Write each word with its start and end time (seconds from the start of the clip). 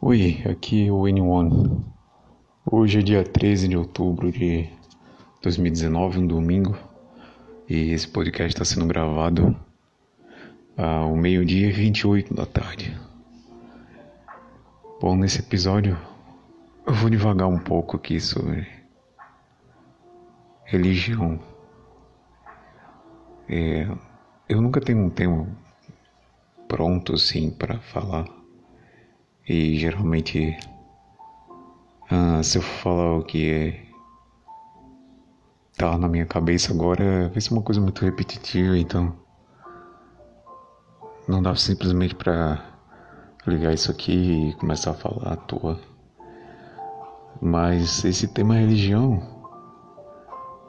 Oi, 0.00 0.44
aqui 0.48 0.86
é 0.86 0.92
o 0.92 1.02
N1. 1.02 1.82
Hoje 2.70 3.00
é 3.00 3.02
dia 3.02 3.24
13 3.24 3.66
de 3.66 3.76
outubro 3.76 4.30
de 4.30 4.70
2019, 5.42 6.20
um 6.20 6.26
domingo, 6.28 6.78
e 7.68 7.90
esse 7.90 8.06
podcast 8.06 8.54
está 8.54 8.64
sendo 8.64 8.86
gravado 8.86 9.58
ao 10.76 11.16
meio-dia 11.16 11.66
e 11.66 11.72
28 11.72 12.32
da 12.32 12.46
tarde. 12.46 12.96
Bom, 15.00 15.16
nesse 15.16 15.40
episódio 15.40 15.98
eu 16.86 16.94
vou 16.94 17.10
devagar 17.10 17.48
um 17.48 17.58
pouco 17.58 17.96
aqui 17.96 18.20
sobre 18.20 18.68
religião. 20.64 21.40
É, 23.48 23.88
eu 24.48 24.62
nunca 24.62 24.80
tenho 24.80 25.00
um 25.00 25.10
tema 25.10 25.44
pronto 26.68 27.14
assim 27.14 27.50
para 27.50 27.80
falar 27.80 28.37
e 29.48 29.78
geralmente, 29.78 30.58
ah, 32.10 32.42
se 32.42 32.58
eu 32.58 32.62
falar 32.62 33.16
o 33.16 33.24
que 33.24 33.50
é, 33.50 33.82
tá 35.74 35.96
na 35.96 36.06
minha 36.06 36.26
cabeça 36.26 36.72
agora, 36.72 37.30
vai 37.30 37.40
ser 37.40 37.54
uma 37.54 37.62
coisa 37.62 37.80
muito 37.80 38.04
repetitiva, 38.04 38.76
então 38.76 39.16
não 41.26 41.42
dá 41.42 41.54
simplesmente 41.54 42.14
para 42.14 42.62
ligar 43.46 43.72
isso 43.72 43.90
aqui 43.90 44.50
e 44.50 44.54
começar 44.56 44.90
a 44.90 44.94
falar 44.94 45.32
à 45.32 45.36
toa. 45.36 45.80
Mas 47.40 48.04
esse 48.04 48.28
tema 48.28 48.54
religião, 48.54 49.22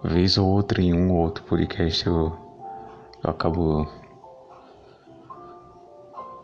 vez 0.04 0.38
ou 0.38 0.48
outra 0.48 0.82
em 0.82 0.94
um 0.94 1.12
ou 1.12 1.18
outro 1.18 1.44
podcast 1.44 2.08
eu, 2.08 2.34
eu 3.24 3.30
acabo 3.30 3.99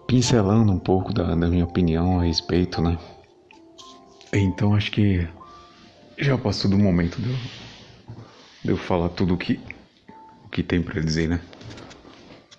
pincelando 0.08 0.72
um 0.72 0.80
pouco 0.80 1.14
da, 1.14 1.24
da 1.24 1.48
minha 1.48 1.66
opinião 1.66 2.20
a 2.20 2.24
respeito, 2.24 2.82
né? 2.82 2.98
Então 4.34 4.76
acho 4.76 4.92
que 4.92 5.28
já 6.18 6.38
passou 6.38 6.70
do 6.70 6.78
momento 6.78 7.22
de 7.22 7.30
eu, 7.30 7.38
de 8.64 8.70
eu 8.72 8.78
falar 8.78 9.10
tudo 9.10 9.34
o 9.34 9.38
que, 9.38 9.60
tem 10.64 10.82
para 10.82 11.02
dizer, 11.02 11.30
né? 11.30 11.42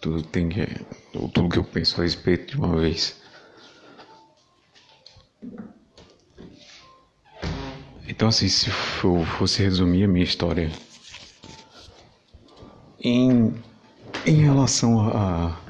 Tudo 0.00 0.22
tem 0.22 0.48
que. 0.48 0.66
Tudo 1.12 1.48
que 1.48 1.58
eu 1.58 1.64
penso 1.64 2.00
a 2.00 2.04
respeito 2.04 2.52
de 2.52 2.58
uma 2.58 2.76
vez. 2.76 3.20
Então 8.08 8.28
assim, 8.28 8.48
se 8.48 8.68
eu 9.04 9.24
fosse 9.38 9.62
resumir 9.62 10.04
a 10.04 10.08
minha 10.08 10.24
história 10.24 10.70
em, 13.00 13.54
em 14.24 14.42
relação 14.42 15.00
a 15.08 15.65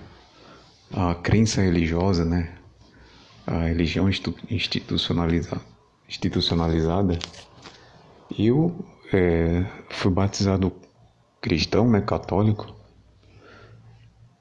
a 0.97 1.15
crença 1.15 1.61
religiosa, 1.61 2.25
né? 2.25 2.57
A 3.47 3.67
religião 3.67 4.09
institucionalizada, 4.09 5.61
institucionalizada. 6.09 7.19
Eu 8.37 8.75
é, 9.13 9.67
fui 9.91 10.11
batizado 10.11 10.73
cristão, 11.41 11.89
né? 11.91 12.01
Católico. 12.01 12.75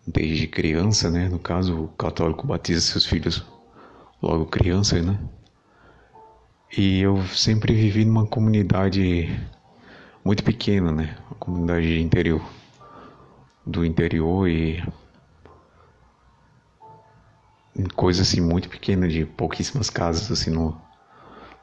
Desde 0.08 0.48
criança, 0.48 1.12
né? 1.12 1.28
No 1.28 1.40
caso, 1.40 1.84
o 1.84 1.88
católico 1.90 2.48
batiza 2.48 2.80
seus 2.80 3.06
filhos 3.06 3.46
logo 4.22 4.46
criança, 4.46 5.02
né? 5.02 5.20
E 6.78 7.02
eu 7.02 7.22
sempre 7.28 7.74
vivi 7.74 8.06
numa 8.06 8.26
comunidade 8.26 9.30
muito 10.24 10.44
pequena, 10.44 10.90
né? 10.92 11.18
Uma 11.30 11.36
comunidade 11.36 12.00
interior, 12.00 12.42
do 13.66 13.84
interior 13.86 14.48
e 14.48 14.82
coisa 17.96 18.22
assim 18.22 18.42
muito 18.42 18.70
pequena 18.70 19.08
de 19.08 19.26
pouquíssimas 19.26 19.90
casas 19.90 20.32
assim 20.32 20.50
no, 20.50 20.80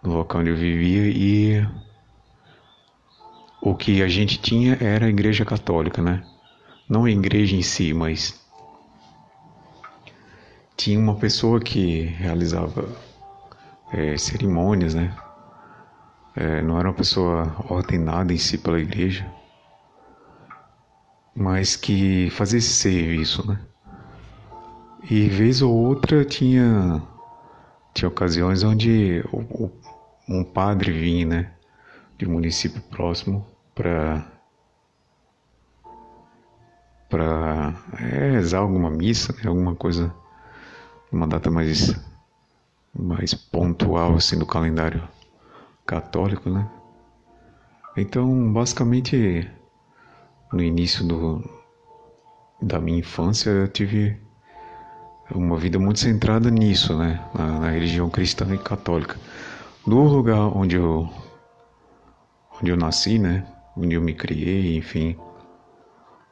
no 0.03 0.15
local 0.15 0.41
onde 0.41 0.51
eu 0.51 0.57
vivia 0.57 1.09
e 1.09 1.67
o 3.61 3.75
que 3.75 4.03
a 4.03 4.09
gente 4.09 4.39
tinha 4.39 4.77
era 4.81 5.07
a 5.07 5.09
igreja 5.09 5.45
católica, 5.45 6.03
né? 6.03 6.25
Não 6.89 7.05
a 7.05 7.11
igreja 7.11 7.55
em 7.55 7.63
si, 7.63 7.95
mas 7.95 8.45
tinha 10.77 10.99
uma 10.99 11.15
pessoa 11.15 11.61
que 11.61 12.03
realizava 12.03 12.89
é, 13.93 14.19
cerimônias, 14.19 14.95
né? 14.95 15.17
É, 16.35 16.61
não 16.61 16.79
era 16.79 16.89
uma 16.89 16.95
pessoa 16.95 17.55
ordenada 17.69 18.33
em 18.33 18.39
si 18.39 18.59
pela 18.59 18.81
igreja, 18.81 19.31
mas 21.35 21.77
que 21.77 22.31
fazia 22.31 22.59
esse 22.59 22.73
serviço, 22.73 23.47
né? 23.47 23.61
E 25.11 25.29
vez 25.29 25.63
ou 25.63 25.75
outra 25.75 26.25
tinha 26.25 27.03
tinha 27.93 28.09
ocasiões 28.09 28.63
onde 28.63 29.23
o, 29.33 29.65
o, 29.65 29.73
um 30.29 30.45
padre 30.45 30.93
vinha, 30.93 31.27
né, 31.27 31.53
de 32.17 32.27
município 32.27 32.81
próximo 32.83 33.47
para 33.75 34.27
para 37.09 37.75
é, 38.01 38.31
rezar 38.33 38.61
alguma 38.61 38.89
missa, 38.89 39.35
né, 39.35 39.43
alguma 39.49 39.75
coisa, 39.75 40.15
uma 41.11 41.27
data 41.27 41.51
mais 41.51 41.95
mais 42.95 43.35
pontual 43.35 44.15
assim 44.15 44.39
do 44.39 44.47
calendário 44.47 45.07
católico, 45.85 46.49
né? 46.49 46.71
Então, 47.97 48.53
basicamente, 48.53 49.51
no 50.53 50.63
início 50.63 51.07
do, 51.07 51.43
da 52.61 52.81
minha 52.81 52.99
infância, 53.01 53.51
eu 53.51 53.69
tive 53.69 54.19
uma 55.35 55.57
vida 55.57 55.79
muito 55.79 56.01
centrada 56.01 56.51
nisso, 56.51 56.97
né? 56.97 57.21
Na, 57.35 57.61
na, 57.61 57.71
religião 57.71 58.09
cristã 58.11 58.47
e 58.55 58.59
católica. 58.59 59.17
No 59.87 60.05
lugar 60.05 60.57
onde 60.57 60.77
eu, 60.77 61.09
onde 62.61 62.71
eu 62.71 62.77
nasci, 62.77 63.19
né? 63.19 63.47
Onde 63.77 63.95
eu 63.95 64.01
me 64.01 64.15
criei, 64.15 64.77
enfim, 64.77 65.17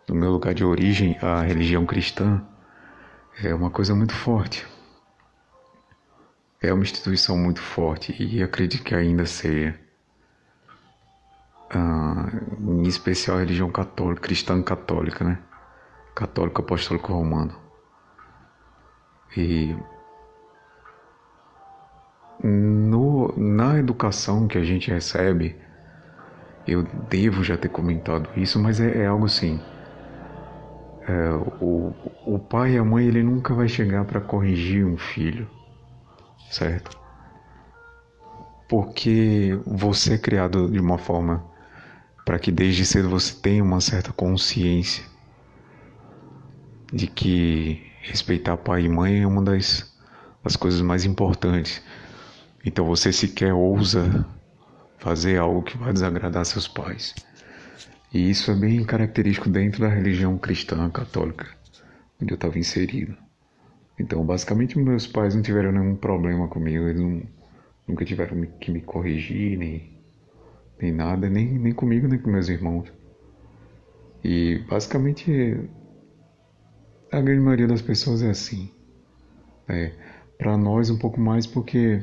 no 0.09 0.15
meu 0.15 0.31
lugar 0.31 0.53
de 0.55 0.65
origem, 0.65 1.17
a 1.23 1.43
religião 1.43 1.87
cristã 1.87 2.43
é 3.43 3.55
uma 3.55 3.71
coisa 3.71 3.95
muito 3.95 4.13
forte. 4.13 4.67
É 6.61 6.73
uma 6.73 6.83
instituição 6.83 7.39
muito 7.39 7.61
forte 7.61 8.15
e 8.21 8.43
acredito 8.43 8.83
que 8.83 8.95
ainda 8.95 9.25
seja. 9.25 9.79
Ah, 11.73 12.29
em 12.59 12.83
especial 12.83 13.37
a 13.37 13.41
religião 13.41 13.71
católica, 13.71 14.23
cristã 14.23 14.61
católica, 14.61 15.25
né? 15.25 15.39
Católico 16.15 16.61
apostólico 16.61 17.13
romano. 17.13 17.70
E 19.37 19.77
no, 22.43 23.33
na 23.37 23.79
educação 23.79 24.49
que 24.49 24.59
a 24.59 24.65
gente 24.65 24.91
recebe, 24.91 25.57
eu 26.67 26.83
devo 27.09 27.43
já 27.43 27.57
ter 27.57 27.69
comentado 27.69 28.29
isso, 28.37 28.59
mas 28.59 28.81
é, 28.81 29.03
é 29.03 29.07
algo 29.07 29.27
assim. 29.27 29.61
É, 31.07 31.31
o, 31.61 31.93
o 32.27 32.39
pai 32.39 32.75
e 32.75 32.79
a 32.79 32.85
mãe 32.85 33.07
ele 33.07 33.23
nunca 33.23 33.55
vai 33.55 33.69
chegar 33.69 34.05
para 34.05 34.21
corrigir 34.21 34.85
um 34.85 34.97
filho, 34.97 35.49
certo? 36.51 36.99
Porque 38.69 39.59
você 39.67 40.15
é 40.15 40.19
criado 40.19 40.71
de 40.71 40.79
uma 40.79 40.99
forma 40.99 41.45
para 42.25 42.39
que 42.39 42.53
desde 42.53 42.87
cedo 42.87 43.09
você 43.09 43.35
tenha 43.35 43.65
uma 43.65 43.81
certa 43.81 44.13
consciência 44.13 45.05
de 46.93 47.07
que 47.07 47.90
respeitar 48.01 48.57
pai 48.57 48.85
e 48.85 48.89
mãe 48.89 49.23
é 49.23 49.27
uma 49.27 49.43
das, 49.43 49.91
das 50.43 50.57
coisas 50.57 50.81
mais 50.81 51.05
importantes. 51.05 51.83
Então 52.65 52.85
você 52.85 53.13
sequer 53.13 53.53
ousa 53.53 54.27
fazer 54.99 55.39
algo 55.39 55.63
que 55.63 55.77
vai 55.79 55.93
desagradar 55.93 56.45
seus 56.45 56.69
pais. 56.69 57.15
E 58.13 58.29
isso 58.29 58.51
é 58.51 58.55
bem 58.55 58.85
característico 58.85 59.49
dentro 59.49 59.81
da 59.81 59.89
religião 59.89 60.37
cristã 60.37 60.89
católica, 60.91 61.47
onde 62.21 62.33
eu 62.33 62.35
estava 62.35 62.59
inserido. 62.59 63.17
Então, 63.99 64.25
basicamente, 64.25 64.79
meus 64.79 65.07
pais 65.07 65.35
não 65.35 65.43
tiveram 65.43 65.73
nenhum 65.73 65.95
problema 65.95 66.49
comigo, 66.49 66.89
eles 66.89 67.01
não, 67.01 67.23
nunca 67.87 68.05
tiveram 68.05 68.47
que 68.59 68.71
me 68.71 68.81
corrigir, 68.81 69.59
nem, 69.59 69.93
nem 70.81 70.91
nada, 70.91 71.29
nem, 71.29 71.47
nem 71.47 71.73
comigo, 71.73 72.09
nem 72.09 72.19
com 72.19 72.31
meus 72.31 72.49
irmãos. 72.49 72.91
E, 74.25 74.59
basicamente, 74.69 75.61
a 77.13 77.21
grande 77.21 77.41
maioria 77.41 77.67
das 77.67 77.83
pessoas 77.83 78.23
é 78.23 78.31
assim. 78.31 78.71
É, 79.69 79.93
para 80.39 80.57
nós 80.57 80.91
um 80.91 80.99
pouco 80.99 81.21
mais 81.21 81.47
porque, 81.47 82.03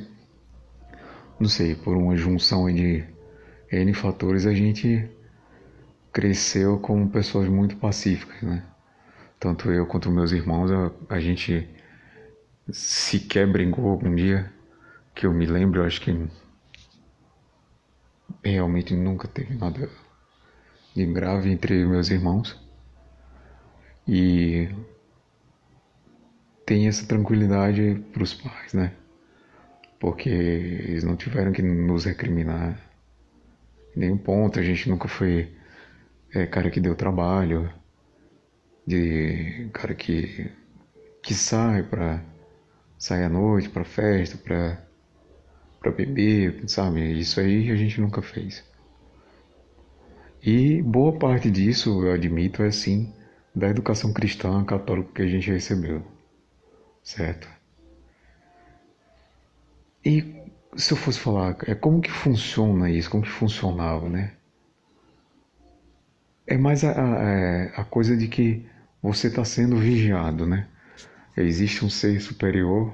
não 1.39 1.47
sei, 1.47 1.75
por 1.75 1.95
uma 1.95 2.15
junção 2.15 2.71
de 2.73 3.03
N 3.71 3.93
fatores, 3.93 4.45
a 4.45 4.53
gente 4.53 5.09
cresceu 6.11 6.79
como 6.79 7.09
pessoas 7.09 7.47
muito 7.47 7.75
pacíficas, 7.77 8.41
né? 8.41 8.63
Tanto 9.39 9.71
eu 9.71 9.85
quanto 9.85 10.09
meus 10.09 10.31
irmãos, 10.31 10.71
a, 10.71 10.91
a 11.09 11.19
gente 11.19 11.69
sequer 12.71 13.47
brigou 13.47 13.89
algum 13.89 14.13
dia, 14.13 14.51
que 15.13 15.25
eu 15.25 15.33
me 15.33 15.45
lembro, 15.45 15.81
eu 15.81 15.85
acho 15.85 16.01
que 16.01 16.27
realmente 18.43 18.95
nunca 18.95 19.27
teve 19.27 19.55
nada 19.55 19.89
de 20.95 21.05
grave 21.05 21.51
entre 21.51 21.85
meus 21.85 22.09
irmãos. 22.09 22.59
E 24.07 24.69
tem 26.67 26.87
essa 26.87 27.07
tranquilidade 27.07 28.03
para 28.13 28.21
os 28.21 28.35
pais, 28.35 28.73
né? 28.73 28.91
porque 29.99 30.29
eles 30.29 31.03
não 31.03 31.15
tiveram 31.15 31.51
que 31.51 31.61
nos 31.61 32.05
recriminar 32.05 32.79
nenhum 33.95 34.17
ponto. 34.17 34.59
A 34.59 34.63
gente 34.63 34.89
nunca 34.89 35.07
foi 35.07 35.51
é, 36.33 36.45
cara 36.45 36.69
que 36.69 36.79
deu 36.79 36.95
trabalho, 36.95 37.71
de 38.85 39.69
cara 39.73 39.93
que, 39.95 40.51
que 41.21 41.33
sai 41.33 41.83
pra 41.83 42.23
sair 42.97 43.23
à 43.23 43.29
noite, 43.29 43.69
pra 43.69 43.83
festa, 43.83 44.37
pra, 44.37 44.81
pra 45.79 45.91
beber, 45.91 46.63
sabe? 46.67 47.19
Isso 47.19 47.39
aí 47.39 47.71
a 47.71 47.75
gente 47.75 47.99
nunca 47.99 48.21
fez. 48.21 48.63
E 50.43 50.81
boa 50.81 51.17
parte 51.17 51.49
disso, 51.49 52.05
eu 52.05 52.13
admito, 52.13 52.63
é 52.63 52.71
sim 52.71 53.13
da 53.53 53.67
educação 53.67 54.13
cristã 54.13 54.63
católica 54.63 55.09
que 55.15 55.21
a 55.23 55.27
gente 55.27 55.49
recebeu, 55.49 56.03
certo? 57.07 57.47
E 60.03 60.43
se 60.75 60.91
eu 60.91 60.97
fosse 60.97 61.17
falar, 61.17 61.55
é 61.65 61.73
como 61.73 62.01
que 62.01 62.11
funciona 62.11 62.89
isso, 62.89 63.09
como 63.09 63.23
que 63.23 63.29
funcionava, 63.29 64.09
né? 64.09 64.33
É 66.45 66.57
mais 66.57 66.83
a, 66.83 66.91
a, 66.91 67.23
é, 67.23 67.73
a 67.77 67.85
coisa 67.85 68.15
de 68.15 68.27
que 68.27 68.65
você 69.01 69.27
está 69.27 69.45
sendo 69.45 69.77
vigiado, 69.77 70.45
né? 70.45 70.67
Existe 71.37 71.85
um 71.85 71.89
ser 71.89 72.19
superior, 72.19 72.93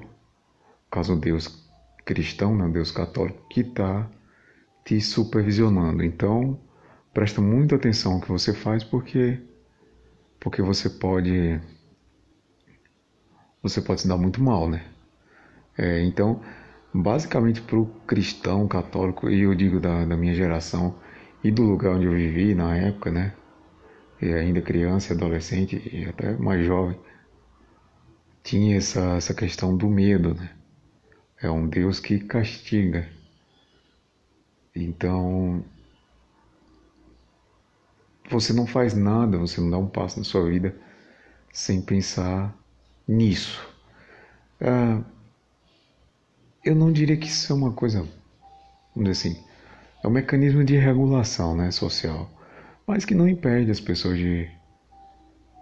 caso 0.88 1.16
Deus 1.16 1.68
cristão, 2.04 2.56
né? 2.56 2.68
Deus 2.68 2.92
católico, 2.92 3.48
que 3.48 3.62
está 3.62 4.08
te 4.84 5.00
supervisionando. 5.00 6.04
Então, 6.04 6.60
presta 7.12 7.40
muita 7.40 7.74
atenção 7.74 8.14
no 8.14 8.20
que 8.20 8.28
você 8.28 8.54
faz, 8.54 8.84
porque 8.84 9.40
porque 10.38 10.62
você 10.62 10.88
pode 10.88 11.60
você 13.64 13.80
pode 13.80 14.02
se 14.02 14.08
dar 14.08 14.18
muito 14.18 14.42
mal, 14.42 14.68
né? 14.68 14.84
É, 15.76 16.02
então, 16.02 16.42
basicamente 16.92 17.62
para 17.62 17.78
o 17.78 17.86
cristão 18.06 18.68
católico, 18.68 19.30
e 19.30 19.40
eu 19.40 19.54
digo 19.54 19.80
da, 19.80 20.04
da 20.04 20.16
minha 20.16 20.34
geração 20.34 20.94
e 21.42 21.50
do 21.50 21.62
lugar 21.62 21.96
onde 21.96 22.04
eu 22.04 22.12
vivi 22.12 22.54
na 22.54 22.76
época, 22.76 23.10
né? 23.10 23.32
E 24.20 24.32
ainda 24.32 24.60
criança, 24.60 25.14
adolescente 25.14 25.82
e 25.90 26.04
até 26.04 26.36
mais 26.36 26.64
jovem, 26.64 26.98
tinha 28.42 28.76
essa, 28.76 29.16
essa 29.16 29.32
questão 29.32 29.74
do 29.74 29.88
medo, 29.88 30.34
né? 30.34 30.50
É 31.40 31.50
um 31.50 31.66
Deus 31.66 31.98
que 31.98 32.18
castiga. 32.20 33.08
Então, 34.76 35.64
você 38.30 38.52
não 38.52 38.66
faz 38.66 38.92
nada, 38.94 39.38
você 39.38 39.58
não 39.58 39.70
dá 39.70 39.78
um 39.78 39.88
passo 39.88 40.18
na 40.18 40.24
sua 40.24 40.48
vida 40.48 40.76
sem 41.50 41.80
pensar 41.80 42.54
nisso. 43.06 43.66
Ah, 44.60 45.02
eu 46.64 46.74
não 46.74 46.90
diria 46.92 47.16
que 47.16 47.26
isso 47.26 47.52
é 47.52 47.56
uma 47.56 47.72
coisa, 47.72 47.98
vamos 48.94 49.10
dizer 49.10 49.10
assim, 49.10 49.44
é 50.02 50.08
um 50.08 50.10
mecanismo 50.10 50.64
de 50.64 50.76
regulação 50.76 51.54
né, 51.56 51.70
social, 51.70 52.30
mas 52.86 53.04
que 53.04 53.14
não 53.14 53.28
impede 53.28 53.70
as 53.70 53.80
pessoas 53.80 54.18
de, 54.18 54.50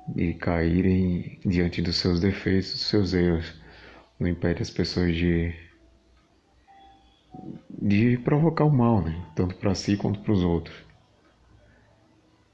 de 0.09 0.35
caírem 0.35 1.41
diante 1.45 1.83
dos 1.83 1.97
seus 1.97 2.21
defeitos, 2.21 2.73
dos 2.73 2.83
seus 2.83 3.15
erros, 3.15 3.53
não 4.19 4.29
impede 4.29 4.63
as 4.63 4.71
pessoas 4.71 5.15
de, 5.17 5.53
de 7.71 8.17
provocar 8.19 8.65
o 8.65 8.71
mal, 8.71 9.03
né, 9.03 9.21
tanto 9.35 9.57
para 9.57 9.75
si 9.75 9.97
quanto 9.97 10.21
para 10.21 10.33
os 10.33 10.45
outros. 10.45 10.77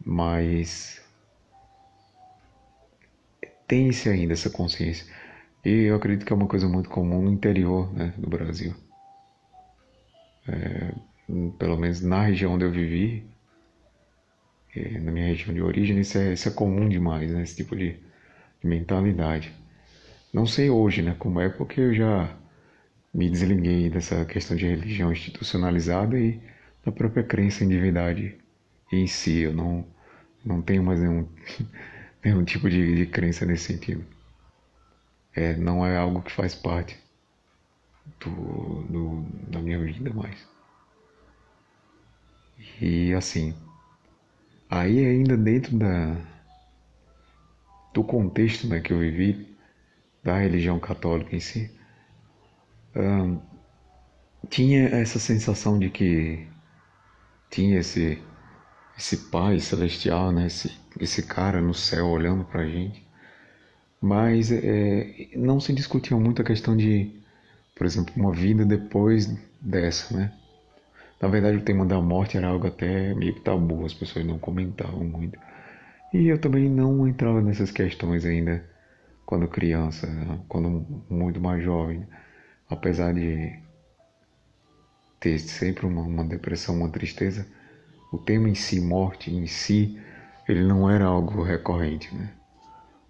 Mas 0.05 1.02
tem-se 3.68 4.08
ainda 4.08 4.32
essa 4.32 4.50
consciência. 4.50 5.06
E 5.64 5.84
eu 5.84 5.96
acredito 5.96 6.24
que 6.26 6.32
é 6.32 6.36
uma 6.36 6.48
coisa 6.48 6.68
muito 6.68 6.88
comum 6.88 7.22
no 7.22 7.30
interior 7.30 7.92
né, 7.92 8.14
do 8.16 8.28
Brasil. 8.28 8.74
É, 10.48 10.94
pelo 11.58 11.76
menos 11.76 12.00
na 12.00 12.22
região 12.22 12.54
onde 12.54 12.64
eu 12.64 12.70
vivi, 12.72 13.24
é, 14.74 14.98
na 14.98 15.12
minha 15.12 15.26
região 15.26 15.54
de 15.54 15.60
origem, 15.60 16.00
isso 16.00 16.16
é, 16.18 16.32
isso 16.32 16.48
é 16.48 16.52
comum 16.52 16.88
demais, 16.88 17.30
né, 17.30 17.42
esse 17.42 17.56
tipo 17.56 17.76
de, 17.76 17.92
de 18.60 18.66
mentalidade. 18.66 19.52
Não 20.32 20.46
sei 20.46 20.70
hoje 20.70 21.02
né, 21.02 21.14
como 21.18 21.40
é, 21.40 21.48
porque 21.48 21.80
eu 21.80 21.94
já 21.94 22.34
me 23.12 23.28
desliguei 23.28 23.90
dessa 23.90 24.24
questão 24.24 24.56
de 24.56 24.66
religião 24.66 25.12
institucionalizada 25.12 26.18
e 26.18 26.40
da 26.84 26.92
própria 26.92 27.22
crença 27.22 27.64
em 27.64 27.68
divindade 27.68 28.36
em 28.92 29.06
si. 29.06 29.40
Eu 29.40 29.52
não, 29.52 29.86
não 30.44 30.62
tenho 30.62 30.82
mais 30.82 31.00
nenhum, 31.00 31.26
nenhum 32.24 32.44
tipo 32.44 32.68
de, 32.68 32.96
de 32.96 33.06
crença 33.06 33.46
nesse 33.46 33.72
sentido 33.72 34.04
é, 35.34 35.56
não 35.56 35.86
é 35.86 35.96
algo 35.96 36.22
que 36.22 36.32
faz 36.32 36.54
parte 36.54 36.98
do, 38.20 38.82
do, 38.84 39.22
da 39.50 39.60
minha 39.60 39.78
vida 39.78 40.12
mais. 40.12 40.46
E 42.80 43.12
assim, 43.14 43.54
aí 44.68 45.04
ainda 45.04 45.36
dentro 45.36 45.76
da, 45.76 46.16
do 47.94 48.02
contexto 48.02 48.66
né, 48.66 48.80
que 48.80 48.92
eu 48.92 48.98
vivi, 48.98 49.56
da 50.22 50.38
religião 50.38 50.78
católica 50.80 51.36
em 51.36 51.40
si, 51.40 51.70
tinha 54.48 54.88
essa 54.88 55.18
sensação 55.18 55.78
de 55.78 55.88
que 55.88 56.48
tinha 57.50 57.78
esse, 57.78 58.20
esse 58.96 59.16
Pai 59.30 59.60
celestial, 59.60 60.32
né, 60.32 60.46
esse, 60.46 60.68
esse 61.00 61.22
cara 61.22 61.60
no 61.60 61.74
céu 61.74 62.06
olhando 62.08 62.44
pra 62.44 62.66
gente 62.66 63.08
mas 64.00 64.50
é, 64.52 65.28
não 65.34 65.60
se 65.60 65.72
discutia 65.72 66.16
muito 66.16 66.40
a 66.40 66.44
questão 66.44 66.76
de, 66.76 67.10
por 67.74 67.86
exemplo, 67.86 68.14
uma 68.16 68.32
vida 68.32 68.64
depois 68.64 69.26
dessa, 69.60 70.16
né? 70.16 70.32
Na 71.20 71.28
verdade, 71.28 71.56
o 71.56 71.64
tema 71.64 71.84
da 71.84 72.00
morte 72.00 72.36
era 72.36 72.46
algo 72.46 72.68
até 72.68 73.12
meio 73.14 73.40
tabu, 73.40 73.84
as 73.84 73.92
pessoas 73.92 74.24
não 74.24 74.38
comentavam 74.38 75.04
muito. 75.04 75.38
E 76.14 76.28
eu 76.28 76.40
também 76.40 76.68
não 76.68 77.08
entrava 77.08 77.42
nessas 77.42 77.72
questões 77.72 78.24
ainda 78.24 78.64
quando 79.26 79.48
criança, 79.48 80.06
quando 80.48 80.86
muito 81.10 81.40
mais 81.40 81.62
jovem. 81.62 82.06
Apesar 82.70 83.12
de 83.12 83.58
ter 85.18 85.38
sempre 85.40 85.86
uma, 85.86 86.02
uma 86.02 86.24
depressão, 86.24 86.76
uma 86.76 86.88
tristeza, 86.88 87.46
o 88.12 88.18
tema 88.18 88.48
em 88.48 88.54
si, 88.54 88.80
morte 88.80 89.34
em 89.34 89.46
si, 89.46 89.98
ele 90.48 90.64
não 90.64 90.90
era 90.90 91.04
algo 91.04 91.42
recorrente, 91.42 92.14
né? 92.14 92.32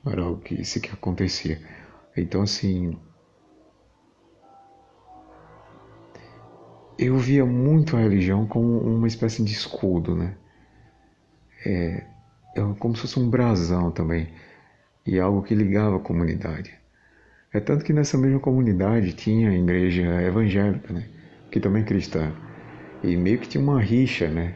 era 0.07 0.23
algo 0.23 0.41
que 0.41 0.57
que 0.57 0.91
acontecia. 0.91 1.61
Então 2.17 2.43
assim, 2.43 2.99
eu 6.99 7.17
via 7.19 7.47
muito 7.47 7.97
a 7.97 8.01
religião 8.01 8.47
como 8.47 8.79
uma 8.81 9.07
espécie 9.07 9.43
de 9.45 9.53
escudo, 9.53 10.17
né? 10.17 10.35
É, 11.65 12.05
é 12.57 12.61
como 12.79 12.97
se 12.97 13.03
fosse 13.03 13.21
um 13.21 13.29
brasão 13.29 13.91
também 13.91 14.29
e 15.07 15.19
algo 15.19 15.43
que 15.43 15.55
ligava 15.55 15.97
a 15.97 16.01
comunidade. 16.01 16.75
É 17.53 17.61
tanto 17.61 17.85
que 17.85 17.93
nessa 17.93 18.19
mesma 18.19 18.41
comunidade 18.41 19.15
tinha 19.15 19.51
a 19.51 19.55
igreja 19.55 20.23
evangélica, 20.23 20.93
né? 20.93 21.09
Que 21.51 21.61
também 21.61 21.83
é 21.83 21.87
cristã. 21.87 22.33
E 23.03 23.17
meio 23.17 23.39
que 23.39 23.49
tinha 23.49 23.63
uma 23.63 23.81
rixa, 23.81 24.29
né? 24.29 24.55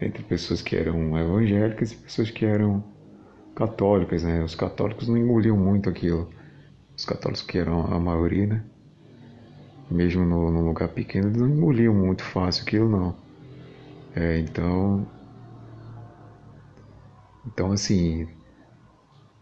Entre 0.00 0.22
pessoas 0.22 0.62
que 0.62 0.76
eram 0.76 1.16
evangélicas 1.18 1.92
e 1.92 1.96
pessoas 1.96 2.30
que 2.30 2.44
eram 2.44 2.82
católicas, 3.54 4.22
né? 4.22 4.42
Os 4.42 4.54
católicos 4.54 5.08
não 5.08 5.16
engoliam 5.16 5.56
muito 5.56 5.90
aquilo. 5.90 6.30
Os 6.96 7.04
católicos 7.04 7.42
que 7.42 7.58
eram 7.58 7.92
a 7.92 7.98
maioria, 8.00 8.46
né? 8.46 8.64
Mesmo 9.90 10.24
no, 10.24 10.50
no 10.50 10.64
lugar 10.64 10.88
pequeno, 10.88 11.28
eles 11.28 11.40
não 11.40 11.48
engoliam 11.48 11.94
muito 11.94 12.22
fácil 12.22 12.62
aquilo, 12.62 12.88
não. 12.88 13.16
É, 14.16 14.38
então... 14.38 15.06
Então, 17.46 17.72
assim... 17.72 18.28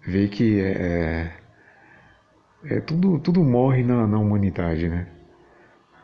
Ver 0.07 0.29
que 0.31 0.61
é, 0.61 1.33
é, 2.65 2.77
é 2.77 2.81
tudo, 2.81 3.19
tudo 3.19 3.45
morre 3.45 3.83
na, 3.83 4.07
na 4.07 4.19
humanidade, 4.19 4.89
né? 4.89 5.07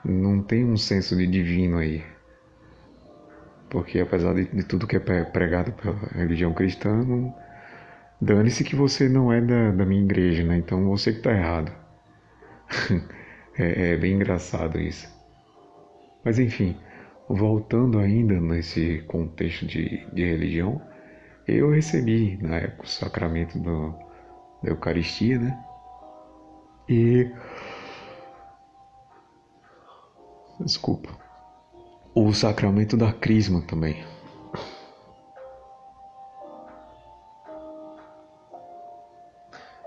Não 0.04 0.42
tem 0.42 0.64
um 0.64 0.76
senso 0.76 1.16
de 1.16 1.26
divino 1.26 1.78
aí. 1.78 2.04
Porque 3.74 3.98
apesar 3.98 4.34
de, 4.34 4.44
de 4.44 4.62
tudo 4.62 4.86
que 4.86 4.94
é 4.94 5.00
pregado 5.00 5.72
pela 5.72 5.96
religião 6.14 6.54
cristã, 6.54 7.04
Dane-se 8.20 8.62
que 8.62 8.76
você 8.76 9.08
não 9.08 9.32
é 9.32 9.40
da, 9.40 9.72
da 9.72 9.84
minha 9.84 10.00
igreja, 10.00 10.44
né? 10.44 10.56
Então 10.56 10.88
você 10.88 11.12
que 11.12 11.20
tá 11.20 11.32
errado. 11.32 11.72
é, 13.58 13.90
é 13.90 13.96
bem 13.96 14.14
engraçado 14.14 14.78
isso. 14.78 15.08
Mas 16.24 16.38
enfim, 16.38 16.76
voltando 17.28 17.98
ainda 17.98 18.40
nesse 18.40 19.02
contexto 19.08 19.66
de, 19.66 20.06
de 20.12 20.24
religião, 20.24 20.80
eu 21.48 21.72
recebi 21.72 22.38
na 22.40 22.58
época 22.58 22.84
o 22.84 22.88
sacramento 22.88 23.58
do, 23.58 23.90
da 24.62 24.70
Eucaristia, 24.70 25.36
né? 25.36 25.64
E. 26.88 27.28
Desculpa. 30.60 31.23
O 32.14 32.32
sacramento 32.32 32.96
da 32.96 33.12
Crisma 33.12 33.60
também. 33.62 34.04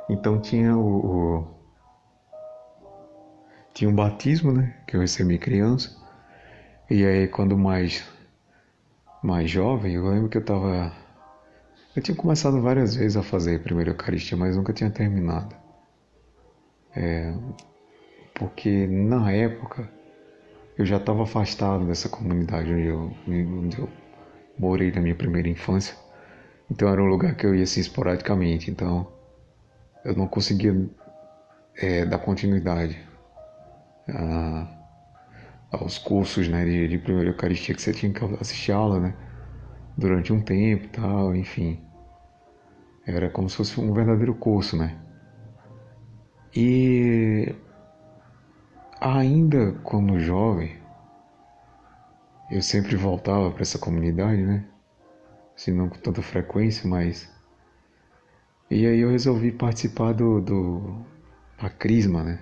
Então 0.09 0.39
tinha 0.41 0.75
o, 0.75 1.05
o, 1.05 1.47
tinha 3.73 3.89
um 3.89 3.95
batismo, 3.95 4.51
né? 4.51 4.75
Que 4.85 4.97
eu 4.97 5.01
recebi 5.01 5.37
criança. 5.37 5.95
E 6.89 7.05
aí 7.05 7.27
quando 7.29 7.57
mais 7.57 8.05
mais 9.23 9.49
jovem, 9.49 9.95
eu 9.95 10.07
lembro 10.07 10.29
que 10.29 10.37
eu 10.37 10.43
tava 10.43 10.91
eu 11.95 12.03
tinha 12.03 12.15
começado 12.15 12.61
várias 12.61 12.95
vezes 12.95 13.17
a 13.17 13.23
fazer 13.23 13.55
a 13.55 13.59
primeira 13.59 13.91
Eucaristia, 13.91 14.37
mas 14.37 14.55
nunca 14.55 14.73
tinha 14.73 14.91
terminado. 14.91 15.55
É, 16.95 17.33
porque 18.35 18.85
na 18.85 19.31
época 19.31 19.96
eu 20.77 20.85
já 20.85 20.97
estava 20.97 21.23
afastado 21.23 21.85
dessa 21.85 22.07
comunidade 22.07 22.71
onde 22.71 22.85
eu, 22.85 23.11
onde 23.27 23.79
eu 23.79 23.89
morei 24.57 24.91
na 24.91 25.01
minha 25.01 25.15
primeira 25.15 25.49
infância. 25.49 25.95
Então 26.69 26.89
era 26.89 27.01
um 27.01 27.07
lugar 27.07 27.35
que 27.35 27.45
eu 27.45 27.55
ia 27.55 27.63
assim 27.63 27.79
esporadicamente. 27.79 28.69
Então 28.69 29.07
eu 30.05 30.15
não 30.15 30.27
conseguia 30.27 30.87
é, 31.75 32.05
dar 32.05 32.19
continuidade 32.19 32.99
a, 34.07 34.67
aos 35.71 35.97
cursos 35.97 36.47
né, 36.47 36.63
de, 36.63 36.87
de 36.87 36.97
primeira 36.99 37.29
Eucaristia 37.29 37.73
que 37.73 37.81
você 37.81 37.93
tinha 37.93 38.11
que 38.11 38.23
assistir 38.39 38.71
aula, 38.71 38.99
né? 38.99 39.15
Durante 39.97 40.31
um 40.31 40.41
tempo 40.41 40.87
tal, 40.89 41.35
enfim. 41.35 41.81
Era 43.05 43.29
como 43.29 43.49
se 43.49 43.55
fosse 43.55 43.79
um 43.79 43.91
verdadeiro 43.93 44.35
curso, 44.35 44.77
né? 44.77 44.95
E 46.55 47.55
ainda 48.99 49.73
como 49.83 50.19
jovem, 50.19 50.77
eu 52.49 52.61
sempre 52.61 52.95
voltava 52.95 53.51
para 53.51 53.61
essa 53.61 53.77
comunidade, 53.77 54.41
né? 54.41 54.65
Se 55.55 55.71
não 55.71 55.89
com 55.89 55.97
tanta 55.97 56.21
frequência, 56.21 56.87
mas. 56.87 57.31
E 58.69 58.85
aí 58.85 58.99
eu 58.99 59.09
resolvi 59.09 59.51
participar 59.51 60.13
do, 60.13 60.41
do 60.41 61.05
da 61.61 61.69
Crisma, 61.69 62.23
né? 62.23 62.39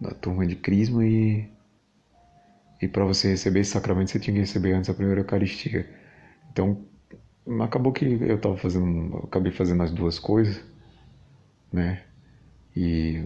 Da 0.00 0.10
turma 0.10 0.46
de 0.46 0.56
Crisma 0.56 1.04
e. 1.04 1.48
E 2.80 2.86
para 2.86 3.04
você 3.04 3.28
receber 3.28 3.60
esse 3.60 3.70
sacramento 3.70 4.10
você 4.10 4.20
tinha 4.20 4.34
que 4.34 4.40
receber 4.40 4.72
antes 4.72 4.90
a 4.90 4.94
primeira 4.94 5.20
Eucaristia. 5.22 5.88
Então 6.52 6.84
acabou 7.62 7.92
que 7.92 8.04
eu 8.04 8.38
tava 8.40 8.56
fazendo, 8.58 9.16
eu 9.16 9.24
acabei 9.24 9.52
fazendo 9.52 9.82
as 9.82 9.90
duas 9.90 10.18
coisas, 10.18 10.62
né? 11.72 12.02
E 12.74 13.24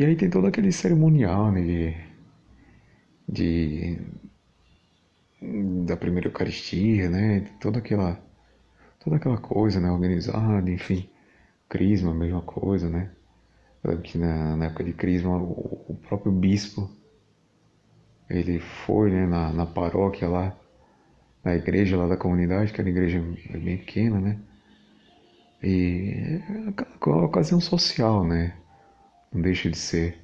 e 0.00 0.04
aí 0.04 0.16
tem 0.16 0.30
todo 0.30 0.46
aquele 0.46 0.72
cerimonial, 0.72 1.52
né, 1.52 1.60
de, 1.62 1.94
de 3.28 3.98
da 5.84 5.94
primeira 5.96 6.28
Eucaristia, 6.28 7.10
né? 7.10 7.40
Toda 7.60 7.78
aquela 7.78 8.18
toda 8.98 9.16
aquela 9.16 9.38
coisa, 9.38 9.80
né, 9.80 9.90
organizada, 9.90 10.70
enfim. 10.70 11.08
Crisma, 11.68 12.12
a 12.12 12.14
mesma 12.14 12.42
coisa, 12.42 12.88
né? 12.88 13.10
Que 14.04 14.16
na, 14.18 14.56
na 14.56 14.66
época 14.66 14.84
de 14.84 14.94
Crisma 14.94 15.36
o, 15.36 15.84
o 15.88 15.94
próprio 16.08 16.32
bispo 16.32 16.90
ele 18.30 18.58
foi, 18.58 19.10
né, 19.10 19.26
na, 19.26 19.52
na 19.52 19.66
paróquia 19.66 20.28
lá 20.28 20.56
na 21.44 21.54
igreja 21.56 21.96
lá 21.98 22.06
da 22.06 22.16
comunidade, 22.16 22.72
que 22.72 22.80
era 22.80 22.88
igreja 22.88 23.20
bem 23.52 23.78
pequena, 23.78 24.18
né? 24.20 24.38
E 25.62 26.40
é 26.40 26.68
aquela 26.68 27.24
ocasião 27.24 27.60
social, 27.60 28.24
né? 28.26 28.59
Não 29.32 29.42
deixa 29.42 29.68
de 29.68 29.76
ser. 29.76 30.18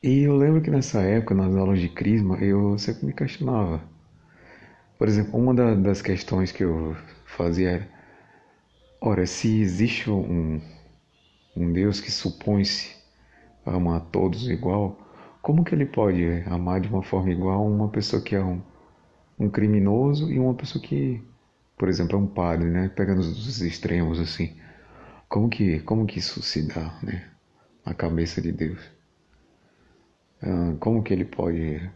E 0.00 0.22
eu 0.22 0.36
lembro 0.36 0.62
que 0.62 0.70
nessa 0.70 1.00
época, 1.02 1.34
nas 1.34 1.56
aulas 1.56 1.80
de 1.80 1.88
Crisma, 1.88 2.36
eu 2.38 2.78
sempre 2.78 3.06
me 3.06 3.12
questionava. 3.12 3.82
Por 4.98 5.08
exemplo, 5.08 5.38
uma 5.38 5.54
das 5.76 6.02
questões 6.02 6.52
que 6.52 6.64
eu 6.64 6.96
fazia 7.26 7.70
era: 7.70 7.88
ora, 9.00 9.26
se 9.26 9.60
existe 9.60 10.10
um, 10.10 10.60
um 11.56 11.72
Deus 11.72 12.00
que 12.00 12.10
supõe-se 12.10 12.96
amar 13.66 13.98
a 13.98 14.00
todos 14.00 14.48
igual, 14.48 14.98
como 15.42 15.64
que 15.64 15.74
ele 15.74 15.86
pode 15.86 16.24
amar 16.46 16.80
de 16.80 16.88
uma 16.88 17.02
forma 17.02 17.30
igual 17.30 17.66
uma 17.66 17.88
pessoa 17.88 18.22
que 18.22 18.34
é 18.36 18.42
um, 18.42 18.60
um 19.38 19.48
criminoso 19.50 20.30
e 20.32 20.38
uma 20.38 20.54
pessoa 20.54 20.82
que, 20.82 21.22
por 21.78 21.88
exemplo, 21.88 22.18
é 22.18 22.22
um 22.22 22.26
padre, 22.26 22.68
né? 22.70 22.90
Pegando 22.94 23.20
os 23.20 23.62
extremos 23.62 24.20
assim. 24.20 24.56
Como 25.28 25.50
que, 25.50 25.80
como 25.80 26.06
que 26.06 26.18
isso 26.18 26.42
se 26.42 26.62
dá, 26.66 26.98
né? 27.02 27.30
Na 27.84 27.94
cabeça 27.94 28.40
de 28.40 28.52
Deus. 28.52 28.80
Ah, 30.42 30.76
como 30.80 31.02
que 31.02 31.12
ele 31.12 31.24
pode, 31.24 31.90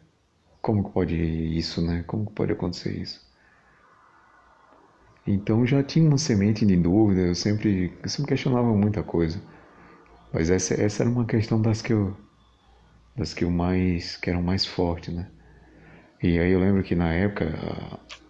como 0.63 0.85
que 0.85 0.93
pode 0.93 1.17
isso, 1.17 1.83
né? 1.83 2.05
Como 2.05 2.27
que 2.27 2.35
pode 2.35 2.53
acontecer 2.53 2.97
isso? 3.01 3.21
Então 5.25 5.65
já 5.65 5.81
tinha 5.81 6.09
uma 6.09 6.19
semente 6.19 6.67
de 6.67 6.77
dúvida, 6.77 7.21
eu 7.21 7.35
sempre, 7.35 7.97
eu 8.03 8.09
sempre 8.09 8.31
questionava 8.31 8.75
muita 8.75 9.01
coisa. 9.01 9.41
Mas 10.33 10.51
essa, 10.51 10.75
essa 10.75 11.03
era 11.05 11.11
uma 11.11 11.27
questão 11.27 11.61
das 11.63 11.83
que 11.83 11.93
eu 11.93 12.17
das 13.17 13.35
que 13.35 13.45
eu 13.45 13.51
mais 13.51 14.17
que 14.17 14.31
eram 14.31 14.43
mais 14.43 14.65
fortes, 14.65 15.15
né? 15.15 15.31
E 16.23 16.39
aí 16.39 16.53
eu 16.53 16.61
lembro 16.61 16.85
que 16.85 16.95
na 16.97 17.13
época 17.15 17.47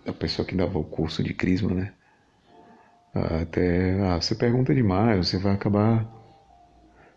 a, 0.06 0.10
a 0.10 0.14
pessoa 0.14 0.46
que 0.46 0.56
dava 0.56 0.78
o 0.78 0.84
curso 0.84 1.22
de 1.24 1.34
crisma, 1.34 1.74
né? 1.74 1.94
Até 3.14 4.00
ah, 4.02 4.20
você 4.20 4.34
pergunta 4.34 4.74
demais, 4.74 5.26
você 5.28 5.38
vai 5.38 5.54
acabar 5.54 6.06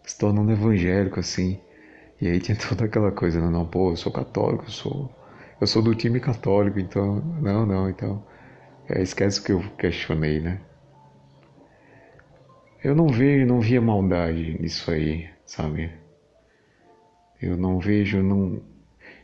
se 0.03 0.17
tornando 0.17 0.51
evangélico 0.51 1.19
assim. 1.19 1.60
E 2.19 2.27
aí 2.27 2.39
tinha 2.39 2.57
toda 2.69 2.86
aquela 2.86 3.12
coisa, 3.12 3.41
né? 3.41 3.50
não, 3.50 3.65
pô, 3.65 3.91
eu 3.91 3.98
sou 3.98 4.12
católico, 4.12 4.65
eu 4.65 4.71
sou 4.71 5.12
eu 5.60 5.67
sou 5.67 5.81
do 5.83 5.93
time 5.93 6.19
católico, 6.19 6.79
então 6.79 7.21
não, 7.39 7.65
não, 7.67 7.89
então 7.89 8.24
é, 8.89 9.01
esquece 9.01 9.39
o 9.39 9.43
que 9.43 9.51
eu 9.51 9.62
questionei, 9.77 10.39
né? 10.39 10.60
Eu 12.83 12.95
não 12.95 13.07
vejo, 13.07 13.45
não 13.45 13.62
via 13.62 13.79
maldade 13.79 14.60
nisso 14.60 14.89
aí, 14.89 15.29
sabe? 15.45 15.91
Eu 17.39 17.55
não 17.55 17.79
vejo, 17.79 18.24
não, 18.24 18.60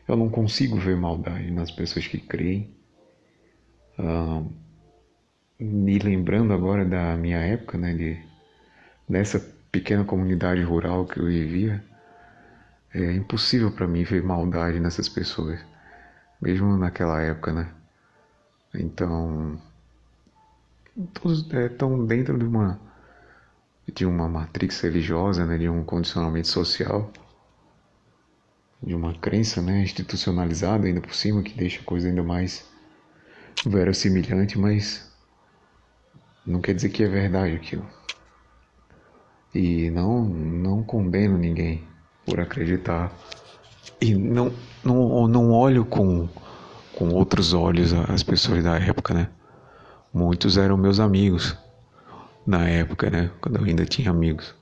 eu 0.06 0.16
não 0.16 0.28
consigo 0.28 0.76
ver 0.76 0.96
maldade 0.96 1.50
nas 1.50 1.72
pessoas 1.72 2.06
que 2.06 2.18
creem. 2.18 2.72
Ah, 3.98 4.44
me 5.58 5.98
lembrando 5.98 6.52
agora 6.52 6.84
da 6.84 7.16
minha 7.16 7.38
época, 7.38 7.76
né, 7.76 7.94
de, 7.94 8.22
nessa 9.08 9.40
pequena 9.72 10.04
comunidade 10.04 10.62
rural 10.62 11.06
que 11.06 11.18
eu 11.18 11.26
vivia, 11.26 11.84
é 12.94 13.12
impossível 13.12 13.70
para 13.70 13.86
mim 13.86 14.04
ver 14.04 14.22
maldade 14.22 14.80
nessas 14.80 15.08
pessoas, 15.08 15.60
mesmo 16.40 16.76
naquela 16.76 17.20
época, 17.20 17.52
né? 17.52 17.72
Então, 18.74 19.60
todos 21.14 21.46
estão 21.50 22.04
é, 22.04 22.06
dentro 22.06 22.38
de 22.38 22.44
uma 22.44 22.80
de 23.94 24.04
uma 24.04 24.28
matrix 24.28 24.80
religiosa, 24.82 25.46
né, 25.46 25.56
de 25.56 25.68
um 25.68 25.82
condicionamento 25.82 26.48
social 26.48 27.10
de 28.82 28.94
uma 28.94 29.14
crença 29.14 29.60
né, 29.60 29.82
institucionalizada 29.82 30.86
ainda 30.86 31.00
por 31.00 31.14
cima, 31.14 31.42
que 31.42 31.54
deixa 31.54 31.80
a 31.80 31.84
coisa 31.84 32.08
ainda 32.08 32.22
mais 32.22 32.64
verossimilhante, 33.66 34.58
mas 34.58 35.07
não 36.46 36.60
quer 36.60 36.74
dizer 36.74 36.88
que 36.90 37.02
é 37.02 37.08
verdade 37.08 37.54
aquilo. 37.54 37.86
E 39.54 39.90
não, 39.90 40.24
não 40.24 40.82
condeno 40.82 41.36
ninguém 41.36 41.82
por 42.24 42.40
acreditar. 42.40 43.12
E 44.00 44.14
não, 44.14 44.52
não, 44.84 45.26
não 45.26 45.52
olho 45.52 45.84
com, 45.84 46.28
com 46.94 47.10
outros 47.10 47.52
olhos 47.52 47.92
as 47.92 48.22
pessoas 48.22 48.62
da 48.62 48.78
época, 48.78 49.14
né? 49.14 49.28
Muitos 50.12 50.56
eram 50.56 50.76
meus 50.76 51.00
amigos 51.00 51.56
na 52.46 52.68
época, 52.68 53.10
né? 53.10 53.30
Quando 53.40 53.56
eu 53.56 53.64
ainda 53.64 53.84
tinha 53.84 54.10
amigos 54.10 54.54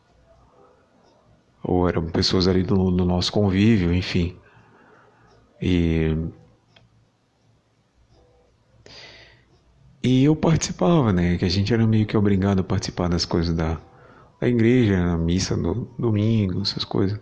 ou 1.66 1.88
eram 1.88 2.06
pessoas 2.06 2.47
ali 2.47 2.62
do, 2.62 2.92
do 2.92 3.04
nosso 3.04 3.33
convívio, 3.33 3.92
enfim. 3.92 4.37
E 5.61 6.16
E 10.06 10.22
eu 10.22 10.36
participava, 10.36 11.12
né? 11.12 11.36
Que 11.36 11.44
a 11.44 11.48
gente 11.48 11.75
era 11.75 11.84
meio 11.84 12.06
que 12.06 12.16
obrigado 12.16 12.60
a 12.60 12.62
participar 12.62 13.08
das 13.08 13.25
coisas 13.25 13.52
da, 13.52 13.76
da 14.40 14.48
igreja, 14.48 15.04
na 15.04 15.18
missa 15.18 15.56
do 15.56 15.90
domingo, 15.98 16.62
essas 16.62 16.84
coisas. 16.84 17.18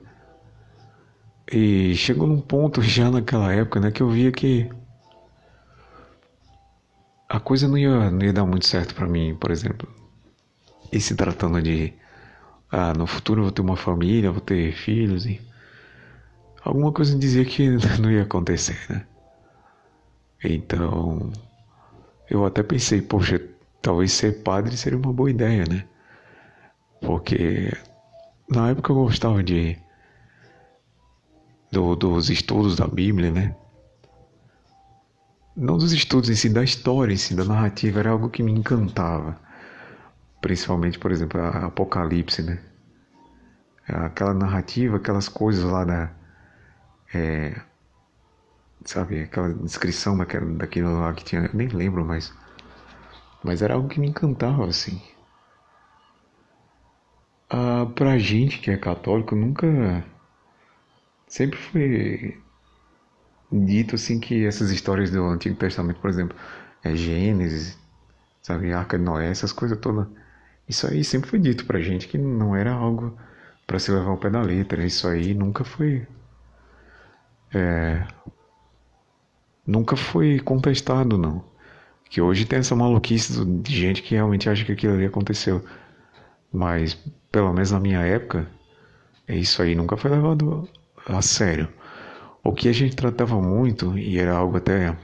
E 1.50 1.94
chegou 1.96 2.26
num 2.26 2.42
ponto 2.42 2.82
já 2.84 3.10
naquela 3.10 3.50
época, 3.50 3.80
né? 3.80 3.90
Que 3.90 4.02
eu 4.02 4.10
via 4.10 4.30
que 4.30 4.68
a 7.26 7.40
coisa 7.40 7.66
não 7.66 7.78
ia, 7.78 8.10
não 8.10 8.20
ia 8.20 8.34
dar 8.34 8.44
muito 8.44 8.66
certo 8.66 8.94
para 8.94 9.08
mim, 9.08 9.34
por 9.34 9.50
exemplo. 9.50 9.88
E 10.92 11.00
se 11.00 11.14
tratando 11.16 11.62
de 11.62 11.94
ah, 12.70 12.92
no 12.92 13.06
futuro 13.06 13.40
eu 13.40 13.44
vou 13.44 13.52
ter 13.52 13.62
uma 13.62 13.76
família, 13.78 14.30
vou 14.30 14.42
ter 14.42 14.74
filhos 14.74 15.24
e 15.24 15.40
alguma 16.62 16.92
coisa 16.92 17.18
dizia 17.18 17.46
que 17.46 17.66
não 17.98 18.10
ia 18.10 18.24
acontecer, 18.24 18.78
né? 18.90 19.06
Então, 20.44 21.32
eu 22.30 22.44
até 22.44 22.62
pensei, 22.62 23.02
poxa, 23.02 23.40
talvez 23.82 24.12
ser 24.12 24.42
padre 24.42 24.76
seria 24.76 24.98
uma 24.98 25.12
boa 25.12 25.30
ideia, 25.30 25.64
né? 25.68 25.84
Porque 27.00 27.72
na 28.48 28.70
época 28.70 28.92
eu 28.92 28.96
gostava 28.96 29.42
de 29.42 29.76
do, 31.70 31.94
dos 31.96 32.30
estudos 32.30 32.76
da 32.76 32.86
Bíblia, 32.86 33.30
né? 33.30 33.54
Não 35.56 35.76
dos 35.78 35.92
estudos 35.92 36.30
em 36.30 36.34
si, 36.34 36.48
da 36.48 36.64
história 36.64 37.12
em 37.12 37.16
si, 37.16 37.34
da 37.34 37.44
narrativa, 37.44 38.00
era 38.00 38.10
algo 38.10 38.28
que 38.30 38.42
me 38.42 38.52
encantava. 38.52 39.38
Principalmente, 40.40 40.98
por 40.98 41.12
exemplo, 41.12 41.40
a 41.40 41.66
Apocalipse, 41.66 42.42
né? 42.42 42.58
aquela 43.86 44.32
narrativa, 44.34 44.96
aquelas 44.96 45.28
coisas 45.28 45.64
lá 45.64 45.84
da. 45.84 46.10
É, 47.12 47.60
sabe, 48.84 49.22
aquela 49.22 49.52
descrição 49.54 50.16
daquela, 50.16 50.46
daquilo 50.54 51.00
lá 51.00 51.12
que 51.14 51.24
tinha. 51.24 51.50
Nem 51.52 51.68
lembro 51.68 52.04
mais. 52.04 52.32
Mas 53.44 53.62
era 53.62 53.74
algo 53.74 53.88
que 53.88 54.00
me 54.00 54.08
encantava, 54.08 54.66
assim. 54.66 55.00
Ah, 57.48 57.86
pra 57.94 58.18
gente 58.18 58.58
que 58.58 58.70
é 58.70 58.76
católico, 58.76 59.34
nunca. 59.34 59.66
Sempre 61.26 61.58
foi 61.58 62.42
dito 63.50 63.94
assim 63.94 64.18
que 64.18 64.44
essas 64.46 64.70
histórias 64.70 65.10
do 65.10 65.24
Antigo 65.24 65.56
Testamento, 65.56 66.00
por 66.00 66.10
exemplo, 66.10 66.36
é 66.82 66.94
Gênesis, 66.94 67.78
sabe, 68.42 68.72
Arca 68.72 68.98
de 68.98 69.04
Noé, 69.04 69.28
essas 69.30 69.52
coisas 69.52 69.78
todas. 69.78 70.06
Isso 70.68 70.86
aí 70.86 71.04
sempre 71.04 71.30
foi 71.30 71.38
dito 71.38 71.66
pra 71.66 71.80
gente 71.80 72.08
que 72.08 72.18
não 72.18 72.56
era 72.56 72.72
algo 72.72 73.18
para 73.66 73.78
se 73.78 73.90
levar 73.92 74.10
ao 74.10 74.18
pé 74.18 74.30
da 74.30 74.42
letra. 74.42 74.84
Isso 74.84 75.08
aí 75.08 75.34
nunca 75.34 75.64
foi. 75.64 76.06
É, 77.52 78.06
nunca 79.66 79.96
foi 79.96 80.38
contestado, 80.40 81.18
não. 81.18 81.44
Que 82.08 82.20
hoje 82.20 82.44
tem 82.44 82.58
essa 82.58 82.76
maluquice 82.76 83.44
de 83.44 83.74
gente 83.76 84.02
que 84.02 84.14
realmente 84.14 84.48
acha 84.48 84.64
que 84.64 84.72
aquilo 84.72 84.94
ali 84.94 85.06
aconteceu. 85.06 85.64
Mas, 86.52 86.94
pelo 87.32 87.52
menos 87.52 87.70
na 87.72 87.80
minha 87.80 88.00
época, 88.00 88.48
isso 89.28 89.62
aí 89.62 89.74
nunca 89.74 89.96
foi 89.96 90.10
levado 90.10 90.68
a 91.06 91.20
sério. 91.22 91.68
O 92.42 92.52
que 92.52 92.68
a 92.68 92.72
gente 92.72 92.94
tratava 92.94 93.40
muito, 93.40 93.98
e 93.98 94.18
era 94.18 94.36
algo 94.36 94.56
até 94.56 94.96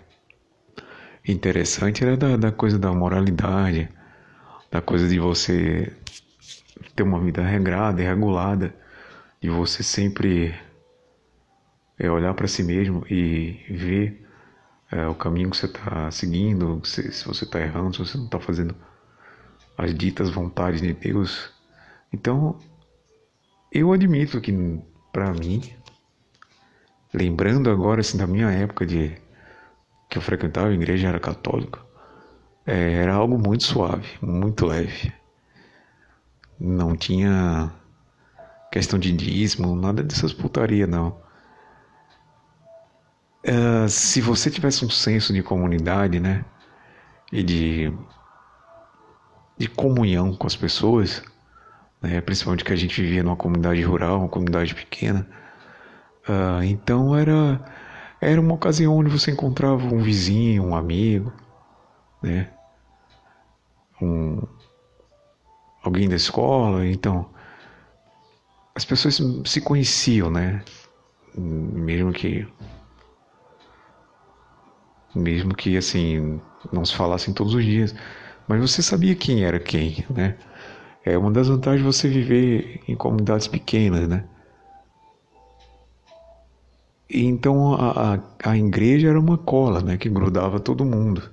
interessante, 1.27 2.05
era 2.05 2.17
da, 2.17 2.37
da 2.37 2.53
coisa 2.53 2.79
da 2.79 2.93
moralidade, 2.93 3.89
da 4.71 4.81
coisa 4.81 5.09
de 5.09 5.19
você 5.19 5.93
ter 6.95 7.03
uma 7.03 7.21
vida 7.21 7.43
regrada 7.43 8.03
e 8.03 8.05
regulada, 8.05 8.75
de 9.41 9.49
você 9.49 9.83
sempre 9.83 10.55
é, 11.99 12.11
olhar 12.11 12.35
para 12.35 12.47
si 12.47 12.63
mesmo 12.63 13.05
e 13.09 13.59
ver 13.71 14.27
é, 14.91 15.07
o 15.07 15.15
caminho 15.15 15.51
que 15.51 15.57
você 15.57 15.67
está 15.67 16.11
seguindo, 16.11 16.81
se, 16.85 17.13
se 17.13 17.27
você 17.27 17.45
está 17.45 17.61
errando, 17.61 17.95
se 17.95 17.99
você 18.01 18.19
não 18.19 18.25
está 18.25 18.41
fazendo 18.41 18.75
as 19.79 19.95
ditas 19.95 20.31
vontades 20.31 20.81
de 20.81 20.93
Deus. 20.93 21.51
Então, 22.13 22.59
eu 23.73 23.93
admito 23.93 24.41
que 24.41 24.53
para 25.13 25.33
mim 25.33 25.63
lembrando 27.13 27.71
agora 27.71 28.01
assim 28.01 28.19
da 28.19 28.27
minha 28.27 28.51
época 28.51 28.87
de 28.87 29.17
que 30.09 30.19
eu 30.19 30.23
frequentava 30.23 30.69
a 30.69 30.75
igreja 30.75 31.09
era 31.09 31.21
católico, 31.21 31.85
é, 32.67 32.95
era 32.95 33.15
algo 33.15 33.39
muito 33.39 33.65
suave, 33.65 34.09
muito 34.21 34.67
leve. 34.67 35.13
Não 36.59 36.97
tinha 36.97 37.73
questão 38.73 38.99
de 38.99 39.13
dízimo, 39.13 39.75
nada 39.77 40.03
dessas 40.03 40.33
putaria 40.33 40.87
não. 40.87 41.21
É, 43.43 43.89
se 43.89 44.21
você 44.21 44.51
tivesse 44.51 44.85
um 44.85 44.91
senso 44.91 45.33
de 45.33 45.43
comunidade, 45.43 46.21
né, 46.21 46.45
e 47.33 47.43
de 47.43 47.93
de 49.59 49.69
comunhão 49.69 50.35
com 50.35 50.47
as 50.47 50.57
pessoas, 50.57 51.23
né, 52.01 52.21
principalmente 52.23 52.65
que 52.65 52.73
a 52.73 52.77
gente 52.77 53.01
vivia 53.03 53.23
numa 53.23 53.37
comunidade 53.37 53.83
rural, 53.83 54.21
uma 54.21 54.29
comunidade 54.29 54.75
pequena, 54.75 55.27
Uh, 56.29 56.63
então 56.63 57.17
era 57.17 57.61
era 58.21 58.41
uma 58.41 58.55
ocasião 58.55 58.95
onde 58.97 59.11
você 59.11 59.31
encontrava 59.31 59.83
um 59.83 60.03
vizinho, 60.03 60.65
um 60.65 60.77
amigo, 60.77 61.33
né? 62.23 62.51
Um, 64.01 64.43
alguém 65.83 66.09
da 66.09 66.17
escola, 66.17 66.87
então 66.87 67.31
as 68.75 68.85
pessoas 68.85 69.21
se 69.47 69.61
conheciam, 69.61 70.31
né? 70.31 70.63
Mesmo 71.35 72.13
que 72.13 72.47
mesmo 75.15 75.55
que 75.55 75.77
assim 75.77 76.41
não 76.73 76.85
se 76.85 76.95
falassem 76.95 77.35
todos 77.35 77.55
os 77.55 77.65
dias, 77.65 77.95
mas 78.49 78.61
você 78.61 78.83
sabia 78.83 79.15
quem 79.15 79.45
era 79.45 79.59
quem, 79.59 80.05
né? 80.11 80.37
É 81.05 81.17
uma 81.17 81.31
das 81.31 81.49
vantagens 81.49 81.81
de 81.81 81.87
você 81.87 82.09
viver 82.09 82.81
em 82.87 82.95
comunidades 82.95 83.49
pequenas, 83.49 84.09
né? 84.09 84.25
então 87.13 87.75
a, 87.75 88.15
a, 88.15 88.51
a 88.51 88.57
igreja 88.57 89.09
era 89.09 89.19
uma 89.19 89.37
cola, 89.37 89.83
né, 89.83 89.97
que 89.97 90.09
grudava 90.09 90.61
todo 90.61 90.85
mundo, 90.85 91.29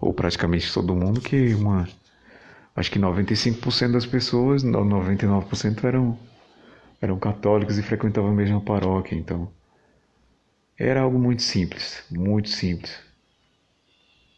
ou 0.00 0.14
praticamente 0.14 0.72
todo 0.72 0.94
mundo, 0.94 1.20
que 1.20 1.54
uma, 1.54 1.88
acho 2.74 2.90
que 2.90 2.98
95% 2.98 3.92
das 3.92 4.06
pessoas, 4.06 4.62
99% 4.62 5.84
eram, 5.84 6.16
eram 7.00 7.18
católicos 7.18 7.78
e 7.78 7.82
frequentavam 7.82 8.30
a 8.30 8.34
mesma 8.34 8.60
paróquia, 8.60 9.16
então 9.16 9.50
era 10.78 11.00
algo 11.00 11.18
muito 11.18 11.42
simples, 11.42 12.04
muito 12.10 12.48
simples. 12.48 12.98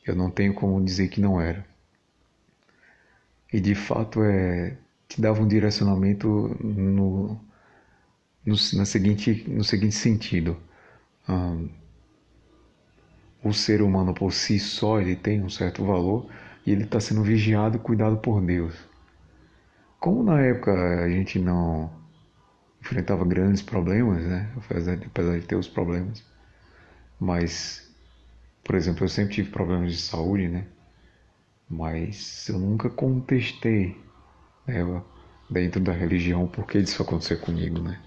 Eu 0.06 0.14
não 0.14 0.30
tenho 0.30 0.54
como 0.54 0.82
dizer 0.82 1.08
que 1.08 1.20
não 1.20 1.40
era. 1.40 1.66
E 3.52 3.60
de 3.60 3.74
fato 3.74 4.22
é 4.22 4.76
te 5.08 5.20
dava 5.20 5.40
um 5.42 5.48
direcionamento 5.48 6.56
no, 6.62 7.40
no, 8.44 8.56
na 8.74 8.84
seguinte, 8.84 9.44
no 9.48 9.64
seguinte 9.64 9.94
sentido. 9.94 10.56
O 13.42 13.52
ser 13.52 13.82
humano 13.82 14.12
por 14.14 14.32
si 14.32 14.58
só 14.58 15.00
ele 15.00 15.16
tem 15.16 15.42
um 15.42 15.48
certo 15.48 15.84
valor 15.84 16.30
e 16.66 16.72
ele 16.72 16.84
está 16.84 17.00
sendo 17.00 17.22
vigiado 17.22 17.76
e 17.76 17.80
cuidado 17.80 18.18
por 18.18 18.40
Deus. 18.40 18.74
Como 19.98 20.22
na 20.22 20.40
época 20.42 20.72
a 21.04 21.08
gente 21.08 21.38
não 21.38 21.90
enfrentava 22.88 23.24
grandes 23.24 23.60
problemas, 23.60 24.24
né? 24.24 24.50
apesar 24.56 24.96
de, 24.96 25.06
apesar 25.06 25.38
de 25.38 25.46
ter 25.46 25.56
os 25.56 25.68
problemas, 25.68 26.24
mas, 27.20 27.86
por 28.64 28.74
exemplo, 28.74 29.04
eu 29.04 29.08
sempre 29.08 29.34
tive 29.34 29.50
problemas 29.50 29.92
de 29.92 30.00
saúde, 30.00 30.48
né? 30.48 30.66
mas 31.68 32.48
eu 32.48 32.58
nunca 32.58 32.88
contestei 32.88 33.94
né, 34.66 35.02
dentro 35.50 35.80
da 35.80 35.92
religião 35.92 36.46
por 36.46 36.66
que 36.66 36.78
isso 36.78 37.02
aconteceu 37.02 37.38
comigo, 37.38 37.78
né? 37.80 38.00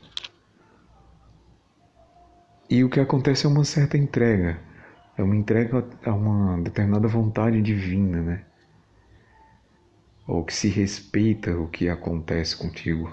E 2.68 2.84
o 2.84 2.90
que 2.90 3.00
acontece 3.00 3.46
é 3.46 3.50
uma 3.50 3.66
certa 3.66 3.98
entrega, 3.98 4.60
é 5.18 5.22
uma 5.22 5.36
entrega 5.36 5.86
a 6.06 6.14
uma 6.14 6.60
determinada 6.62 7.08
vontade 7.08 7.62
divina, 7.62 8.22
né? 8.22 8.46
Ou 10.26 10.44
que 10.44 10.54
se 10.54 10.70
respeita 10.70 11.56
o 11.56 11.68
que 11.68 11.90
acontece 11.90 12.56
contigo, 12.56 13.12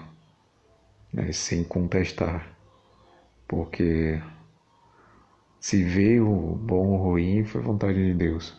né? 1.13 1.31
sem 1.31 1.63
contestar, 1.63 2.47
porque 3.47 4.21
se 5.59 5.83
vê 5.83 6.19
o 6.19 6.55
bom 6.55 6.89
ou 6.89 6.97
ruim 6.97 7.43
foi 7.43 7.61
vontade 7.61 8.03
de 8.03 8.13
Deus. 8.13 8.55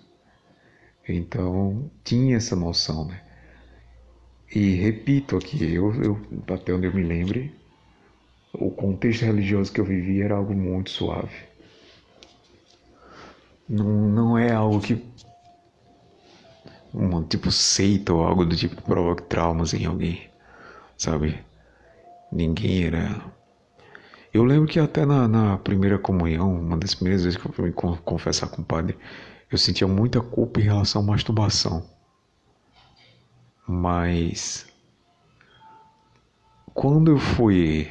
Então 1.08 1.90
tinha 2.04 2.36
essa 2.36 2.54
noção, 2.54 3.06
né? 3.06 3.22
E 4.54 4.74
repito 4.74 5.36
aqui, 5.36 5.72
eu, 5.72 5.94
eu 6.02 6.20
até 6.52 6.72
onde 6.72 6.86
eu 6.86 6.94
me 6.94 7.02
lembre, 7.02 7.54
o 8.52 8.70
contexto 8.70 9.24
religioso 9.24 9.72
que 9.72 9.80
eu 9.80 9.84
vivia 9.84 10.24
era 10.24 10.34
algo 10.34 10.54
muito 10.54 10.90
suave. 10.90 11.36
Não, 13.68 13.86
não 14.08 14.38
é 14.38 14.52
algo 14.52 14.80
que. 14.80 15.00
Um 16.92 17.22
tipo 17.22 17.52
seita 17.52 18.12
ou 18.12 18.24
algo 18.24 18.44
do 18.44 18.56
tipo 18.56 18.74
que 18.74 18.82
provoque 18.82 19.22
traumas 19.22 19.72
em 19.72 19.86
alguém, 19.86 20.28
sabe? 20.98 21.38
Ninguém 22.30 22.84
era. 22.84 23.20
Eu 24.32 24.44
lembro 24.44 24.68
que 24.68 24.78
até 24.78 25.04
na, 25.04 25.26
na 25.26 25.58
primeira 25.58 25.98
comunhão, 25.98 26.60
uma 26.60 26.76
das 26.76 26.94
primeiras 26.94 27.24
vezes 27.24 27.38
que 27.38 27.46
eu 27.46 27.52
fui 27.52 27.66
me 27.66 27.72
confessar 27.72 28.48
com 28.48 28.62
o 28.62 28.64
padre, 28.64 28.96
eu 29.50 29.58
sentia 29.58 29.86
muita 29.86 30.20
culpa 30.20 30.60
em 30.60 30.64
relação 30.64 31.02
à 31.02 31.04
masturbação. 31.04 31.88
Mas. 33.66 34.66
Quando 36.72 37.10
eu 37.10 37.18
fui 37.18 37.90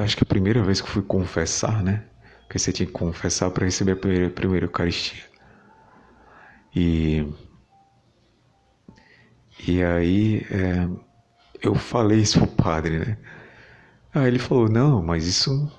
acho 0.00 0.16
que 0.16 0.22
a 0.22 0.26
primeira 0.26 0.62
vez 0.62 0.80
que 0.80 0.88
fui 0.88 1.02
confessar, 1.02 1.82
né? 1.82 2.04
Porque 2.42 2.58
você 2.58 2.72
tinha 2.72 2.86
que 2.86 2.92
confessar 2.92 3.50
para 3.50 3.64
receber 3.64 3.92
a 3.92 3.96
primeira, 3.96 4.30
primeira 4.30 4.66
Eucaristia. 4.66 5.22
E. 6.74 7.26
E 9.66 9.82
aí. 9.82 10.46
É, 10.50 11.07
eu 11.62 11.74
falei 11.74 12.20
isso 12.20 12.38
pro 12.38 12.48
padre, 12.48 12.98
né? 12.98 13.18
Aí 14.14 14.26
ele 14.28 14.38
falou: 14.38 14.68
Não, 14.68 15.02
mas 15.02 15.26
isso. 15.26 15.70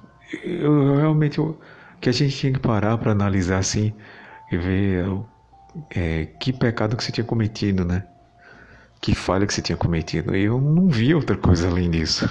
Eu, 0.43 0.97
realmente. 0.97 1.37
Eu, 1.37 1.59
que 2.01 2.09
a 2.09 2.13
gente 2.13 2.35
tinha 2.37 2.53
que 2.53 2.59
parar 2.59 2.97
para 2.97 3.11
analisar 3.11 3.57
assim 3.57 3.93
e 4.51 4.57
ver 4.57 5.05
é, 5.89 6.25
que 6.39 6.53
pecado 6.53 6.95
que 6.95 7.03
você 7.03 7.11
tinha 7.11 7.25
cometido, 7.25 7.83
né? 7.85 8.05
Que 9.01 9.15
falha 9.15 9.45
que 9.45 9.53
você 9.53 9.61
tinha 9.61 9.77
cometido. 9.77 10.35
E 10.35 10.43
eu 10.43 10.59
não 10.59 10.87
vi 10.87 11.13
outra 11.13 11.37
coisa 11.37 11.67
além 11.67 11.89
disso 11.89 12.25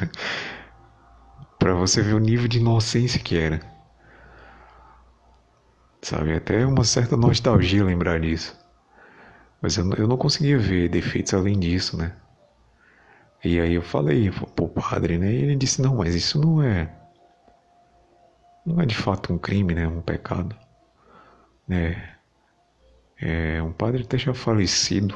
para 1.59 1.75
você 1.75 2.03
ver 2.03 2.15
o 2.15 2.19
nível 2.19 2.49
de 2.49 2.59
inocência 2.59 3.21
que 3.21 3.37
era. 3.37 3.61
Sabe, 6.01 6.33
até 6.33 6.65
uma 6.65 6.85
certa 6.85 7.17
nostalgia 7.17 7.85
lembrar 7.85 8.21
disso. 8.21 8.57
Mas 9.61 9.77
eu, 9.77 9.93
eu 9.95 10.07
não 10.07 10.17
conseguia 10.17 10.59
ver 10.59 10.89
defeitos 10.89 11.35
além 11.35 11.59
disso, 11.59 11.97
né? 11.97 12.13
E 13.45 13.61
aí 13.61 13.75
eu 13.75 13.83
falei 13.83 14.31
pro 14.31 14.69
padre, 14.69 15.19
né? 15.19 15.33
E 15.33 15.43
ele 15.43 15.57
disse: 15.57 15.81
Não, 15.81 15.97
mas 15.97 16.15
isso 16.15 16.41
não 16.41 16.63
é. 16.63 16.93
Não 18.67 18.81
é 18.81 18.87
de 18.87 18.97
fato 18.97 19.33
um 19.33 19.39
crime, 19.39 19.75
né? 19.75 19.87
Um 19.87 20.03
pecado. 20.03 20.57
Né? 21.67 22.17
É, 23.21 23.63
um 23.63 23.73
padre 23.73 24.03
até 24.03 24.19
já 24.19 24.35
falecido 24.35 25.15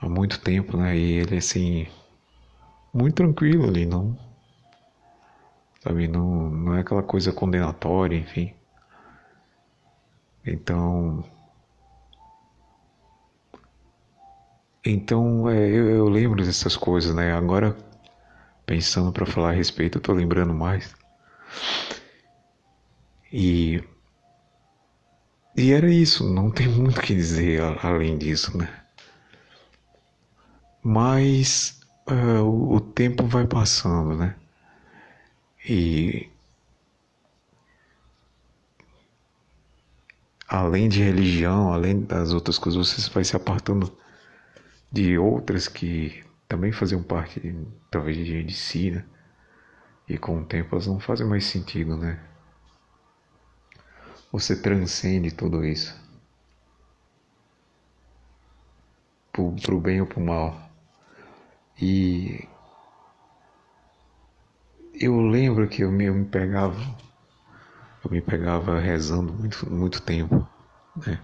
há 0.00 0.08
muito 0.08 0.40
tempo, 0.40 0.76
né? 0.76 0.96
E 0.96 1.12
ele 1.14 1.36
assim 1.36 1.86
muito 2.92 3.16
tranquilo 3.16 3.68
ali, 3.68 3.86
não 3.86 4.28
sabe, 5.88 6.08
não, 6.08 6.50
não 6.50 6.74
é 6.74 6.80
aquela 6.80 7.02
coisa 7.02 7.32
condenatória, 7.32 8.16
enfim. 8.16 8.54
Então 10.44 11.24
Então, 14.90 15.50
é, 15.50 15.68
eu, 15.68 15.90
eu, 15.90 16.08
lembro 16.08 16.42
dessas 16.42 16.74
coisas, 16.74 17.14
né? 17.14 17.30
Agora, 17.34 17.76
pensando 18.64 19.12
para 19.12 19.26
falar 19.26 19.50
a 19.50 19.52
respeito, 19.52 19.98
eu 19.98 20.02
tô 20.02 20.14
lembrando 20.14 20.54
mais. 20.54 20.94
E. 23.30 23.82
E 25.54 25.72
era 25.72 25.92
isso, 25.92 26.32
não 26.32 26.50
tem 26.50 26.68
muito 26.68 26.98
o 26.98 27.02
que 27.02 27.14
dizer 27.14 27.60
além 27.82 28.16
disso, 28.16 28.56
né? 28.56 28.66
Mas 30.82 31.78
uh, 32.10 32.74
o, 32.74 32.80
tempo 32.80 33.26
vai 33.26 33.46
passando, 33.46 34.16
né? 34.16 34.34
E. 35.68 36.30
Além 40.48 40.88
de 40.88 41.02
religião, 41.02 41.74
além 41.74 42.00
das 42.00 42.32
outras 42.32 42.58
coisas, 42.58 42.88
você 42.88 43.10
vai 43.10 43.22
se 43.22 43.36
apartando 43.36 43.92
de 44.90 45.18
outras 45.18 45.68
que 45.68 46.24
também 46.48 46.72
faziam 46.72 47.02
parte, 47.02 47.40
talvez, 47.90 48.16
de, 48.16 48.42
de 48.42 48.54
si, 48.54 48.90
né? 48.90 49.04
E 50.08 50.16
com 50.16 50.40
o 50.40 50.44
tempo 50.44 50.74
elas 50.74 50.86
não 50.86 50.98
fazem 50.98 51.26
mais 51.26 51.44
sentido, 51.44 51.96
né? 51.96 52.18
Você 54.32 54.60
transcende 54.60 55.30
tudo 55.30 55.64
isso. 55.64 55.94
Pro, 59.32 59.54
pro 59.56 59.80
bem 59.80 60.00
ou 60.00 60.06
pro 60.06 60.20
mal. 60.20 60.68
E 61.80 62.48
eu 64.94 65.20
lembro 65.20 65.68
que 65.68 65.82
eu 65.82 65.92
me, 65.92 66.06
eu 66.06 66.14
me 66.14 66.24
pegava, 66.24 66.80
eu 68.04 68.10
me 68.10 68.20
pegava 68.20 68.80
rezando 68.80 69.32
muito, 69.32 69.70
muito 69.70 70.02
tempo, 70.02 70.46
né? 70.96 71.20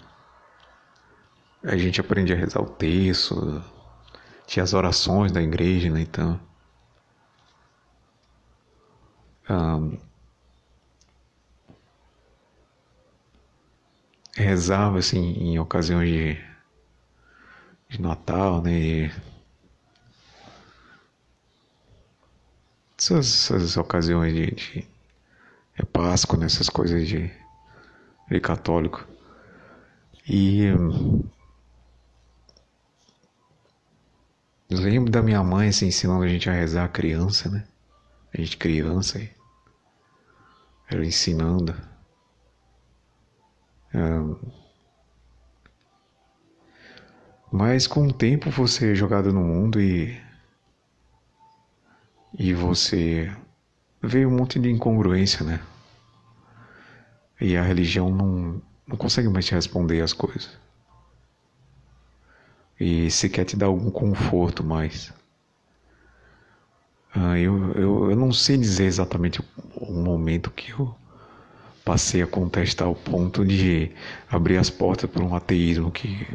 A 1.65 1.77
gente 1.77 2.01
aprendia 2.01 2.37
a 2.37 2.39
rezar 2.39 2.61
o 2.61 2.67
texto, 2.67 3.65
tinha 4.47 4.63
as 4.63 4.75
orações 4.75 5.33
da 5.33 5.43
igreja, 5.43 5.91
né? 5.91 6.03
Então. 6.03 6.41
Um, 9.49 9.99
rezava 14.35 14.99
assim 14.99 15.33
em 15.39 15.59
ocasiões 15.59 16.11
de, 16.11 16.39
de 17.89 18.01
Natal, 18.03 18.63
né? 18.63 18.73
E 18.73 19.13
essas, 22.99 23.51
essas 23.51 23.77
ocasiões 23.77 24.35
de, 24.35 24.51
de 24.51 24.89
é 25.77 25.85
Páscoa, 25.85 26.39
né? 26.39 26.47
coisas 26.73 27.09
de, 27.09 27.31
de 28.31 28.41
católico. 28.41 29.07
E 30.29 30.67
Eu 34.75 34.81
lembro 34.81 35.11
da 35.11 35.23
minha 35.23 35.43
mãe 35.43 35.69
assim, 35.69 35.87
ensinando 35.87 36.25
a 36.25 36.29
gente 36.29 36.51
a 36.51 36.53
rezar 36.53 36.85
a 36.85 36.89
criança, 36.89 37.49
né? 37.49 37.65
A 38.33 38.41
gente 38.41 38.57
criança 38.57 39.19
aí. 39.19 39.31
Ela 40.91 41.07
ensinando. 41.07 41.77
Mas 47.53 47.87
com 47.87 48.09
o 48.09 48.13
tempo 48.13 48.51
você 48.51 48.91
é 48.93 48.95
jogado 48.97 49.33
no 49.33 49.41
mundo 49.41 49.81
e. 49.81 50.21
E 52.37 52.53
você 52.53 53.33
vê 54.03 54.27
um 54.27 54.37
monte 54.37 54.59
de 54.59 54.69
incongruência, 54.69 55.47
né? 55.47 55.61
E 57.41 57.57
a 57.57 57.63
religião 57.63 58.11
não, 58.11 58.61
não 58.89 58.97
consegue 58.97 59.29
mais 59.29 59.47
te 59.47 59.55
responder 59.55 60.01
as 60.01 60.13
coisas 60.13 60.64
e 62.85 63.11
se 63.11 63.31
quer 63.31 63.47
te 63.47 63.57
dar 63.57 63.65
algum 63.65 63.91
conforto 63.91 64.63
mais. 64.63 65.11
Ah, 67.15 67.39
eu, 67.39 67.73
eu, 67.73 68.11
eu 68.11 68.17
não 68.17 68.31
sei 68.31 68.59
dizer 68.59 68.85
exatamente 68.85 69.41
o, 69.41 69.45
o 69.77 69.93
momento 69.95 70.51
que 70.51 70.71
eu 70.71 70.95
passei 71.83 72.21
a 72.21 72.27
contestar 72.27 72.91
o 72.91 72.95
ponto 72.95 73.43
de 73.43 73.91
abrir 74.29 74.59
as 74.59 74.69
portas 74.69 75.09
para 75.09 75.25
um 75.25 75.35
ateísmo 75.35 75.91
que 75.91 76.29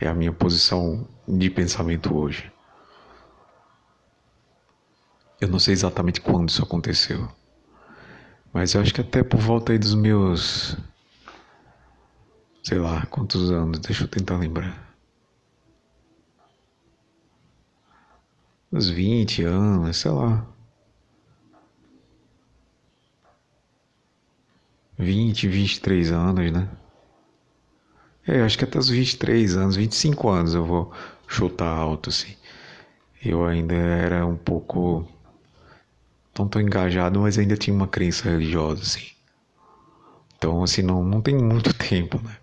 é 0.00 0.08
a 0.08 0.14
minha 0.14 0.32
posição 0.32 1.06
de 1.28 1.48
pensamento 1.48 2.16
hoje. 2.16 2.50
Eu 5.40 5.46
não 5.46 5.60
sei 5.60 5.74
exatamente 5.74 6.20
quando 6.20 6.48
isso 6.48 6.64
aconteceu, 6.64 7.28
mas 8.52 8.74
eu 8.74 8.80
acho 8.80 8.92
que 8.92 9.00
até 9.00 9.22
por 9.22 9.38
volta 9.38 9.70
aí 9.70 9.78
dos 9.78 9.94
meus, 9.94 10.76
sei 12.64 12.78
lá, 12.80 13.06
quantos 13.06 13.48
anos, 13.52 13.78
deixa 13.78 14.02
eu 14.02 14.08
tentar 14.08 14.38
lembrar. 14.38 14.85
Uns 18.72 18.88
20 18.88 19.42
anos, 19.42 19.96
sei 19.98 20.10
lá. 20.10 20.46
20, 24.98 25.46
23 25.48 26.10
anos, 26.10 26.50
né? 26.50 26.68
É, 28.26 28.42
acho 28.42 28.58
que 28.58 28.64
até 28.64 28.78
os 28.78 28.88
23 28.88 29.56
anos, 29.56 29.76
25 29.76 30.28
anos 30.28 30.54
eu 30.54 30.64
vou 30.64 30.92
chutar 31.28 31.68
alto, 31.68 32.10
assim. 32.10 32.34
Eu 33.24 33.44
ainda 33.44 33.74
era 33.74 34.26
um 34.26 34.36
pouco. 34.36 35.06
Não 36.38 36.48
tão 36.48 36.60
engajado, 36.60 37.20
mas 37.20 37.38
ainda 37.38 37.56
tinha 37.56 37.74
uma 37.74 37.88
crença 37.88 38.28
religiosa, 38.28 38.82
assim. 38.82 39.06
Então, 40.36 40.62
assim, 40.62 40.82
não, 40.82 41.02
não 41.02 41.20
tem 41.20 41.34
muito 41.34 41.72
tempo, 41.76 42.20
né? 42.22 42.36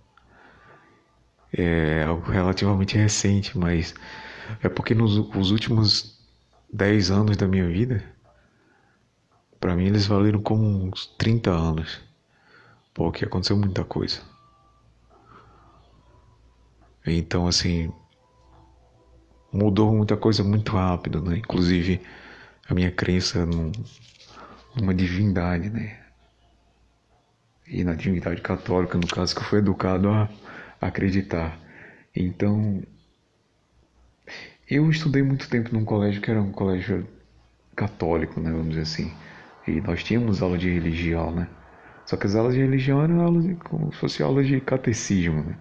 É 1.56 2.04
algo 2.04 2.32
relativamente 2.32 2.98
recente, 2.98 3.58
mas 3.58 3.94
é 4.62 4.70
porque 4.70 4.96
nos 4.96 5.18
os 5.18 5.52
últimos 5.52 6.13
10 6.74 7.12
anos 7.12 7.38
da 7.38 7.48
minha 7.48 7.68
vida, 7.68 8.04
para 9.60 9.76
mim 9.76 9.86
eles 9.86 10.08
valeram 10.08 10.42
como 10.42 10.66
uns 10.66 11.06
30 11.18 11.52
anos. 11.52 12.02
Porque 12.96 13.26
aconteceu 13.26 13.56
muita 13.56 13.84
coisa. 13.84 14.22
Então, 17.06 17.48
assim, 17.48 17.92
mudou 19.52 19.94
muita 19.94 20.18
coisa 20.18 20.44
muito 20.44 20.72
rápido, 20.72 21.22
né? 21.22 21.38
Inclusive 21.38 22.02
a 22.68 22.74
minha 22.74 22.92
crença 22.92 23.46
num, 23.46 23.72
numa 24.76 24.96
divindade, 24.96 25.70
né? 25.70 26.00
E 27.68 27.84
na 27.84 27.94
divindade 27.94 28.42
católica, 28.42 28.98
no 28.98 29.08
caso, 29.08 29.36
que 29.36 29.42
eu 29.42 29.46
fui 29.46 29.60
educado 29.60 30.10
a 30.10 30.28
acreditar. 30.82 31.60
Então, 32.16 32.84
eu 34.70 34.90
estudei 34.90 35.22
muito 35.24 35.50
tempo 35.50 35.74
num 35.74 35.86
colégio 35.86 36.22
que 36.22 36.32
era 36.32 36.42
um 36.42 36.52
colégio 36.52 37.08
católico, 37.76 38.40
né, 38.40 38.52
vamos 38.52 38.70
dizer 38.70 38.82
assim. 38.82 39.12
E 39.68 39.82
nós 39.82 40.04
tínhamos 40.04 40.42
aula 40.42 40.58
de 40.58 40.70
religião, 40.70 41.32
né? 41.34 41.48
Só 42.06 42.18
que 42.18 42.28
as 42.28 42.36
aulas 42.36 42.54
de 42.54 42.62
religião 42.62 43.02
eram 43.02 43.22
aulas 43.22 43.44
de, 43.46 43.56
como 43.56 43.92
se 43.94 44.00
fosse 44.00 44.24
aula 44.24 44.44
de 44.44 44.60
catecismo, 44.62 45.44
né? 45.44 45.58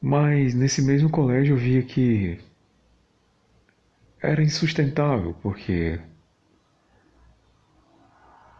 Mas 0.00 0.54
nesse 0.54 0.82
mesmo 0.82 1.10
colégio 1.10 1.54
eu 1.54 1.58
via 1.58 1.82
que 1.82 2.38
era 4.22 4.42
insustentável, 4.42 5.34
porque 5.42 6.00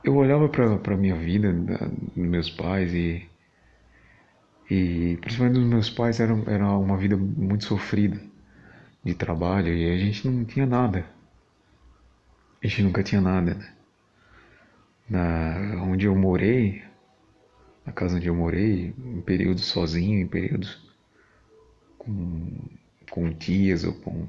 eu 0.05 0.15
olhava 0.15 0.49
para 0.49 0.95
a 0.95 0.97
minha 0.97 1.17
vida, 1.17 1.53
dos 1.53 2.27
meus 2.27 2.51
pais 2.51 2.93
e 2.95 3.29
e 4.71 5.17
principalmente 5.21 5.59
os 5.59 5.67
meus 5.67 5.91
pais 5.91 6.19
era, 6.21 6.33
era 6.47 6.69
uma 6.69 6.97
vida 6.97 7.17
muito 7.17 7.65
sofrida 7.65 8.21
de 9.05 9.15
trabalho 9.15 9.73
e 9.73 9.91
a 9.91 9.97
gente 9.97 10.29
não 10.29 10.45
tinha 10.45 10.67
nada. 10.67 11.07
A 12.63 12.67
gente 12.67 12.83
nunca 12.83 13.03
tinha 13.03 13.21
nada, 13.21 13.55
né? 13.55 13.73
Na, 15.09 15.83
onde 15.85 16.07
eu 16.07 16.17
morei, 16.17 16.83
na 17.85 17.93
casa 17.93 18.17
onde 18.17 18.27
eu 18.27 18.35
morei, 18.35 18.93
em 18.99 19.21
períodos 19.21 19.67
sozinho, 19.67 20.21
em 20.21 20.27
períodos 20.27 20.85
com, 21.97 22.51
com 23.11 23.33
tias 23.33 23.85
ou 23.85 23.93
com. 23.95 24.27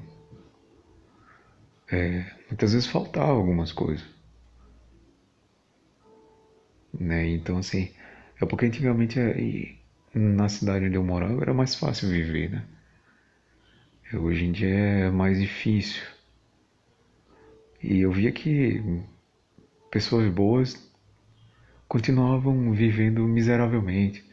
É, 1.90 2.30
muitas 2.48 2.72
vezes 2.72 2.86
faltava 2.86 3.32
algumas 3.32 3.72
coisas. 3.72 4.06
Né? 6.92 7.26
Então, 7.30 7.58
assim, 7.58 7.92
é 8.40 8.46
porque 8.46 8.66
antigamente 8.66 9.18
é, 9.18 9.77
na 10.14 10.48
cidade 10.48 10.86
onde 10.86 10.96
eu 10.96 11.04
morava 11.04 11.40
era 11.42 11.54
mais 11.54 11.74
fácil 11.74 12.08
viver, 12.08 12.50
né? 12.50 12.64
Hoje 14.14 14.46
em 14.46 14.52
dia 14.52 14.68
é 14.68 15.10
mais 15.10 15.38
difícil. 15.38 16.02
E 17.82 18.00
eu 18.00 18.10
via 18.10 18.32
que 18.32 18.82
pessoas 19.90 20.32
boas 20.32 20.90
continuavam 21.86 22.72
vivendo 22.72 23.26
miseravelmente, 23.26 24.24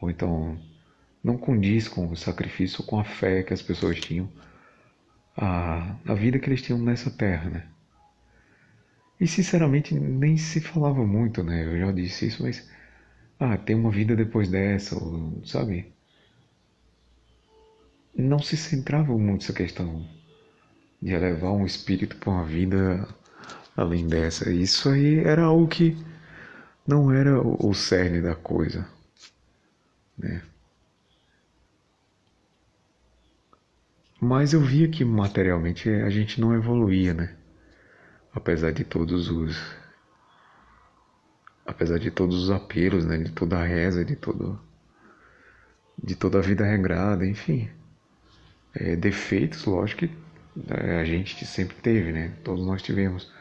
ou 0.00 0.10
então 0.10 0.58
não 1.22 1.36
condiz 1.36 1.88
com 1.88 2.08
o 2.08 2.16
sacrifício, 2.16 2.84
com 2.84 3.00
a 3.00 3.04
fé 3.04 3.42
que 3.42 3.52
as 3.52 3.62
pessoas 3.62 3.98
tinham, 3.98 4.30
a, 5.36 5.96
a 6.06 6.14
vida 6.14 6.38
que 6.38 6.48
eles 6.48 6.62
tinham 6.62 6.78
nessa 6.78 7.10
terra, 7.10 7.50
né? 7.50 7.66
E 9.18 9.26
sinceramente 9.26 9.94
nem 9.94 10.36
se 10.36 10.60
falava 10.60 11.04
muito, 11.06 11.42
né? 11.42 11.64
Eu 11.64 11.78
já 11.78 11.92
disse 11.92 12.26
isso, 12.26 12.42
mas 12.42 12.68
ah, 13.38 13.56
tem 13.56 13.76
uma 13.76 13.90
vida 13.90 14.16
depois 14.16 14.48
dessa, 14.48 14.96
ou, 14.96 15.42
sabe? 15.44 15.92
Não 18.14 18.38
se 18.38 18.56
centrava 18.56 19.16
muito 19.16 19.42
essa 19.44 19.52
questão 19.52 20.06
de 21.02 21.12
elevar 21.12 21.52
um 21.52 21.66
espírito 21.66 22.16
para 22.16 22.30
uma 22.30 22.44
vida 22.44 23.06
além 23.76 24.06
dessa. 24.08 24.50
Isso 24.50 24.88
aí 24.88 25.18
era 25.18 25.42
algo 25.44 25.68
que 25.68 25.96
não 26.86 27.12
era 27.12 27.40
o 27.40 27.74
cerne 27.74 28.22
da 28.22 28.34
coisa, 28.34 28.88
né? 30.16 30.42
Mas 34.18 34.54
eu 34.54 34.60
via 34.60 34.88
que 34.88 35.04
materialmente 35.04 35.90
a 35.90 36.08
gente 36.08 36.40
não 36.40 36.54
evoluía, 36.54 37.12
né? 37.12 37.36
Apesar 38.32 38.72
de 38.72 38.82
todos 38.82 39.28
os 39.28 39.56
apesar 41.66 41.98
de 41.98 42.10
todos 42.10 42.44
os 42.44 42.50
apelos, 42.50 43.04
né, 43.04 43.18
de 43.18 43.32
toda 43.32 43.58
a 43.58 43.64
reza, 43.64 44.04
de 44.04 44.16
todo 44.16 44.58
de 46.02 46.14
toda 46.14 46.38
a 46.38 46.42
vida 46.42 46.64
regrada, 46.64 47.26
enfim. 47.26 47.70
É, 48.74 48.94
defeitos, 48.96 49.64
lógico 49.64 50.06
que 50.06 50.10
é, 50.68 51.00
a 51.00 51.04
gente 51.04 51.44
sempre 51.46 51.76
teve, 51.76 52.12
né? 52.12 52.34
Todos 52.44 52.66
nós 52.66 52.82
tivemos. 52.82 53.32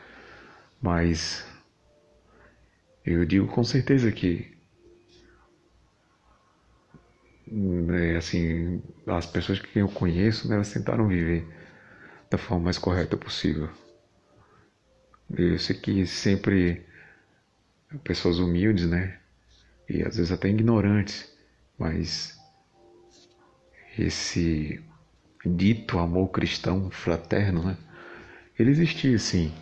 Mas 0.81 1.45
eu 3.05 3.25
digo 3.25 3.47
com 3.47 3.63
certeza 3.63 4.11
que 4.11 4.55
né, 7.47 8.15
assim, 8.15 8.81
as 9.05 9.25
pessoas 9.25 9.59
que 9.59 9.79
eu 9.79 9.87
conheço, 9.87 10.47
né, 10.47 10.55
elas 10.55 10.73
tentaram 10.73 11.07
viver 11.07 11.47
da 12.29 12.37
forma 12.37 12.65
mais 12.65 12.77
correta 12.77 13.15
possível. 13.15 13.69
Eu 15.29 15.59
sei 15.59 15.75
que 15.75 16.05
sempre 16.07 16.85
pessoas 18.03 18.39
humildes, 18.39 18.89
né? 18.89 19.19
E 19.89 20.01
às 20.03 20.17
vezes 20.17 20.31
até 20.31 20.49
ignorantes, 20.49 21.31
mas 21.77 22.39
esse 23.97 24.83
dito 25.45 25.99
amor 25.99 26.29
cristão 26.29 26.89
fraterno, 26.89 27.63
né? 27.63 27.77
Ele 28.57 28.71
existia 28.71 29.17
sim. 29.19 29.53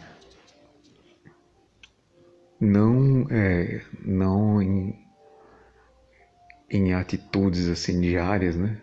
Não, 2.60 3.28
é, 3.30 3.82
não 4.06 4.62
em, 4.62 4.98
em 6.70 6.94
atitudes 6.94 7.68
assim 7.68 8.00
diárias, 8.00 8.56
né? 8.56 8.80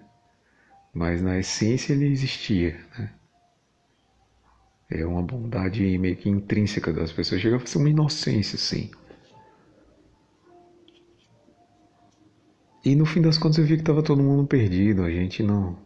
Mas 0.92 1.22
na 1.22 1.38
essência 1.38 1.92
ele 1.92 2.06
existia, 2.06 2.78
né? 2.98 3.10
É 4.90 5.06
uma 5.06 5.22
bondade 5.22 5.96
meio 5.98 6.16
que 6.16 6.28
intrínseca 6.28 6.92
das 6.92 7.12
pessoas. 7.12 7.40
Chega 7.40 7.56
a 7.56 7.66
ser 7.66 7.78
uma 7.78 7.88
inocência, 7.88 8.58
sim. 8.58 8.90
E 12.84 12.94
no 12.94 13.04
fim 13.04 13.20
das 13.20 13.36
contas 13.36 13.58
eu 13.58 13.64
vi 13.64 13.74
que 13.76 13.82
estava 13.82 14.02
todo 14.02 14.22
mundo 14.22 14.46
perdido. 14.46 15.02
A 15.02 15.10
gente 15.10 15.42
não 15.42 15.78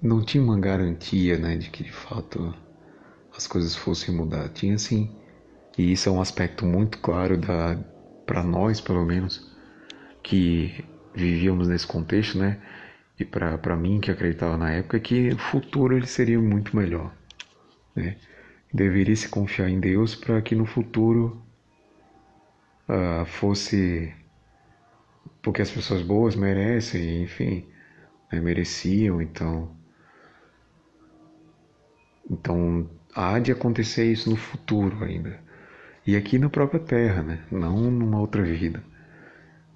não 0.00 0.24
tinha 0.24 0.42
uma 0.42 0.58
garantia, 0.58 1.36
né, 1.38 1.56
de 1.56 1.70
que 1.70 1.82
de 1.82 1.92
fato 1.92 2.54
as 3.36 3.46
coisas 3.46 3.74
fossem 3.76 4.14
mudar. 4.14 4.48
Tinha 4.50 4.78
sim. 4.78 5.10
E 5.76 5.92
isso 5.92 6.08
é 6.08 6.12
um 6.12 6.20
aspecto 6.20 6.64
muito 6.64 6.98
claro 6.98 7.36
da 7.36 7.78
para 8.26 8.42
nós, 8.42 8.78
pelo 8.78 9.06
menos, 9.06 9.50
que 10.22 10.84
vivíamos 11.14 11.66
nesse 11.66 11.86
contexto, 11.86 12.38
né? 12.38 12.60
E 13.18 13.24
para 13.24 13.76
mim 13.76 14.00
que 14.00 14.10
acreditava 14.10 14.56
na 14.56 14.70
época 14.70 15.00
que 15.00 15.30
o 15.30 15.38
futuro 15.38 15.96
ele 15.96 16.06
seria 16.06 16.38
muito 16.38 16.76
melhor, 16.76 17.12
né? 17.96 18.16
Deveria 18.72 19.16
se 19.16 19.28
confiar 19.28 19.70
em 19.70 19.80
Deus 19.80 20.14
para 20.14 20.42
que 20.42 20.54
no 20.54 20.66
futuro 20.66 21.42
uh, 22.88 23.24
fosse 23.24 24.14
porque 25.42 25.62
as 25.62 25.70
pessoas 25.70 26.02
boas 26.02 26.34
merecem, 26.36 27.22
enfim, 27.22 27.66
né, 28.32 28.40
mereciam, 28.40 29.22
então 29.22 29.76
então 32.30 32.88
há 33.14 33.38
de 33.38 33.50
acontecer 33.50 34.10
isso 34.10 34.28
no 34.28 34.36
futuro 34.36 35.02
ainda. 35.04 35.40
E 36.06 36.16
aqui 36.16 36.38
na 36.38 36.48
própria 36.48 36.80
Terra, 36.80 37.22
né? 37.22 37.40
não 37.50 37.90
numa 37.90 38.20
outra 38.20 38.42
vida. 38.42 38.82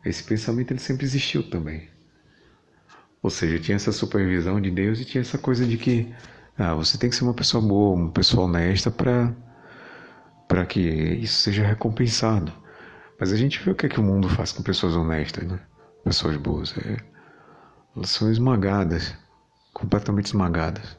Esse 0.05 0.23
pensamento 0.25 0.73
ele 0.73 0.81
sempre 0.81 1.05
existiu 1.05 1.49
também. 1.49 1.89
Ou 3.23 3.31
seja, 3.31 3.59
tinha 3.59 3.77
essa 3.77 3.93
supervisão 3.93 4.61
de 4.61 4.71
Deus 4.71 5.01
e 5.01 5.05
tinha 5.05 5.21
essa 5.21 5.39
coisa 5.39 5.65
de 5.65 5.77
que 5.77 6.13
ah, 6.59 6.75
você 6.75 6.99
tem 6.99 7.09
que 7.09 7.17
ser 7.17 7.25
uma 7.25 7.35
pessoa 7.35 7.63
boa, 7.63 7.95
uma 7.97 8.11
pessoa 8.11 8.47
honesta 8.47 8.91
para 8.91 9.33
para 10.49 10.67
que 10.67 10.81
isso 10.81 11.41
seja 11.41 11.65
recompensado. 11.65 12.53
Mas 13.23 13.33
a 13.33 13.37
gente 13.37 13.63
vê 13.63 13.71
o 13.71 13.75
que 13.77 13.87
é 13.87 13.89
que 13.89 14.01
o 14.01 14.03
mundo 14.03 14.29
faz 14.29 14.51
com 14.51 14.65
pessoas 14.65 14.97
honestas, 14.97 15.47
né? 15.47 15.61
Pessoas 16.03 16.37
boas. 16.37 16.77
É, 16.77 16.97
elas 17.95 18.11
são 18.11 18.29
esmagadas, 18.29 19.17
completamente 19.73 20.27
esmagadas. 20.27 20.99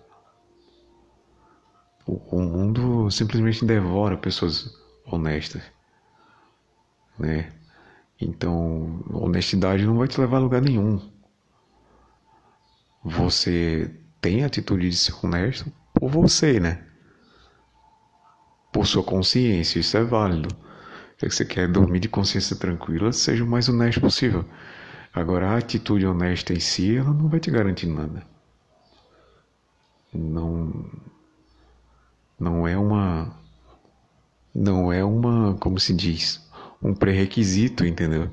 O, 2.07 2.13
o 2.37 2.41
mundo 2.41 3.11
simplesmente 3.11 3.65
devora 3.65 4.15
pessoas 4.15 4.73
honestas, 5.05 5.61
né? 7.19 7.51
Então, 8.21 9.03
honestidade 9.11 9.85
não 9.85 9.97
vai 9.97 10.07
te 10.07 10.17
levar 10.17 10.37
a 10.37 10.39
lugar 10.39 10.61
nenhum. 10.61 11.01
Você 13.03 13.93
tem 14.21 14.45
a 14.45 14.47
atitude 14.47 14.89
de 14.89 14.95
ser 14.95 15.13
honesto 15.21 15.69
por 15.93 16.09
você, 16.09 16.57
né? 16.57 16.87
Por 18.71 18.87
sua 18.87 19.03
consciência, 19.03 19.77
isso 19.77 19.97
é 19.97 20.03
válido. 20.05 20.63
Se 21.29 21.37
você 21.37 21.45
quer 21.45 21.67
dormir 21.67 21.99
de 21.99 22.09
consciência 22.09 22.55
tranquila, 22.55 23.11
seja 23.11 23.43
o 23.43 23.47
mais 23.47 23.69
honesto 23.69 24.01
possível. 24.01 24.45
Agora, 25.13 25.49
a 25.49 25.57
atitude 25.57 26.05
honesta 26.05 26.53
em 26.53 26.59
si, 26.59 26.97
ela 26.97 27.13
não 27.13 27.27
vai 27.27 27.39
te 27.39 27.51
garantir 27.51 27.87
nada. 27.87 28.25
Não, 30.13 30.89
não 32.39 32.67
é 32.67 32.77
uma 32.77 33.35
não 34.53 34.93
é 34.93 35.03
uma, 35.03 35.55
como 35.55 35.79
se 35.79 35.93
diz, 35.93 36.39
um 36.81 36.93
pré-requisito, 36.93 37.85
entendeu? 37.85 38.29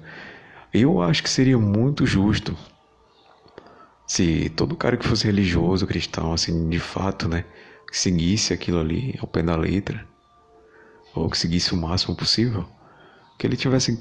Eu 0.72 1.00
acho 1.00 1.22
que 1.22 1.30
seria 1.30 1.58
muito 1.58 2.06
justo 2.06 2.56
se 4.06 4.50
todo 4.50 4.76
cara 4.76 4.96
que 4.96 5.06
fosse 5.06 5.24
religioso, 5.24 5.86
cristão, 5.86 6.32
assim, 6.32 6.68
de 6.68 6.80
fato, 6.80 7.28
né, 7.28 7.44
seguisse 7.92 8.52
aquilo 8.52 8.80
ali 8.80 9.16
ao 9.20 9.26
pé 9.28 9.40
da 9.40 9.54
letra, 9.54 10.04
ou 11.14 11.30
que 11.30 11.38
seguisse 11.38 11.72
o 11.72 11.76
máximo 11.76 12.16
possível, 12.16 12.68
que 13.40 13.46
ele 13.46 13.56
tivesse 13.56 13.98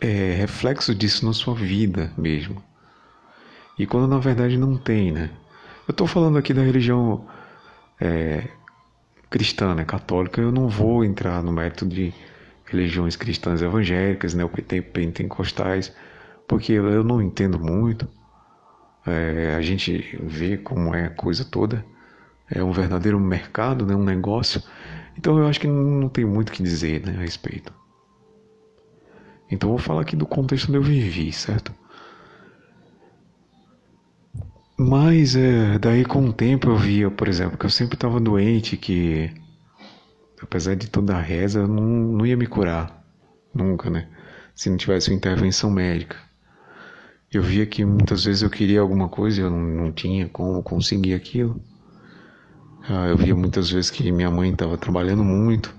é, 0.00 0.36
reflexo 0.36 0.94
disso 0.94 1.26
na 1.26 1.32
sua 1.32 1.52
vida 1.52 2.12
mesmo. 2.16 2.62
E 3.76 3.86
quando 3.88 4.06
na 4.06 4.18
verdade 4.18 4.56
não 4.56 4.76
tem, 4.76 5.10
né? 5.10 5.30
Eu 5.88 5.90
estou 5.90 6.06
falando 6.06 6.38
aqui 6.38 6.54
da 6.54 6.62
religião 6.62 7.26
é, 8.00 8.46
cristã, 9.28 9.74
né, 9.74 9.84
católica, 9.84 10.40
eu 10.40 10.52
não 10.52 10.68
vou 10.68 11.04
entrar 11.04 11.42
no 11.42 11.50
mérito 11.50 11.84
de 11.84 12.14
religiões 12.66 13.16
cristãs 13.16 13.60
evangélicas, 13.60 14.32
né, 14.32 14.48
pentecostais, 14.92 15.92
porque 16.46 16.72
eu 16.72 17.02
não 17.02 17.20
entendo 17.20 17.58
muito. 17.58 18.06
É, 19.04 19.56
a 19.56 19.60
gente 19.60 20.16
vê 20.22 20.56
como 20.56 20.94
é 20.94 21.06
a 21.06 21.10
coisa 21.10 21.44
toda. 21.44 21.84
É 22.48 22.62
um 22.62 22.70
verdadeiro 22.70 23.18
mercado, 23.18 23.84
né, 23.84 23.96
um 23.96 24.04
negócio. 24.04 24.62
Então 25.18 25.36
eu 25.36 25.48
acho 25.48 25.58
que 25.58 25.66
não 25.66 26.08
tem 26.08 26.24
muito 26.24 26.50
o 26.50 26.52
que 26.52 26.62
dizer 26.62 27.04
né, 27.04 27.16
a 27.18 27.20
respeito. 27.20 27.72
Então 29.50 29.68
vou 29.70 29.78
falar 29.78 30.02
aqui 30.02 30.16
do 30.16 30.26
contexto 30.26 30.68
onde 30.68 30.78
eu 30.78 30.82
vivi, 30.82 31.32
certo? 31.32 31.72
Mas 34.76 35.36
é, 35.36 35.78
daí 35.78 36.04
com 36.04 36.24
o 36.26 36.32
tempo 36.32 36.68
eu 36.68 36.76
via, 36.76 37.10
por 37.10 37.28
exemplo, 37.28 37.56
que 37.56 37.64
eu 37.64 37.70
sempre 37.70 37.94
estava 37.94 38.18
doente, 38.18 38.76
que 38.76 39.30
apesar 40.42 40.74
de 40.74 40.88
toda 40.88 41.16
a 41.16 41.20
reza, 41.20 41.60
eu 41.60 41.68
não, 41.68 41.82
não 41.82 42.26
ia 42.26 42.36
me 42.36 42.46
curar. 42.46 43.02
Nunca, 43.54 43.88
né? 43.88 44.08
Se 44.54 44.68
não 44.68 44.76
tivesse 44.76 45.10
uma 45.10 45.16
intervenção 45.16 45.70
médica. 45.70 46.16
Eu 47.32 47.42
via 47.42 47.66
que 47.66 47.84
muitas 47.84 48.24
vezes 48.24 48.42
eu 48.42 48.50
queria 48.50 48.80
alguma 48.80 49.08
coisa 49.08 49.40
e 49.40 49.44
eu 49.44 49.50
não, 49.50 49.60
não 49.60 49.92
tinha 49.92 50.28
como 50.28 50.62
conseguir 50.62 51.14
aquilo. 51.14 51.60
Ah, 52.88 53.06
eu 53.06 53.16
via 53.16 53.34
muitas 53.34 53.70
vezes 53.70 53.90
que 53.90 54.10
minha 54.12 54.30
mãe 54.30 54.50
estava 54.50 54.76
trabalhando 54.76 55.24
muito 55.24 55.74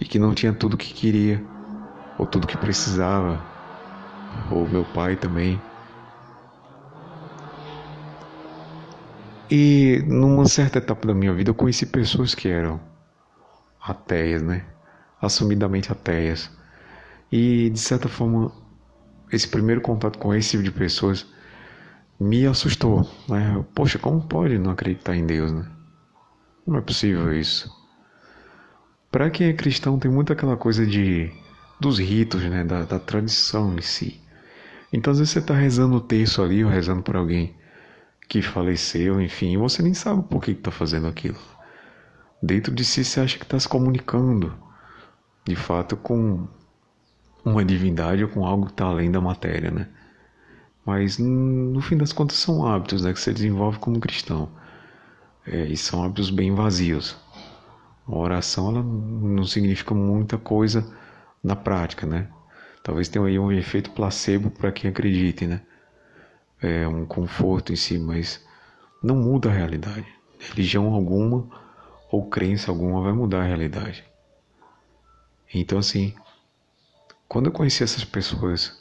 e 0.00 0.04
que 0.04 0.18
não 0.18 0.34
tinha 0.34 0.52
tudo 0.52 0.76
que 0.76 0.92
queria, 0.92 1.42
ou 2.22 2.26
tudo 2.26 2.46
que 2.46 2.56
precisava, 2.56 3.44
ou 4.48 4.68
meu 4.68 4.84
pai 4.84 5.16
também. 5.16 5.60
E 9.50 10.02
numa 10.06 10.46
certa 10.46 10.78
etapa 10.78 11.04
da 11.06 11.14
minha 11.14 11.34
vida 11.34 11.50
eu 11.50 11.54
conheci 11.54 11.84
pessoas 11.84 12.32
que 12.32 12.48
eram 12.48 12.80
ateias, 13.80 14.40
né? 14.40 14.64
Assumidamente 15.20 15.90
ateias. 15.90 16.48
E 17.30 17.68
de 17.70 17.80
certa 17.80 18.08
forma, 18.08 18.52
esse 19.32 19.48
primeiro 19.48 19.80
contato 19.80 20.16
com 20.18 20.32
esse 20.32 20.52
tipo 20.52 20.62
de 20.62 20.70
pessoas 20.70 21.26
me 22.20 22.46
assustou, 22.46 23.02
né? 23.28 23.64
Poxa, 23.74 23.98
como 23.98 24.22
pode 24.28 24.58
não 24.58 24.70
acreditar 24.70 25.16
em 25.16 25.26
Deus, 25.26 25.50
né? 25.50 25.68
Não 26.64 26.78
é 26.78 26.80
possível 26.80 27.36
isso. 27.36 27.68
Para 29.10 29.28
quem 29.28 29.48
é 29.48 29.52
cristão 29.52 29.98
tem 29.98 30.10
muito 30.10 30.32
aquela 30.32 30.56
coisa 30.56 30.86
de 30.86 31.41
dos 31.82 31.98
ritos, 31.98 32.42
né, 32.44 32.64
da, 32.64 32.84
da 32.84 32.98
tradição 32.98 33.74
em 33.76 33.82
si. 33.82 34.20
Então 34.92 35.10
às 35.10 35.18
vezes 35.18 35.32
você 35.32 35.40
está 35.40 35.54
rezando 35.54 35.96
o 35.96 36.00
texto 36.00 36.42
ali 36.42 36.64
ou 36.64 36.70
rezando 36.70 37.02
por 37.02 37.16
alguém 37.16 37.54
que 38.28 38.40
faleceu, 38.40 39.20
enfim, 39.20 39.52
e 39.52 39.56
você 39.56 39.82
nem 39.82 39.94
sabe 39.94 40.22
por 40.22 40.42
que 40.42 40.52
está 40.52 40.70
fazendo 40.70 41.06
aquilo. 41.06 41.38
Dentro 42.42 42.74
de 42.74 42.84
si 42.84 43.04
você 43.04 43.20
acha 43.20 43.38
que 43.38 43.44
está 43.44 43.58
se 43.58 43.68
comunicando, 43.68 44.54
de 45.46 45.54
fato, 45.54 45.96
com 45.96 46.46
uma 47.44 47.64
divindade 47.64 48.22
ou 48.24 48.30
com 48.30 48.46
algo 48.46 48.66
que 48.66 48.72
está 48.72 48.86
além 48.86 49.10
da 49.10 49.20
matéria, 49.20 49.70
né? 49.70 49.88
Mas 50.84 51.18
no 51.18 51.80
fim 51.80 51.96
das 51.96 52.12
contas 52.12 52.38
são 52.38 52.66
hábitos 52.66 53.04
né, 53.04 53.12
que 53.12 53.20
você 53.20 53.32
desenvolve 53.32 53.78
como 53.78 54.00
cristão. 54.00 54.48
É, 55.46 55.66
e 55.66 55.76
são 55.76 56.02
hábitos 56.02 56.30
bem 56.30 56.54
vazios. 56.54 57.16
A 58.06 58.16
oração 58.16 58.70
ela 58.70 58.82
não 58.82 59.44
significa 59.44 59.94
muita 59.94 60.36
coisa 60.36 60.84
na 61.42 61.56
prática, 61.56 62.06
né? 62.06 62.28
Talvez 62.82 63.08
tenha 63.08 63.24
aí 63.24 63.38
um 63.38 63.52
efeito 63.52 63.90
placebo 63.90 64.50
para 64.50 64.72
quem 64.72 64.90
acredite, 64.90 65.46
né? 65.46 65.62
É 66.60 66.86
um 66.86 67.04
conforto 67.04 67.72
em 67.72 67.76
si, 67.76 67.98
mas 67.98 68.44
não 69.02 69.16
muda 69.16 69.48
a 69.50 69.52
realidade. 69.52 70.06
Religião 70.38 70.92
alguma 70.92 71.48
ou 72.10 72.28
crença 72.28 72.70
alguma 72.70 73.02
vai 73.02 73.12
mudar 73.12 73.42
a 73.42 73.46
realidade. 73.46 74.04
Então, 75.52 75.78
assim, 75.78 76.14
quando 77.28 77.46
eu 77.46 77.52
conheci 77.52 77.82
essas 77.82 78.04
pessoas 78.04 78.80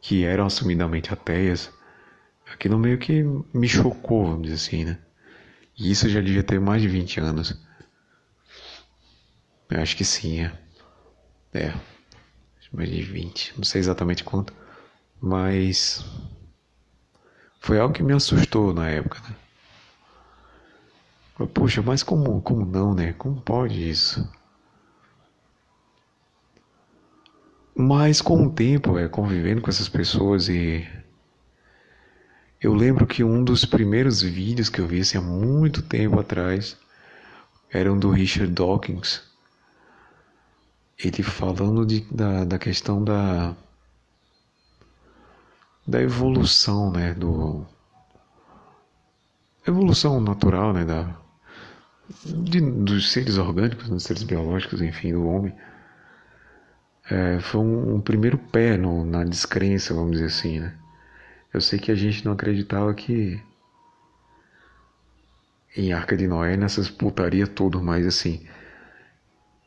que 0.00 0.24
eram 0.24 0.46
assumidamente 0.46 1.12
ateias, 1.12 1.72
aquilo 2.52 2.78
meio 2.78 2.98
que 2.98 3.22
me 3.52 3.68
chocou, 3.68 4.26
vamos 4.26 4.42
dizer 4.42 4.54
assim, 4.54 4.84
né? 4.84 4.98
E 5.76 5.90
isso 5.90 6.08
já 6.08 6.20
devia 6.20 6.42
ter 6.42 6.60
mais 6.60 6.82
de 6.82 6.88
20 6.88 7.20
anos. 7.20 7.58
Eu 9.70 9.80
acho 9.80 9.96
que 9.96 10.04
sim, 10.04 10.44
é. 10.44 10.52
É. 11.54 11.72
Mais 12.72 12.90
de 12.90 13.02
20. 13.02 13.54
Não 13.56 13.64
sei 13.64 13.80
exatamente 13.80 14.24
quanto. 14.24 14.52
Mas. 15.20 16.04
Foi 17.60 17.78
algo 17.78 17.94
que 17.94 18.02
me 18.02 18.12
assustou 18.12 18.74
na 18.74 18.88
época, 18.88 19.20
né? 19.20 19.36
Puxa, 21.52 21.82
mas 21.82 22.02
como, 22.02 22.42
como 22.42 22.64
não, 22.66 22.94
né? 22.94 23.12
Como 23.14 23.40
pode 23.40 23.88
isso? 23.88 24.28
Mas 27.74 28.20
com 28.20 28.46
o 28.46 28.52
tempo, 28.52 28.98
é, 28.98 29.08
convivendo 29.08 29.60
com 29.60 29.70
essas 29.70 29.88
pessoas 29.88 30.48
e 30.48 30.86
eu 32.60 32.72
lembro 32.72 33.06
que 33.06 33.24
um 33.24 33.42
dos 33.42 33.64
primeiros 33.64 34.22
vídeos 34.22 34.68
que 34.68 34.80
eu 34.80 34.86
vi 34.86 35.00
assim, 35.00 35.18
há 35.18 35.20
muito 35.20 35.82
tempo 35.82 36.20
atrás 36.20 36.76
era 37.70 37.92
um 37.92 37.98
do 37.98 38.10
Richard 38.10 38.52
Dawkins. 38.52 39.33
Ele 40.98 41.22
falando 41.22 41.84
de, 41.84 42.00
da, 42.10 42.44
da 42.44 42.58
questão 42.58 43.02
da, 43.02 43.54
da 45.86 46.00
evolução, 46.00 46.90
né? 46.90 47.14
Do, 47.14 47.66
evolução 49.66 50.20
natural, 50.20 50.72
né? 50.72 50.84
Da, 50.84 51.16
de, 52.24 52.60
dos 52.60 53.12
seres 53.12 53.38
orgânicos, 53.38 53.88
dos 53.88 54.02
seres 54.02 54.22
biológicos, 54.22 54.80
enfim, 54.82 55.12
do 55.12 55.26
homem. 55.26 55.54
É, 57.10 57.38
foi 57.40 57.60
um, 57.60 57.96
um, 57.96 58.00
primeiro 58.00 58.38
pé 58.38 58.76
no, 58.76 59.04
na 59.04 59.24
descrença, 59.24 59.92
vamos 59.92 60.12
dizer 60.12 60.26
assim, 60.26 60.60
né? 60.60 60.74
Eu 61.52 61.60
sei 61.60 61.78
que 61.78 61.92
a 61.92 61.94
gente 61.94 62.24
não 62.24 62.32
acreditava 62.32 62.92
que 62.94 63.40
em 65.76 65.92
Arca 65.92 66.16
de 66.16 66.26
Noé, 66.26 66.56
nessas 66.56 66.88
putaria 66.88 67.46
tudo, 67.46 67.82
mas 67.82 68.06
assim, 68.06 68.46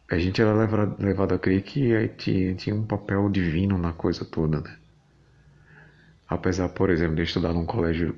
a 0.10 0.18
gente 0.18 0.42
era 0.42 0.54
levado, 0.54 0.96
levado 1.00 1.34
a 1.36 1.40
crer 1.40 1.62
que 1.64 2.08
tinha, 2.18 2.56
tinha 2.56 2.76
um 2.76 2.86
papel 2.86 3.30
divino 3.30 3.78
na 3.78 3.94
coisa 3.94 4.24
toda, 4.24 4.62
né? 4.62 4.78
Apesar, 6.28 6.70
por 6.70 6.90
exemplo, 6.90 7.16
de 7.16 7.24
estudar 7.24 7.54
num 7.54 7.66
colégio 7.66 8.16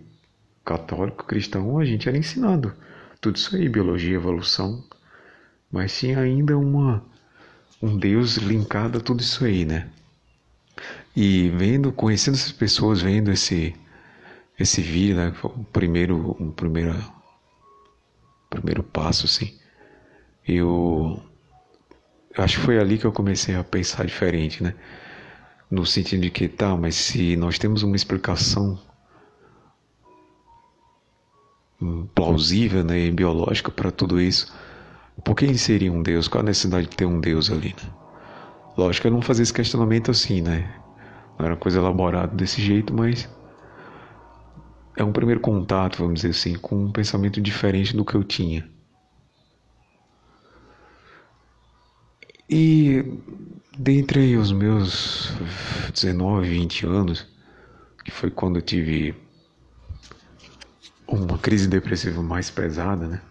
católico 0.66 1.26
cristão, 1.26 1.80
a 1.80 1.86
gente 1.86 2.08
era 2.08 2.18
ensinado 2.18 2.74
tudo 3.22 3.36
isso 3.36 3.56
aí, 3.56 3.68
biologia, 3.68 4.16
evolução, 4.16 4.84
mas 5.72 5.98
tinha 5.98 6.20
ainda 6.20 6.58
uma 6.58 7.04
um 7.82 7.98
Deus 7.98 8.36
linkado 8.38 8.98
a 8.98 9.02
tudo 9.02 9.22
isso 9.22 9.46
aí, 9.46 9.66
né? 9.66 9.90
E 11.16 11.50
vendo, 11.50 11.92
conhecendo 11.92 12.36
essas 12.36 12.52
pessoas, 12.52 13.02
vendo 13.02 13.32
esse 13.32 13.76
esse 14.58 14.82
vídeo, 14.82 15.16
né, 15.16 15.34
o 15.44 15.64
primeiro 15.66 16.36
um 16.40 16.52
primeiro 16.52 16.94
primeiro 18.50 18.84
passo 18.84 19.26
assim. 19.26 19.58
Eu, 20.48 21.22
eu 21.24 21.29
acho 22.42 22.60
que 22.60 22.66
foi 22.66 22.80
ali 22.80 22.98
que 22.98 23.06
eu 23.06 23.12
comecei 23.12 23.56
a 23.56 23.64
pensar 23.64 24.06
diferente, 24.06 24.64
né? 24.64 24.74
No 25.70 25.86
sentido 25.86 26.22
de 26.22 26.30
que 26.30 26.48
tá, 26.48 26.76
mas 26.76 26.96
se 26.96 27.36
nós 27.36 27.60
temos 27.60 27.84
uma 27.84 27.96
explicação 27.96 28.80
plausível, 32.14 32.84
né, 32.84 33.00
e 33.00 33.12
biológica 33.12 33.72
para 33.72 33.90
tudo 33.92 34.20
isso, 34.20 34.54
por 35.24 35.36
que 35.36 35.46
ele 35.46 35.58
seria 35.58 35.92
um 35.92 36.02
Deus? 36.02 36.28
Qual 36.28 36.42
a 36.42 36.46
necessidade 36.46 36.88
de 36.88 36.96
ter 36.96 37.06
um 37.06 37.20
Deus 37.20 37.50
ali, 37.50 37.70
né? 37.70 37.90
Lógico 38.78 39.08
eu 39.08 39.12
não 39.12 39.22
fazia 39.22 39.44
esse 39.44 39.54
questionamento 39.54 40.12
assim, 40.12 40.42
né? 40.42 40.74
Não 41.38 41.46
era 41.46 41.56
coisa 41.56 41.80
elaborada 41.80 42.36
desse 42.36 42.62
jeito, 42.62 42.94
mas 42.94 43.30
é 44.98 45.04
um 45.04 45.12
primeiro 45.12 45.40
contato, 45.42 45.98
vamos 46.00 46.16
dizer 46.16 46.30
assim, 46.30 46.56
com 46.56 46.86
um 46.86 46.92
pensamento 46.92 47.42
diferente 47.42 47.96
do 47.96 48.06
que 48.06 48.16
eu 48.16 48.24
tinha. 48.24 48.70
E 52.50 53.04
dentre 53.78 54.36
os 54.38 54.52
meus 54.52 55.32
19, 55.94 56.50
20 56.50 56.86
anos, 56.86 57.28
que 58.04 58.12
foi 58.12 58.32
quando 58.32 58.58
eu 58.58 58.62
tive 58.62 59.16
uma 61.08 61.38
crise 61.38 61.68
depressiva 61.68 62.22
mais 62.22 62.50
pesada, 62.50 63.08
né? 63.08 63.22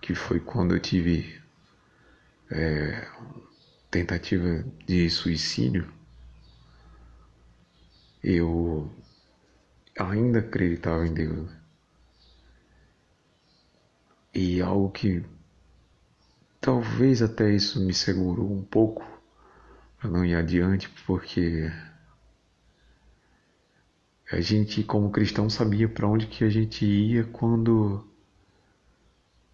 Que 0.00 0.14
foi 0.14 0.38
quando 0.38 0.74
eu 0.74 0.80
tive 0.80 1.40
é, 2.50 3.06
tentativa 3.90 4.64
de 4.86 5.10
suicídio 5.10 5.98
eu 8.22 8.90
ainda 9.98 10.40
acreditava 10.40 11.06
em 11.06 11.14
Deus. 11.14 11.50
E 14.34 14.60
algo 14.60 14.90
que 14.90 15.24
talvez 16.60 17.22
até 17.22 17.50
isso 17.50 17.80
me 17.84 17.94
segurou 17.94 18.52
um 18.52 18.62
pouco 18.62 19.04
para 19.98 20.10
não 20.10 20.24
ir 20.24 20.34
adiante, 20.34 20.88
porque 21.06 21.70
a 24.30 24.40
gente 24.40 24.82
como 24.84 25.10
cristão 25.10 25.48
sabia 25.50 25.88
para 25.88 26.06
onde 26.06 26.26
que 26.26 26.44
a 26.44 26.48
gente 26.48 26.84
ia 26.84 27.24
quando 27.24 28.04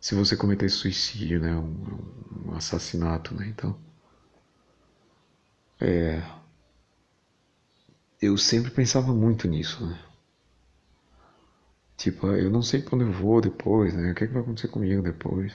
se 0.01 0.15
você 0.15 0.37
cometesse 0.37 0.77
suicídio, 0.77 1.41
né, 1.41 1.55
um, 1.57 2.51
um 2.51 2.55
assassinato, 2.55 3.35
né, 3.35 3.47
então 3.49 3.77
é 5.81 6.23
eu 8.21 8.37
sempre 8.39 8.71
pensava 8.71 9.13
muito 9.13 9.47
nisso, 9.47 9.87
né? 9.87 9.99
Tipo, 11.97 12.29
eu 12.29 12.51
não 12.51 12.63
sei 12.63 12.85
onde 12.93 13.05
eu 13.05 13.13
vou 13.13 13.41
depois, 13.41 13.95
né? 13.95 14.13
O 14.13 14.15
que, 14.15 14.25
é 14.25 14.27
que 14.27 14.33
vai 14.33 14.43
acontecer 14.43 14.69
comigo 14.69 15.03
depois? 15.03 15.53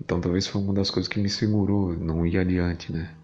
Então 0.00 0.20
talvez 0.20 0.46
foi 0.48 0.60
uma 0.60 0.74
das 0.74 0.90
coisas 0.90 1.08
que 1.08 1.20
me 1.20 1.28
segurou, 1.28 1.96
não 1.96 2.26
ir 2.26 2.36
adiante, 2.38 2.92
né? 2.92 3.14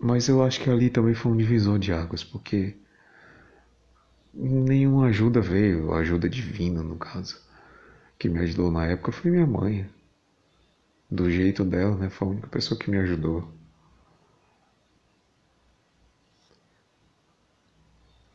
Mas 0.00 0.26
eu 0.28 0.42
acho 0.42 0.60
que 0.60 0.68
ali 0.68 0.90
também 0.90 1.14
foi 1.14 1.30
um 1.30 1.36
divisor 1.36 1.78
de 1.78 1.92
águas, 1.92 2.24
porque 2.24 2.76
nenhuma 4.34 5.06
ajuda 5.06 5.40
veio, 5.40 5.92
ajuda 5.94 6.28
divina 6.28 6.82
no 6.82 6.96
caso. 6.96 7.40
Que 8.18 8.28
me 8.28 8.40
ajudou 8.40 8.70
na 8.72 8.86
época 8.86 9.12
foi 9.12 9.30
minha 9.30 9.46
mãe. 9.46 9.88
Do 11.10 11.30
jeito 11.30 11.62
dela, 11.62 11.94
né? 11.94 12.08
Foi 12.08 12.26
a 12.26 12.30
única 12.30 12.46
pessoa 12.46 12.78
que 12.80 12.90
me 12.90 12.96
ajudou. 12.96 13.46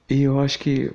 E 0.10 0.22
eu 0.24 0.40
acho 0.40 0.58
que. 0.60 0.92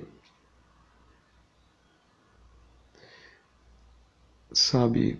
Sabe, 4.52 5.18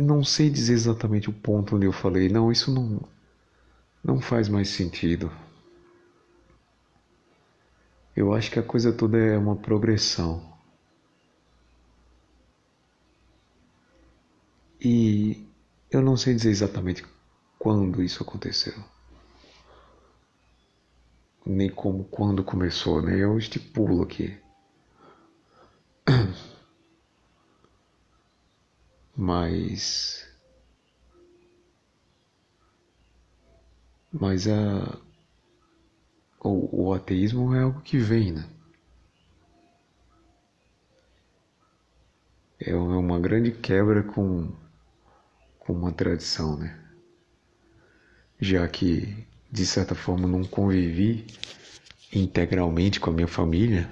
não 0.00 0.24
sei 0.24 0.50
dizer 0.50 0.72
exatamente 0.74 1.28
o 1.28 1.32
ponto 1.32 1.76
onde 1.76 1.86
eu 1.86 1.92
falei, 1.92 2.28
não, 2.28 2.50
isso 2.50 2.72
não, 2.72 3.00
não 4.02 4.20
faz 4.20 4.48
mais 4.48 4.68
sentido. 4.68 5.30
Eu 8.16 8.32
acho 8.34 8.50
que 8.50 8.58
a 8.58 8.62
coisa 8.62 8.92
toda 8.92 9.16
é 9.18 9.38
uma 9.38 9.56
progressão. 9.56 10.50
E 14.80 15.46
eu 15.90 16.00
não 16.00 16.16
sei 16.16 16.34
dizer 16.34 16.50
exatamente 16.50 17.04
quando 17.58 18.02
isso 18.02 18.22
aconteceu. 18.22 18.74
Nem 21.44 21.70
como 21.70 22.04
quando 22.04 22.44
começou, 22.44 23.02
né? 23.02 23.16
Eu 23.18 23.38
estipulo 23.38 24.02
aqui. 24.02 24.38
Mas 29.20 30.26
mas 34.10 34.48
a 34.48 34.98
o, 36.40 36.86
o 36.86 36.94
ateísmo 36.94 37.54
é 37.54 37.60
algo 37.60 37.82
que 37.82 37.98
vem, 37.98 38.32
né? 38.32 38.48
É 42.58 42.74
uma 42.74 43.20
grande 43.20 43.52
quebra 43.52 44.02
com, 44.02 44.50
com 45.58 45.74
uma 45.74 45.92
tradição, 45.92 46.56
né? 46.56 46.82
Já 48.40 48.66
que, 48.66 49.26
de 49.52 49.66
certa 49.66 49.94
forma, 49.94 50.26
não 50.26 50.44
convivi 50.44 51.26
integralmente 52.10 52.98
com 52.98 53.10
a 53.10 53.12
minha 53.12 53.28
família, 53.28 53.90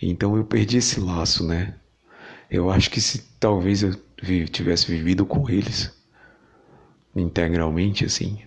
então 0.00 0.36
eu 0.36 0.44
perdi 0.44 0.76
esse 0.76 1.00
laço, 1.00 1.42
né? 1.46 1.80
Eu 2.50 2.70
acho 2.70 2.90
que 2.90 3.00
se 3.00 3.22
talvez 3.40 3.82
eu 3.82 3.94
tivesse 4.50 4.86
vivido 4.86 5.26
com 5.26 5.48
eles 5.50 5.92
integralmente, 7.14 8.04
assim, 8.04 8.42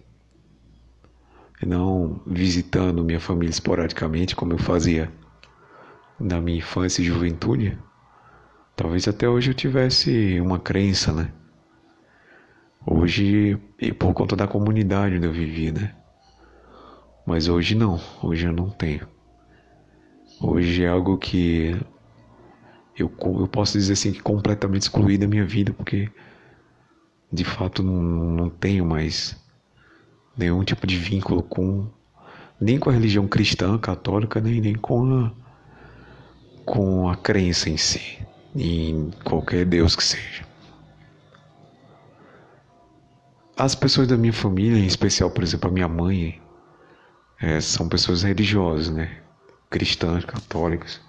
não 1.65 2.21
visitando 2.25 3.03
minha 3.03 3.19
família 3.19 3.51
esporadicamente, 3.51 4.35
como 4.35 4.53
eu 4.53 4.57
fazia 4.57 5.11
na 6.19 6.39
minha 6.39 6.59
infância 6.59 7.01
e 7.01 7.05
juventude, 7.05 7.77
talvez 8.75 9.07
até 9.07 9.27
hoje 9.27 9.51
eu 9.51 9.55
tivesse 9.55 10.39
uma 10.39 10.59
crença, 10.59 11.11
né? 11.11 11.31
Hoje, 12.85 13.59
e 13.79 13.91
por 13.91 14.13
conta 14.13 14.35
da 14.35 14.47
comunidade 14.47 15.15
onde 15.15 15.25
eu 15.27 15.33
vivi, 15.33 15.71
né? 15.71 15.93
Mas 17.25 17.47
hoje 17.47 17.75
não, 17.75 17.99
hoje 18.23 18.45
eu 18.47 18.53
não 18.53 18.69
tenho. 18.69 19.07
Hoje 20.41 20.83
é 20.83 20.87
algo 20.87 21.17
que 21.17 21.75
eu, 23.01 23.11
eu 23.39 23.47
posso 23.47 23.77
dizer 23.77 23.93
assim 23.93 24.11
que 24.11 24.21
completamente 24.21 24.83
excluído 24.83 25.21
da 25.25 25.27
minha 25.27 25.45
vida, 25.45 25.73
porque 25.73 26.09
de 27.31 27.43
fato 27.43 27.83
não, 27.83 28.01
não 28.01 28.49
tenho 28.49 28.85
mais 28.85 29.35
nenhum 30.37 30.63
tipo 30.63 30.87
de 30.87 30.97
vínculo 30.97 31.43
com 31.43 31.87
nem 32.59 32.77
com 32.77 32.89
a 32.89 32.93
religião 32.93 33.27
cristã, 33.27 33.77
católica, 33.77 34.41
nem, 34.41 34.59
nem 34.59 34.75
com 34.75 35.25
a, 35.25 35.31
com 36.65 37.09
a 37.09 37.15
crença 37.15 37.69
em 37.69 37.77
si, 37.77 38.19
em 38.55 39.11
qualquer 39.23 39.65
Deus 39.65 39.95
que 39.95 40.03
seja. 40.03 40.45
As 43.55 43.75
pessoas 43.75 44.07
da 44.07 44.17
minha 44.17 44.33
família, 44.33 44.77
em 44.77 44.85
especial, 44.85 45.29
por 45.31 45.43
exemplo, 45.43 45.69
a 45.69 45.73
minha 45.73 45.87
mãe, 45.87 46.41
é, 47.41 47.59
são 47.61 47.87
pessoas 47.87 48.23
religiosas, 48.23 48.89
né? 48.89 49.21
Cristãs, 49.69 50.25
católicas, 50.25 51.01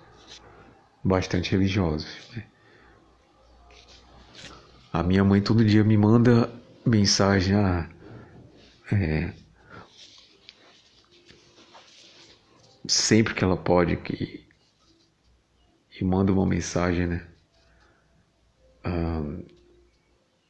bastante 1.02 1.50
religiosas. 1.52 2.08
Né? 2.34 2.46
A 4.92 5.02
minha 5.02 5.24
mãe 5.24 5.40
todo 5.40 5.64
dia 5.64 5.84
me 5.84 5.96
manda 5.96 6.50
mensagem, 6.84 7.54
ah, 7.54 7.88
é, 8.92 9.32
sempre 12.88 13.34
que 13.34 13.44
ela 13.44 13.56
pode 13.56 13.96
que 13.96 14.48
e 16.00 16.04
manda 16.04 16.32
uma 16.32 16.46
mensagem, 16.46 17.06
né? 17.06 17.26
Um, 18.84 19.44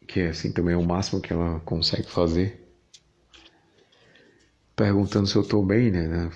que 0.06 0.20
é 0.20 0.28
assim 0.28 0.52
também 0.52 0.74
é 0.74 0.76
o 0.76 0.86
máximo 0.86 1.20
que 1.20 1.32
ela 1.32 1.60
consegue 1.60 2.08
fazer, 2.08 2.60
perguntando 4.76 5.26
se 5.26 5.36
eu 5.36 5.46
tô 5.46 5.62
bem, 5.64 5.90
né? 5.90 6.30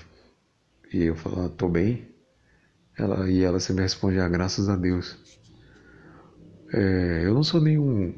E 0.92 1.04
eu 1.04 1.16
falo, 1.16 1.46
ah, 1.46 1.48
tô 1.48 1.68
bem. 1.68 2.13
Ela, 2.96 3.28
e 3.28 3.42
ela 3.42 3.58
sempre 3.60 3.82
responde, 3.82 4.18
ah, 4.18 4.28
graças 4.28 4.68
a 4.68 4.76
Deus. 4.76 5.16
É, 6.72 7.22
eu 7.24 7.34
não 7.34 7.42
sou 7.42 7.60
nenhum 7.60 8.14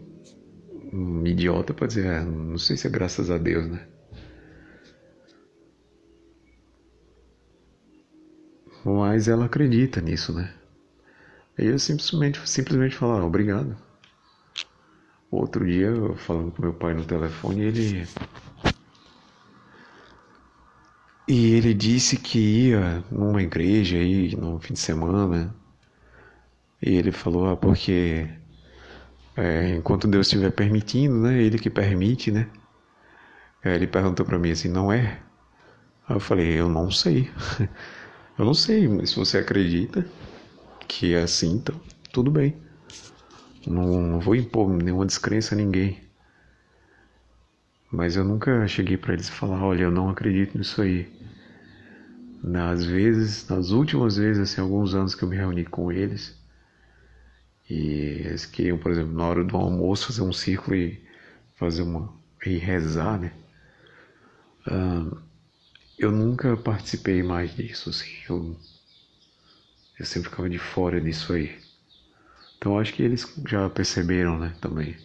um 0.92 1.26
idiota 1.26 1.74
para 1.74 1.86
dizer, 1.86 2.06
ah, 2.06 2.24
não 2.24 2.58
sei 2.58 2.76
se 2.76 2.86
é 2.86 2.90
graças 2.90 3.30
a 3.30 3.38
Deus, 3.38 3.66
né? 3.68 3.86
Mas 8.84 9.26
ela 9.26 9.46
acredita 9.46 10.00
nisso, 10.00 10.32
né? 10.32 10.54
E 11.58 11.66
eu 11.66 11.78
simplesmente, 11.78 12.40
simplesmente 12.48 12.94
falo, 12.94 13.12
ah, 13.12 13.26
obrigado. 13.26 13.76
Outro 15.30 15.66
dia, 15.66 15.92
falando 16.18 16.52
com 16.52 16.62
meu 16.62 16.72
pai 16.72 16.94
no 16.94 17.04
telefone, 17.04 17.62
ele. 17.62 18.06
E 21.28 21.54
ele 21.54 21.74
disse 21.74 22.16
que 22.16 22.38
ia 22.38 23.04
numa 23.10 23.42
igreja 23.42 23.96
aí 23.96 24.34
no 24.36 24.60
fim 24.60 24.74
de 24.74 24.80
semana. 24.80 25.54
E 26.80 26.94
ele 26.94 27.10
falou, 27.10 27.48
ah, 27.50 27.56
porque 27.56 28.28
é, 29.36 29.70
enquanto 29.76 30.08
Deus 30.08 30.26
estiver 30.26 30.50
permitindo, 30.52 31.16
né? 31.16 31.42
Ele 31.42 31.58
que 31.58 31.68
permite, 31.68 32.30
né? 32.30 32.48
É, 33.64 33.74
ele 33.74 33.86
perguntou 33.86 34.24
para 34.24 34.38
mim 34.38 34.52
assim, 34.52 34.68
não 34.68 34.92
é? 34.92 35.20
Aí 36.08 36.16
eu 36.16 36.20
falei, 36.20 36.60
eu 36.60 36.68
não 36.68 36.90
sei. 36.90 37.30
eu 38.38 38.44
não 38.44 38.54
sei, 38.54 38.88
mas 38.88 39.10
se 39.10 39.16
você 39.16 39.38
acredita 39.38 40.06
que 40.88 41.14
é 41.14 41.22
assim, 41.22 41.56
então 41.56 41.80
tudo 42.12 42.30
bem. 42.30 42.56
Não, 43.66 44.00
não 44.00 44.20
vou 44.20 44.36
impor 44.36 44.68
nenhuma 44.70 45.04
descrença 45.04 45.54
a 45.54 45.58
ninguém. 45.58 46.05
Mas 47.90 48.16
eu 48.16 48.24
nunca 48.24 48.66
cheguei 48.68 48.96
para 48.96 49.14
eles 49.14 49.28
falar, 49.28 49.62
olha, 49.62 49.82
eu 49.82 49.90
não 49.90 50.08
acredito 50.08 50.56
nisso 50.58 50.82
aí. 50.82 51.08
Nas 52.42 52.84
vezes, 52.84 53.48
nas 53.48 53.70
últimas 53.70 54.16
vezes, 54.16 54.42
assim, 54.42 54.60
alguns 54.60 54.94
anos 54.94 55.14
que 55.14 55.22
eu 55.22 55.28
me 55.28 55.36
reuni 55.36 55.64
com 55.64 55.90
eles, 55.90 56.36
e 57.68 58.22
eles 58.24 58.46
queriam, 58.46 58.78
por 58.78 58.90
exemplo, 58.92 59.12
na 59.12 59.26
hora 59.26 59.44
do 59.44 59.56
almoço 59.56 60.06
fazer 60.06 60.22
um 60.22 60.32
círculo 60.32 60.76
e 60.76 61.00
fazer 61.56 61.82
uma 61.82 62.12
e 62.44 62.56
rezar, 62.58 63.18
né? 63.18 63.32
Eu 65.98 66.10
nunca 66.10 66.56
participei 66.56 67.22
mais 67.22 67.54
disso, 67.54 67.90
assim. 67.90 68.10
Eu, 68.28 68.56
eu 69.98 70.06
sempre 70.06 70.30
ficava 70.30 70.48
de 70.48 70.58
fora 70.58 71.00
disso 71.00 71.32
aí. 71.32 71.60
Então 72.58 72.78
acho 72.78 72.92
que 72.94 73.02
eles 73.02 73.26
já 73.48 73.68
perceberam, 73.70 74.38
né, 74.38 74.54
também. 74.60 74.96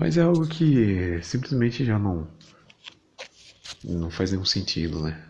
Mas 0.00 0.16
é 0.16 0.22
algo 0.22 0.46
que 0.46 1.20
simplesmente 1.24 1.84
já 1.84 1.98
não 1.98 2.28
não 3.82 4.10
faz 4.10 4.30
nenhum 4.30 4.44
sentido, 4.44 5.02
né? 5.02 5.28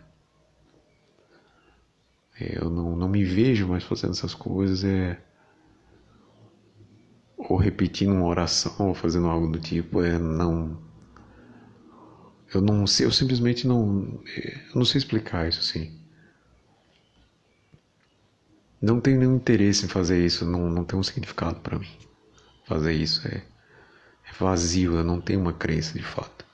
Eu 2.38 2.68
não, 2.68 2.94
não 2.94 3.08
me 3.08 3.24
vejo 3.24 3.66
mais 3.66 3.82
fazendo 3.82 4.10
essas 4.10 4.34
coisas, 4.34 4.84
é 4.84 5.18
ou 7.38 7.56
repetindo 7.56 8.12
uma 8.12 8.26
oração 8.26 8.88
ou 8.88 8.94
fazendo 8.94 9.26
algo 9.28 9.50
do 9.50 9.58
tipo, 9.58 10.02
é 10.02 10.18
não 10.18 10.78
eu 12.52 12.60
não 12.60 12.86
sei, 12.86 13.06
eu 13.06 13.10
simplesmente 13.10 13.66
não 13.66 14.20
eu 14.36 14.74
não 14.74 14.84
sei 14.84 14.98
explicar 14.98 15.48
isso 15.48 15.60
assim. 15.60 15.98
Não 18.82 19.00
tenho 19.00 19.18
nenhum 19.18 19.36
interesse 19.36 19.86
em 19.86 19.88
fazer 19.88 20.22
isso, 20.24 20.44
não, 20.44 20.68
não 20.68 20.84
tem 20.84 20.98
um 20.98 21.02
significado 21.02 21.58
para 21.60 21.78
mim. 21.78 21.88
Fazer 22.66 22.92
isso 22.92 23.26
é, 23.26 23.42
é 24.28 24.32
vazio, 24.38 24.96
eu 24.96 25.04
não 25.04 25.20
tenho 25.20 25.40
uma 25.40 25.52
crença 25.52 25.96
de 25.96 26.04
fato. 26.04 26.44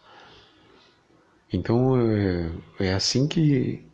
Então 1.53 1.97
é, 2.01 2.51
é 2.81 2.95
assim 2.95 3.29
que, 3.29 3.85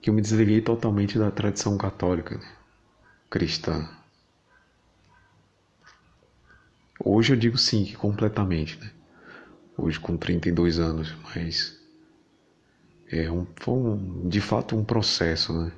que 0.00 0.10
eu 0.10 0.14
me 0.14 0.22
desliguei 0.22 0.60
totalmente 0.60 1.18
da 1.18 1.30
tradição 1.30 1.76
católica, 1.76 2.36
né? 2.36 2.52
cristã. 3.28 3.88
Hoje 7.04 7.32
eu 7.32 7.36
digo 7.36 7.58
sim, 7.58 7.84
que 7.84 7.96
completamente, 7.96 8.78
né? 8.78 8.90
Hoje 9.76 9.98
com 9.98 10.16
32 10.16 10.78
anos, 10.78 11.14
mas 11.34 11.80
é 13.10 13.30
um, 13.30 13.46
foi 13.56 13.74
um, 13.74 14.28
de 14.28 14.40
fato 14.40 14.76
um 14.76 14.84
processo, 14.84 15.52
né? 15.52 15.72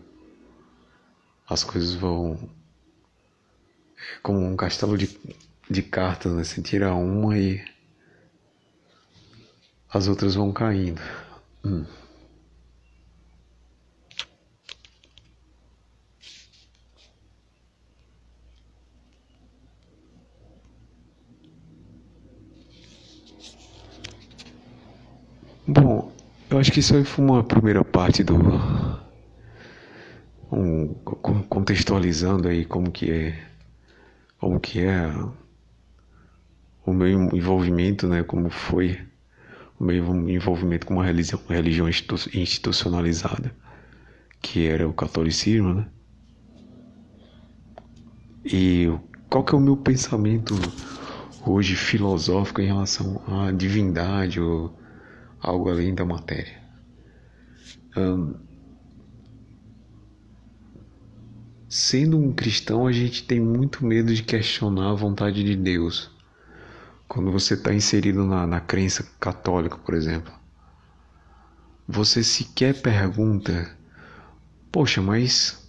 As 1.49 1.65
coisas 1.65 1.95
vão 1.95 2.39
é 3.97 4.19
como 4.23 4.41
um 4.41 4.57
castelo 4.57 4.99
de, 4.99 5.19
de 5.71 5.83
cartas, 5.83 6.33
né? 6.33 6.45
Você 6.45 6.63
tira 6.63 6.95
uma 6.95 7.39
e 7.39 7.65
as 9.93 10.09
outras 10.09 10.35
vão 10.35 10.53
caindo. 10.53 11.01
Hum. 11.65 11.85
acho 26.65 26.73
que 26.73 26.81
isso 26.81 26.97
aí 26.97 27.05
foi 27.05 27.23
uma 27.23 27.45
primeira 27.45 27.85
parte 27.85 28.25
do 28.25 28.37
um, 30.51 30.95
contextualizando 31.47 32.49
aí 32.49 32.65
como 32.65 32.91
que 32.91 33.11
é 33.11 33.39
como 34.39 34.59
que 34.59 34.81
é 34.81 35.13
o 36.85 36.93
meu 36.93 37.09
envolvimento, 37.09 38.07
né, 38.07 38.23
como 38.23 38.51
foi 38.51 38.99
o 39.79 39.85
meu 39.85 39.97
envolvimento 40.29 40.87
com 40.87 40.95
uma 40.95 41.05
religião, 41.05 41.89
institucionalizada, 41.89 43.55
que 44.41 44.67
era 44.67 44.89
o 44.89 44.93
catolicismo, 44.93 45.75
né? 45.75 45.89
E 48.45 48.93
qual 49.31 49.43
que 49.43 49.55
é 49.55 49.59
o 49.59 49.61
meu 49.61 49.77
pensamento 49.77 50.55
hoje 51.47 51.75
filosófico 51.75 52.61
em 52.61 52.67
relação 52.67 53.23
à 53.27 53.51
divindade 53.51 54.39
ou 54.41 54.79
algo 55.41 55.71
além 55.71 55.95
da 55.95 56.05
matéria? 56.05 56.63
Sendo 61.69 62.19
um 62.19 62.33
cristão, 62.33 62.87
a 62.87 62.93
gente 62.93 63.25
tem 63.25 63.41
muito 63.41 63.85
medo 63.85 64.15
de 64.15 64.23
questionar 64.23 64.91
a 64.91 64.95
vontade 64.95 65.43
de 65.43 65.57
Deus. 65.57 66.14
Quando 67.09 67.31
você 67.31 67.55
está 67.55 67.73
inserido 67.73 68.25
na, 68.25 68.47
na 68.47 68.61
crença 68.61 69.05
católica, 69.21 69.77
por 69.79 69.95
exemplo, 69.95 70.33
você 71.87 72.25
sequer 72.25 72.81
pergunta: 72.81 73.77
Poxa, 74.73 75.03
mas 75.03 75.63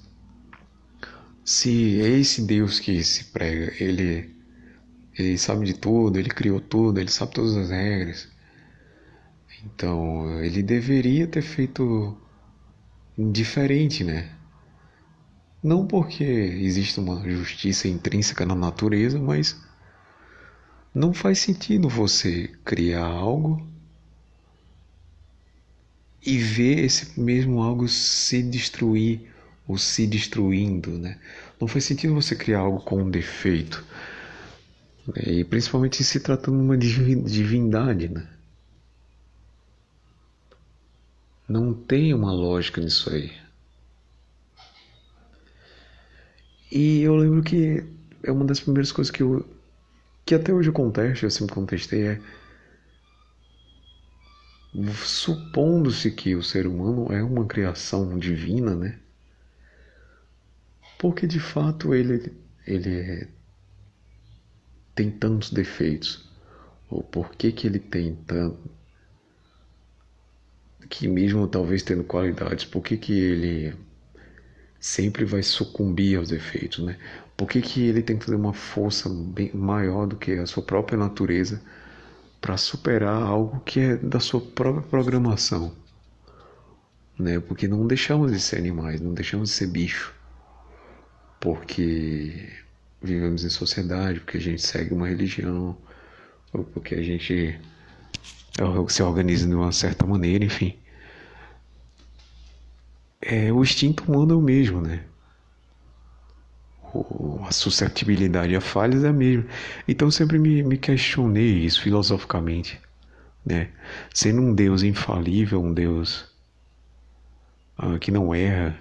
se 1.44 2.02
é 2.02 2.10
esse 2.10 2.42
Deus 2.42 2.80
que 2.80 3.04
se 3.04 3.26
prega, 3.26 3.72
ele, 3.80 4.36
ele 5.18 5.38
sabe 5.38 5.66
de 5.66 5.74
tudo, 5.74 6.18
ele 6.18 6.30
criou 6.30 6.60
tudo, 6.60 7.00
ele 7.00 7.12
sabe 7.12 7.34
todas 7.34 7.56
as 7.56 7.70
regras. 7.70 8.28
Então, 9.64 10.42
ele 10.44 10.62
deveria 10.64 11.28
ter 11.28 11.42
feito 11.42 12.18
diferente, 13.18 14.04
né? 14.04 14.32
Não 15.62 15.88
porque 15.88 16.24
existe 16.24 17.00
uma 17.00 17.28
justiça 17.30 17.88
intrínseca 17.88 18.46
na 18.46 18.54
natureza, 18.54 19.20
mas 19.20 19.60
não 20.96 21.14
faz 21.14 21.40
sentido 21.40 21.90
você 21.90 22.50
criar 22.64 23.04
algo 23.04 23.68
e 26.26 26.38
ver 26.38 26.86
esse 26.86 27.20
mesmo 27.20 27.62
algo 27.62 27.86
se 27.90 28.42
destruir 28.42 29.30
ou 29.68 29.78
se 29.78 30.08
destruindo, 30.08 30.92
né? 30.98 31.20
Não 31.60 31.68
faz 31.68 31.84
sentido 31.84 32.14
você 32.14 32.34
criar 32.34 32.60
algo 32.60 32.80
com 32.80 33.04
um 33.04 33.10
defeito. 33.10 33.84
E 35.18 35.44
principalmente 35.44 36.02
se 36.02 36.20
tratando 36.22 36.58
de 36.58 36.64
uma 36.64 36.78
divindade, 36.78 38.08
né? 38.08 38.26
Não 41.48 41.74
tem 41.74 42.14
uma 42.14 42.32
lógica 42.32 42.80
nisso 42.80 43.10
aí. 43.10 43.32
E 46.72 47.02
eu 47.02 47.16
lembro 47.16 47.44
que 47.44 47.86
é 48.24 48.32
uma 48.32 48.46
das 48.46 48.62
primeiras 48.62 48.92
coisas 48.92 49.12
que 49.12 49.22
eu 49.22 49.46
que 50.26 50.36
até 50.36 50.52
hoje 50.54 50.70
eu 50.70 50.74
contesto, 50.74 51.26
eu 51.26 51.32
sempre 51.32 51.54
contestei 51.54 52.08
é 52.08 52.22
supondo-se 54.94 56.12
que 56.12 56.36
o 56.36 56.44
ser 56.44 56.68
humano 56.68 57.12
é 57.12 57.24
uma 57.24 57.46
criação 57.46 58.18
divina, 58.18 58.76
né? 58.76 59.00
Porque 61.00 61.26
de 61.28 61.40
fato 61.40 61.94
ele, 61.94 62.34
ele 62.66 63.00
é, 63.00 63.28
tem 64.94 65.12
tantos 65.12 65.52
defeitos? 65.52 66.30
Ou 66.90 67.04
por 67.04 67.32
que, 67.36 67.52
que 67.52 67.68
ele 67.68 67.80
tem 67.80 68.16
tanto. 68.16 68.70
Que 70.90 71.08
mesmo 71.08 71.48
talvez 71.48 71.82
tendo 71.82 72.04
qualidades, 72.04 72.66
por 72.66 72.82
que, 72.82 72.98
que 72.98 73.14
ele 73.14 73.76
sempre 74.80 75.26
vai 75.26 75.42
sucumbir 75.42 76.18
aos 76.18 76.30
defeitos, 76.30 76.80
né? 76.86 76.98
Por 77.38 77.48
que, 77.50 77.62
que 77.62 77.86
ele 77.88 78.02
tem 78.02 78.18
que 78.18 78.26
fazer 78.26 78.38
uma 78.38 78.54
força 78.54 79.10
bem 79.10 79.52
maior 79.54 80.08
do 80.08 80.16
que 80.16 80.34
a 80.34 80.46
sua 80.46 80.64
própria 80.64 80.98
natureza 80.98 81.62
para 82.40 82.58
superar 82.58 83.22
algo 83.22 83.60
que 83.62 83.80
é 83.80 83.98
da 83.98 84.20
sua 84.20 84.40
própria 84.40 84.84
programação? 84.84 85.74
Né? 87.20 87.40
Porque 87.40 87.68
não 87.68 87.86
deixamos 87.88 88.32
de 88.32 88.40
ser 88.40 88.58
animais, 88.58 89.02
não 89.02 89.14
deixamos 89.14 89.50
de 89.50 89.56
ser 89.56 89.68
bicho 89.68 90.16
porque 91.46 92.50
vivemos 93.00 93.46
em 93.46 93.52
sociedade, 93.52 94.20
porque 94.20 94.38
a 94.38 94.42
gente 94.42 94.64
segue 94.64 94.96
uma 94.96 95.08
religião, 95.08 95.78
ou 96.52 96.64
porque 96.64 96.96
a 96.96 97.04
gente 97.04 97.60
se 98.90 99.04
organiza 99.04 99.48
de 99.48 99.54
uma 99.54 99.72
certa 99.72 100.08
maneira, 100.08 100.44
enfim. 100.44 100.76
É, 103.22 103.54
o 103.54 103.62
instinto 103.62 104.04
humano 104.12 104.34
é 104.34 104.36
o 104.36 104.42
mesmo, 104.42 104.82
né? 104.82 105.04
A 107.48 107.52
suscetibilidade 107.52 108.56
a 108.56 108.62
falhas 108.62 109.04
é 109.04 109.10
a 109.10 109.14
mesma. 109.14 109.46
Então 109.88 110.10
sempre 110.12 110.38
me, 110.40 110.64
me 110.64 110.78
questionei 110.78 111.66
isso 111.66 111.82
filosoficamente, 111.82 112.80
né? 113.46 113.70
Sendo 114.14 114.42
um 114.42 114.54
Deus 114.54 114.84
infalível, 114.84 115.62
um 115.62 115.74
Deus 115.74 116.26
ah, 117.78 118.00
que 118.00 118.12
não 118.12 118.34
erra, 118.34 118.80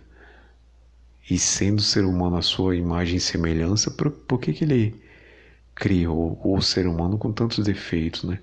e 1.29 1.39
sendo 1.39 1.81
ser 1.83 2.05
humano 2.05 2.37
a 2.37 2.43
sua 2.43 2.77
imagem 2.77 3.17
e 3.17 3.21
semelhança, 3.21 3.91
por, 3.91 4.11
por 4.11 4.39
que, 4.39 4.53
que 4.53 4.65
ele 4.65 5.03
criou 5.75 6.41
o 6.45 6.61
ser 6.63 6.87
humano 6.87 7.19
com 7.19 7.33
tantos 7.33 7.65
defeitos, 7.65 8.25
né? 8.25 8.41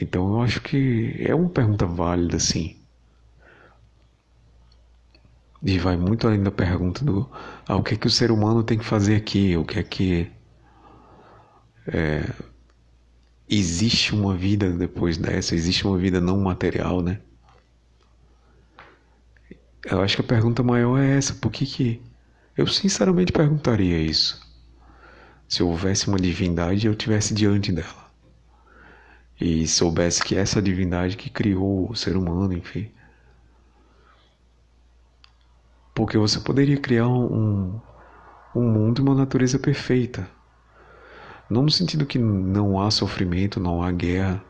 Então 0.00 0.34
eu 0.34 0.42
acho 0.42 0.60
que 0.60 1.16
é 1.20 1.34
uma 1.34 1.48
pergunta 1.48 1.86
válida, 1.86 2.38
sim. 2.38 2.81
E 5.62 5.78
vai 5.78 5.96
muito 5.96 6.26
além 6.26 6.42
da 6.42 6.50
pergunta 6.50 7.04
do 7.04 7.30
ah, 7.68 7.76
o 7.76 7.82
que 7.82 7.94
é 7.94 7.96
que 7.96 8.06
o 8.06 8.10
ser 8.10 8.30
humano 8.30 8.64
tem 8.64 8.78
que 8.78 8.84
fazer 8.84 9.16
aqui, 9.16 9.56
o 9.56 9.64
que 9.64 9.78
é 9.78 9.82
que 9.82 10.30
é, 11.86 12.28
existe 13.48 14.14
uma 14.14 14.34
vida 14.34 14.70
depois 14.72 15.16
dessa, 15.16 15.54
existe 15.54 15.86
uma 15.86 15.98
vida 15.98 16.20
não 16.20 16.40
material, 16.40 17.00
né? 17.02 17.20
Eu 19.84 20.00
acho 20.00 20.16
que 20.16 20.22
a 20.22 20.26
pergunta 20.26 20.62
maior 20.62 20.98
é 20.98 21.16
essa: 21.16 21.34
por 21.34 21.50
que 21.50 21.66
que. 21.66 22.02
Eu 22.56 22.66
sinceramente 22.66 23.32
perguntaria 23.32 23.98
isso. 23.98 24.40
Se 25.48 25.62
houvesse 25.62 26.08
uma 26.08 26.18
divindade 26.18 26.86
eu 26.86 26.94
tivesse 26.94 27.34
diante 27.34 27.72
dela. 27.72 28.10
E 29.40 29.66
soubesse 29.66 30.22
que 30.22 30.36
essa 30.36 30.62
divindade 30.62 31.16
que 31.16 31.28
criou 31.28 31.90
o 31.90 31.96
ser 31.96 32.16
humano, 32.16 32.52
enfim. 32.52 32.90
Porque 35.94 36.16
você 36.16 36.40
poderia 36.40 36.76
criar 36.78 37.08
um, 37.08 37.80
um 38.54 38.62
mundo 38.62 39.00
e 39.00 39.02
uma 39.02 39.14
natureza 39.14 39.58
perfeita. 39.58 40.28
Não 41.50 41.62
no 41.62 41.70
sentido 41.70 42.06
que 42.06 42.18
não 42.18 42.80
há 42.80 42.90
sofrimento, 42.90 43.60
não 43.60 43.82
há 43.82 43.92
guerra, 43.92 44.42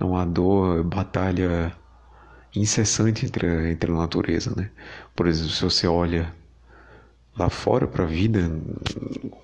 não 0.00 0.16
há 0.16 0.24
dor, 0.24 0.82
batalha 0.84 1.76
incessante 2.54 3.26
entre, 3.26 3.70
entre 3.70 3.90
a 3.90 3.94
natureza, 3.94 4.54
né? 4.56 4.70
Por 5.14 5.26
exemplo, 5.26 5.50
se 5.50 5.62
você 5.62 5.86
olha 5.86 6.34
lá 7.36 7.50
fora 7.50 7.86
para 7.86 8.04
a 8.04 8.06
vida 8.06 8.40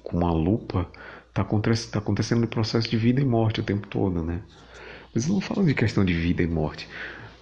com 0.03 0.19
uma 0.19 0.33
lupa, 0.33 0.89
está 1.29 1.43
acontecendo, 1.43 1.91
tá 1.91 1.99
acontecendo 1.99 2.45
um 2.45 2.47
processo 2.47 2.89
de 2.89 2.97
vida 2.97 3.21
e 3.21 3.25
morte 3.25 3.61
o 3.61 3.65
tempo 3.65 3.87
todo, 3.89 4.23
né? 4.23 4.43
Mas 5.15 5.27
eu 5.27 5.35
não 5.35 5.41
falo 5.41 5.65
de 5.65 5.75
questão 5.75 6.05
de 6.05 6.15
vida 6.15 6.43
e 6.43 6.47
morte. 6.47 6.89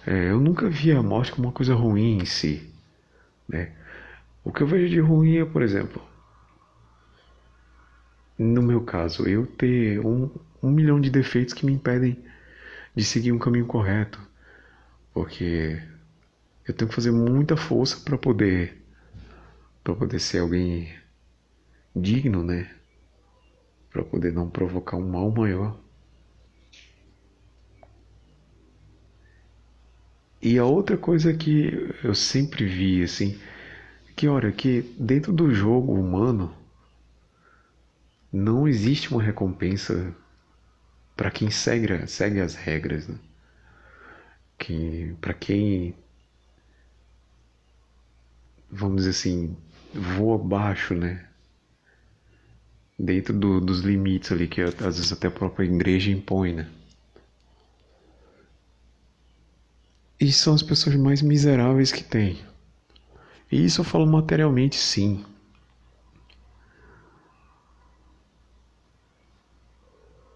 É, 0.05 0.31
eu 0.31 0.39
nunca 0.39 0.67
vi 0.69 0.91
a 0.91 1.03
morte 1.03 1.31
como 1.31 1.47
uma 1.47 1.53
coisa 1.53 1.75
ruim 1.75 2.17
em 2.19 2.25
si, 2.25 2.68
né? 3.49 3.75
O 4.43 4.53
que 4.53 4.63
eu 4.63 4.67
vejo 4.67 4.87
de 4.87 4.99
ruim 5.01 5.37
é, 5.37 5.45
por 5.45 5.61
exemplo, 5.61 6.01
no 8.37 8.61
meu 8.61 8.81
caso, 8.81 9.27
eu 9.27 9.45
ter 9.45 9.99
um, 9.99 10.31
um 10.63 10.71
milhão 10.71 11.01
de 11.01 11.09
defeitos 11.09 11.53
que 11.53 11.65
me 11.65 11.73
impedem 11.73 12.23
de 12.95 13.03
seguir 13.03 13.33
um 13.33 13.39
caminho 13.39 13.65
correto 13.65 14.19
porque 15.13 15.81
eu 16.67 16.73
tenho 16.73 16.87
que 16.87 16.95
fazer 16.95 17.11
muita 17.11 17.57
força 17.57 17.99
para 18.05 18.17
poder 18.17 18.77
para 19.83 19.95
poder 19.95 20.19
ser 20.19 20.39
alguém 20.39 20.93
digno, 21.95 22.43
né? 22.43 22.69
Para 23.91 24.03
poder 24.03 24.31
não 24.31 24.49
provocar 24.49 24.97
um 24.97 25.09
mal 25.09 25.31
maior. 25.31 25.77
E 30.41 30.57
a 30.57 30.65
outra 30.65 30.97
coisa 30.97 31.33
que 31.33 31.93
eu 32.03 32.15
sempre 32.15 32.65
vi 32.65 33.03
assim, 33.03 33.39
que 34.15 34.27
olha 34.27 34.51
que 34.51 34.81
dentro 34.97 35.33
do 35.33 35.53
jogo 35.53 35.93
humano 35.93 36.53
não 38.31 38.67
existe 38.67 39.11
uma 39.11 39.21
recompensa 39.21 40.15
para 41.15 41.31
quem 41.31 41.49
segue, 41.49 42.07
segue 42.07 42.39
as 42.39 42.55
regras, 42.55 43.07
né? 43.07 43.15
que 44.59 45.15
para 45.21 45.33
quem 45.33 45.95
vamos 48.69 48.97
dizer 48.97 49.11
assim 49.11 49.57
voa 49.93 50.37
baixo, 50.37 50.93
né? 50.93 51.25
Dentro 52.97 53.33
do, 53.33 53.61
dos 53.61 53.79
limites 53.79 54.31
ali 54.31 54.47
que 54.47 54.61
às 54.61 54.75
vezes 54.75 55.11
até 55.11 55.27
a 55.27 55.31
própria 55.31 55.65
igreja 55.65 56.11
impõe, 56.11 56.53
né? 56.53 56.69
E 60.19 60.31
são 60.31 60.53
as 60.53 60.61
pessoas 60.61 60.95
mais 60.95 61.21
miseráveis 61.21 61.91
que 61.91 62.03
tem. 62.03 62.39
E 63.51 63.63
isso 63.63 63.81
eu 63.81 63.85
falo 63.85 64.05
materialmente, 64.05 64.75
sim. 64.75 65.25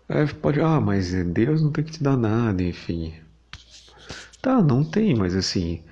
Aí 0.07 0.31
pode, 0.33 0.61
ah, 0.61 0.79
mas 0.79 1.11
Deus 1.11 1.61
não 1.61 1.71
tem 1.71 1.83
que 1.83 1.91
te 1.91 2.03
dar 2.03 2.17
nada, 2.17 2.61
enfim. 2.63 3.13
Tá, 4.41 4.61
não 4.61 4.83
tem, 4.83 5.15
mas 5.15 5.35
assim, 5.35 5.83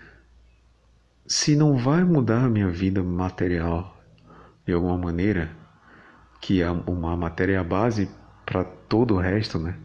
se 1.25 1.55
não 1.55 1.77
vai 1.77 2.03
mudar 2.03 2.45
a 2.45 2.49
minha 2.49 2.69
vida 2.69 3.01
material 3.01 3.97
de 4.65 4.73
alguma 4.73 4.97
maneira, 4.97 5.49
que 6.41 6.61
é 6.61 6.69
uma 6.69 7.15
matéria 7.15 7.63
base 7.63 8.09
para 8.45 8.63
todo 8.63 9.15
o 9.15 9.19
resto, 9.19 9.57
né? 9.57 9.77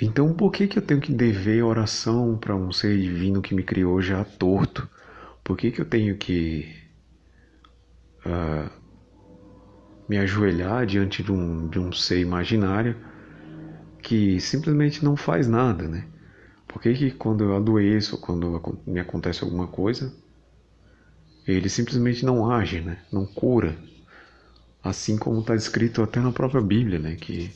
Então, 0.00 0.34
por 0.34 0.52
que, 0.52 0.66
que 0.66 0.78
eu 0.78 0.82
tenho 0.82 1.00
que 1.00 1.12
dever 1.12 1.62
oração 1.62 2.36
para 2.36 2.54
um 2.54 2.70
ser 2.70 2.98
divino 2.98 3.40
que 3.40 3.54
me 3.54 3.62
criou 3.62 4.00
já 4.02 4.22
torto? 4.24 4.88
Por 5.42 5.56
que, 5.56 5.70
que 5.70 5.80
eu 5.80 5.86
tenho 5.86 6.16
que 6.18 6.70
uh, 8.26 8.70
me 10.08 10.18
ajoelhar 10.18 10.84
diante 10.84 11.22
de 11.22 11.32
um, 11.32 11.68
de 11.68 11.78
um 11.78 11.92
ser 11.92 12.20
imaginário 12.20 12.96
que 14.02 14.38
simplesmente 14.38 15.04
não 15.04 15.16
faz 15.16 15.48
nada, 15.48 15.88
né? 15.88 16.06
Por 16.68 16.82
que, 16.82 16.92
que 16.92 17.10
quando 17.10 17.44
eu 17.44 17.56
adoeço, 17.56 18.20
quando 18.20 18.80
me 18.86 19.00
acontece 19.00 19.42
alguma 19.42 19.66
coisa, 19.66 20.14
ele 21.46 21.68
simplesmente 21.68 22.24
não 22.24 22.50
age, 22.50 22.80
né? 22.80 22.98
Não 23.10 23.24
cura. 23.24 23.76
Assim 24.82 25.16
como 25.16 25.40
está 25.40 25.54
escrito 25.54 26.02
até 26.02 26.20
na 26.20 26.32
própria 26.32 26.60
Bíblia, 26.60 26.98
né? 26.98 27.16
Que 27.16 27.50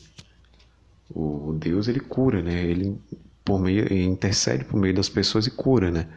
o 1.14 1.52
Deus 1.58 1.88
ele 1.88 2.00
cura, 2.00 2.42
né? 2.42 2.64
Ele 2.64 2.98
por 3.44 3.58
meio 3.60 3.92
intercede 3.92 4.64
por 4.64 4.78
meio 4.78 4.94
das 4.94 5.08
pessoas 5.08 5.46
e 5.46 5.50
cura, 5.50 5.90
né? 5.90 6.08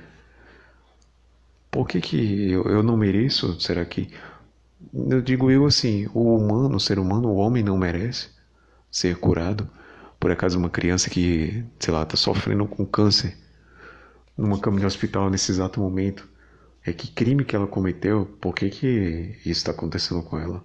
Por 1.71 1.87
que 1.87 1.99
que 1.99 2.51
eu, 2.51 2.63
eu 2.65 2.83
não 2.83 2.95
mereço? 2.95 3.59
Será 3.59 3.83
que 3.85 4.09
eu 4.93 5.21
digo 5.21 5.49
eu 5.49 5.65
assim, 5.65 6.07
o 6.13 6.35
humano, 6.35 6.75
o 6.75 6.79
ser 6.79 6.99
humano, 6.99 7.29
o 7.29 7.35
homem 7.37 7.63
não 7.63 7.77
merece 7.77 8.29
ser 8.91 9.17
curado? 9.17 9.69
Por 10.19 10.31
acaso 10.31 10.57
uma 10.57 10.69
criança 10.69 11.09
que, 11.09 11.65
sei 11.79 11.93
lá, 11.93 12.03
está 12.03 12.15
sofrendo 12.15 12.67
com 12.67 12.85
câncer 12.85 13.37
numa 14.37 14.59
cama 14.59 14.79
de 14.79 14.85
hospital 14.85 15.29
nesse 15.29 15.51
exato 15.51 15.79
momento, 15.79 16.27
é 16.85 16.93
que 16.93 17.11
crime 17.11 17.45
que 17.45 17.55
ela 17.55 17.67
cometeu? 17.67 18.25
Por 18.41 18.53
que 18.53 18.69
que 18.69 19.35
isso 19.39 19.51
está 19.51 19.71
acontecendo 19.71 20.21
com 20.23 20.37
ela? 20.37 20.63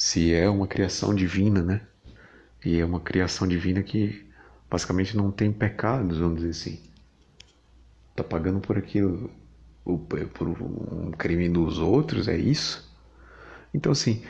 Se 0.00 0.32
é 0.32 0.48
uma 0.48 0.66
criação 0.66 1.14
divina, 1.14 1.60
né? 1.62 1.82
E 2.64 2.80
é 2.80 2.84
uma 2.86 3.00
criação 3.00 3.46
divina 3.46 3.82
que 3.82 4.26
basicamente 4.70 5.14
não 5.14 5.30
tem 5.30 5.52
pecados, 5.52 6.16
vamos 6.16 6.36
dizer 6.36 6.48
assim. 6.48 6.80
Tá 8.16 8.24
pagando 8.24 8.60
por 8.60 8.78
aquilo, 8.78 9.30
por 9.84 10.48
um 10.48 11.10
crime 11.10 11.50
dos 11.50 11.78
outros, 11.78 12.28
é 12.28 12.36
isso? 12.38 12.90
Então, 13.74 13.92
assim, 13.92 14.22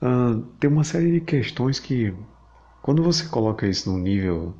uh, 0.00 0.42
tem 0.60 0.70
uma 0.70 0.84
série 0.84 1.10
de 1.10 1.20
questões 1.20 1.80
que, 1.80 2.14
quando 2.80 3.02
você 3.02 3.26
coloca 3.26 3.66
isso 3.66 3.90
no 3.90 3.98
nível 3.98 4.54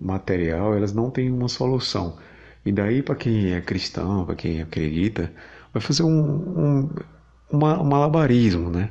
material, 0.00 0.74
elas 0.74 0.94
não 0.94 1.10
têm 1.10 1.30
uma 1.30 1.48
solução. 1.48 2.18
E 2.64 2.72
daí, 2.72 3.02
para 3.02 3.14
quem 3.14 3.52
é 3.52 3.60
cristão, 3.60 4.24
para 4.24 4.36
quem 4.36 4.62
acredita, 4.62 5.30
vai 5.70 5.82
fazer 5.82 6.02
um, 6.02 6.08
um, 6.10 6.90
um 7.52 7.58
malabarismo, 7.58 8.70
né? 8.70 8.90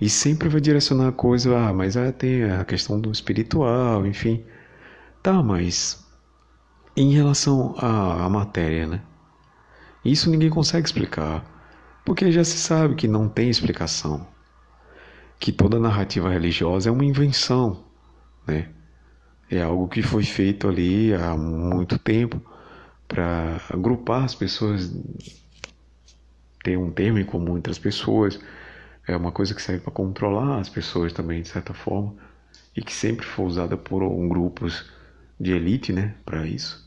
E 0.00 0.08
sempre 0.08 0.48
vai 0.48 0.60
direcionar 0.60 1.08
a 1.08 1.12
coisa, 1.12 1.56
ah, 1.56 1.72
mas 1.72 1.96
ah, 1.96 2.12
tem 2.12 2.44
a 2.44 2.64
questão 2.64 3.00
do 3.00 3.10
espiritual, 3.12 4.06
enfim. 4.06 4.44
Tá, 5.22 5.42
mas 5.42 6.04
em 6.96 7.12
relação 7.12 7.74
à, 7.78 8.24
à 8.24 8.28
matéria, 8.28 8.86
né? 8.86 9.02
Isso 10.04 10.30
ninguém 10.30 10.50
consegue 10.50 10.86
explicar, 10.86 11.44
porque 12.04 12.30
já 12.30 12.44
se 12.44 12.58
sabe 12.58 12.94
que 12.94 13.08
não 13.08 13.28
tem 13.28 13.48
explicação. 13.48 14.26
Que 15.38 15.52
toda 15.52 15.78
narrativa 15.78 16.28
religiosa 16.28 16.88
é 16.88 16.92
uma 16.92 17.04
invenção, 17.04 17.84
né? 18.46 18.68
É 19.50 19.62
algo 19.62 19.88
que 19.88 20.02
foi 20.02 20.24
feito 20.24 20.68
ali 20.68 21.14
há 21.14 21.36
muito 21.36 21.98
tempo 21.98 22.40
para 23.06 23.60
agrupar 23.70 24.24
as 24.24 24.34
pessoas, 24.34 24.92
ter 26.62 26.76
um 26.76 26.90
termo 26.90 27.18
em 27.18 27.24
comum 27.24 27.56
entre 27.56 27.70
as 27.70 27.78
pessoas 27.78 28.40
é 29.06 29.16
uma 29.16 29.32
coisa 29.32 29.54
que 29.54 29.62
serve 29.62 29.82
para 29.82 29.92
controlar 29.92 30.58
as 30.58 30.68
pessoas 30.68 31.12
também, 31.12 31.42
de 31.42 31.48
certa 31.48 31.74
forma, 31.74 32.14
e 32.76 32.82
que 32.82 32.92
sempre 32.92 33.26
foi 33.26 33.44
usada 33.44 33.76
por 33.76 34.02
um 34.02 34.28
grupos 34.28 34.90
de 35.38 35.52
elite, 35.52 35.92
né, 35.92 36.14
para 36.24 36.46
isso. 36.46 36.84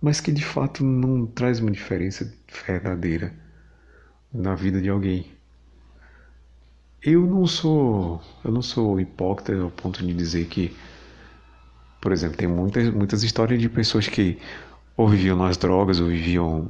Mas 0.00 0.20
que 0.20 0.30
de 0.30 0.44
fato 0.44 0.84
não 0.84 1.26
traz 1.26 1.60
uma 1.60 1.70
diferença 1.70 2.32
verdadeira 2.66 3.34
na 4.32 4.54
vida 4.54 4.80
de 4.80 4.88
alguém. 4.88 5.32
Eu 7.02 7.26
não 7.26 7.46
sou, 7.46 8.22
eu 8.44 8.50
não 8.50 8.62
sou 8.62 9.00
hipócrita 9.00 9.60
ao 9.60 9.70
ponto 9.70 10.04
de 10.04 10.12
dizer 10.14 10.46
que, 10.46 10.74
por 12.00 12.12
exemplo, 12.12 12.36
tem 12.36 12.48
muitas, 12.48 12.88
muitas 12.90 13.22
histórias 13.22 13.60
de 13.60 13.68
pessoas 13.68 14.08
que 14.08 14.40
ou 14.96 15.08
viviam 15.08 15.36
nas 15.36 15.56
drogas 15.56 16.00
ou 16.00 16.06
viviam, 16.06 16.68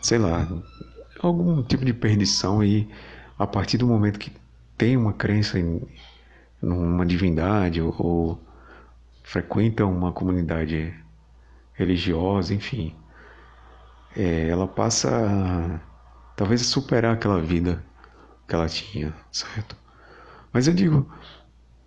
sei 0.00 0.18
lá, 0.18 0.46
algum 1.22 1.62
tipo 1.62 1.84
de 1.84 1.92
perdição 1.92 2.62
e 2.62 2.88
a 3.38 3.46
partir 3.46 3.78
do 3.78 3.86
momento 3.86 4.18
que 4.18 4.32
tem 4.76 4.96
uma 4.96 5.12
crença 5.12 5.58
em 5.58 5.80
numa 6.60 7.04
divindade 7.04 7.82
ou, 7.82 7.94
ou 7.98 8.40
frequenta 9.24 9.84
uma 9.84 10.12
comunidade 10.12 10.94
religiosa, 11.74 12.54
enfim, 12.54 12.94
é, 14.16 14.48
ela 14.48 14.68
passa 14.68 15.80
talvez 16.36 16.60
a 16.60 16.64
superar 16.64 17.14
aquela 17.14 17.40
vida 17.40 17.82
que 18.46 18.54
ela 18.54 18.68
tinha, 18.68 19.12
certo? 19.32 19.76
Mas 20.52 20.68
eu 20.68 20.74
digo, 20.74 21.10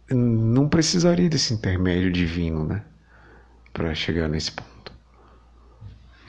não 0.10 0.68
precisaria 0.68 1.30
desse 1.30 1.54
intermédio 1.54 2.12
divino, 2.12 2.66
né, 2.66 2.84
para 3.72 3.94
chegar 3.96 4.28
nesse 4.28 4.52
ponto. 4.52 4.92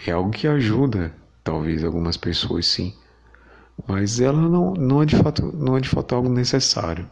É 0.06 0.12
algo 0.12 0.30
que 0.30 0.46
ajuda 0.46 1.12
talvez 1.46 1.84
algumas 1.84 2.16
pessoas 2.16 2.66
sim, 2.66 2.92
mas 3.86 4.18
ela 4.18 4.48
não, 4.48 4.74
não 4.74 5.00
é 5.00 5.06
de 5.06 5.16
fato 5.16 5.56
não 5.56 5.76
é 5.76 5.80
de 5.80 5.88
fato 5.88 6.12
algo 6.16 6.28
necessário, 6.28 7.08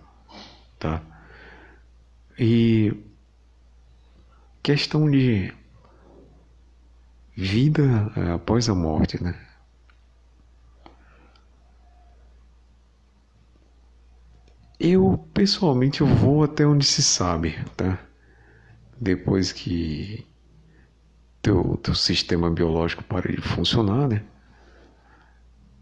tá? 0.77 1.01
E 2.37 2.93
questão 4.61 5.09
de 5.09 5.55
vida 7.37 8.11
é, 8.17 8.33
após 8.33 8.69
a 8.69 8.75
morte, 8.75 9.23
né? 9.23 9.39
Eu 14.81 15.17
pessoalmente 15.33 16.01
eu 16.01 16.09
vou 16.09 16.43
até 16.43 16.67
onde 16.67 16.85
se 16.85 17.03
sabe, 17.05 17.57
tá? 17.77 18.05
Depois 19.01 19.53
que 19.53 20.27
teu, 21.45 21.77
teu 21.83 21.95
sistema 21.95 22.51
biológico 22.51 23.05
para 23.05 23.31
de 23.31 23.41
funcionar, 23.43 24.09
né? 24.09 24.25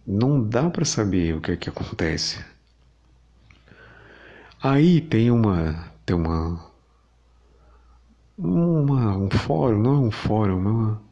Não 0.05 0.43
dá 0.43 0.69
para 0.69 0.85
saber 0.85 1.37
o 1.37 1.41
que 1.41 1.53
é 1.53 1.57
que 1.57 1.69
acontece. 1.69 2.45
Aí 4.61 5.01
tem 5.01 5.31
uma 5.31 5.93
tem 6.05 6.17
uma 6.17 6.71
uma 8.37 9.17
um 9.17 9.31
fórum, 9.31 9.81
não 9.81 9.95
é 9.95 9.99
um 9.99 10.11
fórum, 10.11 10.53
é 10.53 10.57
uma 10.57 11.03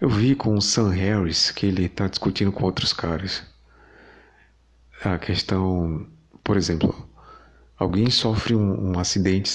eu 0.00 0.10
vi 0.10 0.34
com 0.34 0.54
o 0.54 0.60
Sam 0.60 0.90
Harris 0.90 1.50
que 1.50 1.66
ele 1.66 1.86
está 1.86 2.06
discutindo 2.08 2.52
com 2.52 2.64
outros 2.64 2.92
caras 2.92 3.42
a 5.02 5.18
questão, 5.18 6.06
por 6.44 6.56
exemplo, 6.56 7.08
alguém 7.78 8.10
sofre 8.10 8.54
um, 8.54 8.92
um 8.92 8.98
acidente 8.98 9.48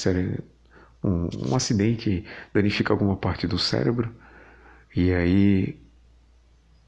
um, 1.03 1.27
um 1.49 1.55
acidente 1.55 2.25
danifica 2.53 2.93
alguma 2.93 3.15
parte 3.15 3.47
do 3.47 3.57
cérebro 3.57 4.13
e 4.95 5.13
aí 5.13 5.79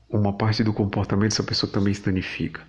uma 0.09 0.33
parte 0.33 0.63
do 0.63 0.73
comportamento 0.73 1.31
dessa 1.31 1.43
pessoa 1.43 1.71
também 1.71 1.93
se 1.93 2.03
danifica. 2.03 2.61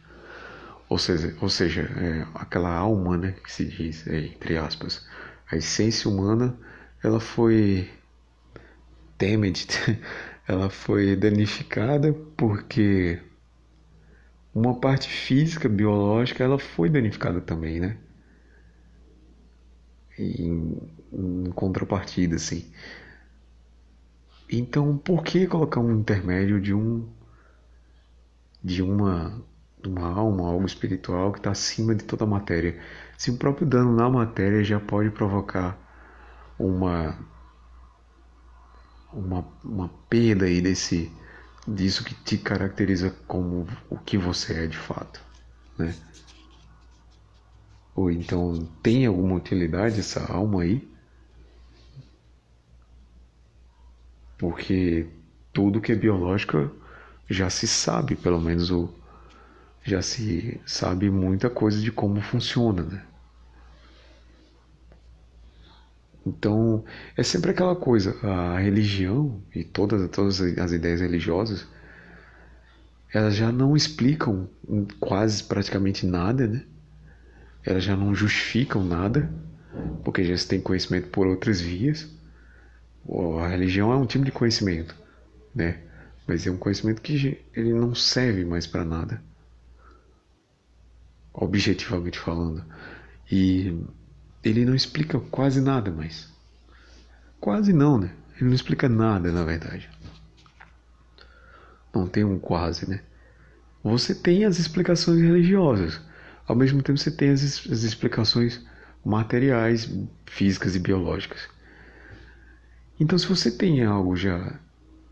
Ou 0.89 0.99
seja, 0.99 1.37
ou 1.41 1.49
seja 1.49 1.83
é, 1.83 2.27
aquela 2.35 2.71
alma, 2.75 3.17
né, 3.17 3.33
que 3.33 3.53
se 3.53 3.65
diz, 3.65 4.07
é, 4.07 4.19
entre 4.19 4.57
aspas, 4.57 5.07
a 5.51 5.57
essência 5.57 6.11
humana, 6.11 6.57
ela 7.03 7.21
foi 7.21 7.91
damaged, 9.19 9.69
ela 10.49 10.71
foi 10.71 11.17
danificada 11.17 12.13
porque 12.37 13.21
uma 14.55 14.79
parte 14.79 15.09
física, 15.09 15.69
biológica, 15.69 16.45
ela 16.45 16.59
foi 16.59 16.89
danificada 16.89 17.41
também, 17.41 17.81
né? 17.81 17.97
Em 21.15 21.51
contrapartida, 21.53 22.37
assim. 22.37 22.71
Então, 24.51 24.97
por 24.99 25.23
que 25.25 25.47
colocar 25.47 25.81
um 25.81 25.93
intermédio 25.99 26.61
de 26.61 26.75
um 26.75 27.09
de 28.63 28.83
uma 28.83 29.43
uma 29.87 30.09
alma, 30.09 30.49
algo 30.49 30.65
espiritual 30.65 31.33
que 31.33 31.39
está 31.39 31.51
acima 31.51 31.95
de 31.95 32.05
toda 32.05 32.25
a 32.25 32.27
matéria. 32.27 32.81
Se 33.19 33.31
o 33.31 33.37
próprio 33.37 33.67
dano 33.67 33.95
na 33.95 34.09
matéria 34.09 34.65
já 34.65 34.81
pode 34.81 35.11
provocar 35.11 35.79
uma 36.59 37.19
uma, 39.13 39.47
uma 39.63 39.89
perda 40.09 40.47
aí 40.47 40.61
desse 40.61 41.13
disso 41.69 42.05
que 42.05 42.15
te 42.15 42.37
caracteriza 42.37 43.15
como 43.27 43.67
o 43.89 43.97
que 43.97 44.19
você 44.19 44.65
é 44.65 44.67
de 44.67 44.77
fato, 44.77 45.21
né? 45.79 45.95
Ou 47.95 48.11
então 48.11 48.69
tem 48.83 49.07
alguma 49.07 49.37
utilidade 49.37 50.01
essa 50.01 50.33
alma 50.33 50.63
aí? 50.63 50.94
Porque 54.45 55.07
tudo 55.55 55.81
que 55.81 55.91
é 55.91 55.95
biológico 55.95 56.71
já 57.31 57.49
se 57.49 57.67
sabe, 57.67 58.15
pelo 58.15 58.39
menos 58.39 58.71
o 58.71 58.91
já 59.83 60.03
se 60.03 60.61
sabe 60.67 61.09
muita 61.09 61.49
coisa 61.49 61.81
de 61.81 61.91
como 61.91 62.21
funciona, 62.21 62.83
né? 62.83 63.03
Então, 66.27 66.85
é 67.17 67.23
sempre 67.23 67.53
aquela 67.53 67.75
coisa, 67.75 68.19
a 68.23 68.59
religião 68.59 69.43
e 69.55 69.65
todas, 69.65 70.11
todas 70.11 70.43
as 70.43 70.73
ideias 70.73 71.01
religiosas, 71.01 71.67
elas 73.15 73.35
já 73.35 73.51
não 73.51 73.75
explicam 73.75 74.47
quase 75.01 75.43
praticamente 75.43 76.05
nada, 76.05 76.47
né? 76.47 76.67
Elas 77.65 77.83
já 77.83 77.97
não 77.97 78.15
justificam 78.15 78.85
nada, 78.85 79.33
porque 80.05 80.23
já 80.23 80.37
se 80.37 80.47
tem 80.47 80.61
conhecimento 80.61 81.09
por 81.09 81.27
outras 81.27 81.63
vias. 81.63 82.13
A 83.41 83.49
religião 83.49 83.93
é 83.93 83.97
um 83.97 84.07
tipo 84.07 84.25
de 84.25 84.33
conhecimento, 84.33 84.95
né? 85.55 85.81
Mas 86.27 86.47
é 86.47 86.51
um 86.51 86.57
conhecimento 86.57 87.03
que 87.03 87.39
ele 87.55 87.73
não 87.73 87.95
serve 87.95 88.45
mais 88.45 88.67
para 88.67 88.85
nada 88.85 89.23
objetivamente 91.35 92.19
falando. 92.19 92.65
E 93.31 93.77
ele 94.43 94.65
não 94.65 94.75
explica 94.75 95.19
quase 95.19 95.61
nada 95.61 95.91
mais. 95.91 96.33
Quase 97.41 97.73
não, 97.73 97.99
né? 97.99 98.15
Ele 98.37 98.47
não 98.47 98.55
explica 98.55 98.89
nada, 98.89 99.33
na 99.33 99.45
verdade. 99.45 99.91
Não 101.93 102.07
tem 102.07 102.25
um 102.25 102.39
quase, 102.39 102.89
né? 102.89 103.01
Você 103.83 104.15
tem 104.15 104.45
as 104.45 104.59
explicações 104.59 105.21
religiosas. 105.21 106.01
Ao 106.47 106.57
mesmo 106.57 106.83
tempo 106.83 106.99
você 106.99 107.11
tem 107.11 107.31
as, 107.31 107.43
as 107.43 107.83
explicações 107.83 108.65
materiais, 109.05 109.91
físicas 110.25 110.75
e 110.75 110.79
biológicas. 110.79 111.49
Então 112.99 113.19
se 113.19 113.27
você 113.27 113.51
tem 113.51 113.85
algo 113.85 114.17
já 114.17 114.59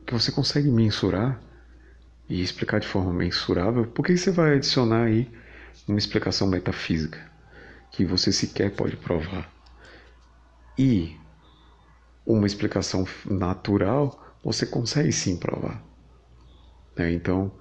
que 0.07 0.13
você 0.13 0.31
consegue 0.31 0.71
mensurar 0.71 1.41
e 2.29 2.43
explicar 2.43 2.81
de 2.81 2.87
forma 2.87 3.13
mensurável, 3.13 3.87
por 3.87 4.05
que 4.05 4.17
você 4.17 4.31
vai 4.31 4.57
adicionar 4.57 5.05
aí 5.05 5.31
uma 5.87 5.99
explicação 5.99 6.47
metafísica 6.47 7.31
que 7.91 8.05
você 8.05 8.33
sequer 8.33 8.75
pode 8.75 8.97
provar. 8.97 9.51
E 10.79 11.17
uma 12.27 12.47
explicação 12.47 13.07
natural 13.27 14.37
você 14.43 14.67
consegue 14.67 15.13
sim 15.13 15.37
provar. 15.37 15.83
Né? 16.97 17.13
Então, 17.13 17.53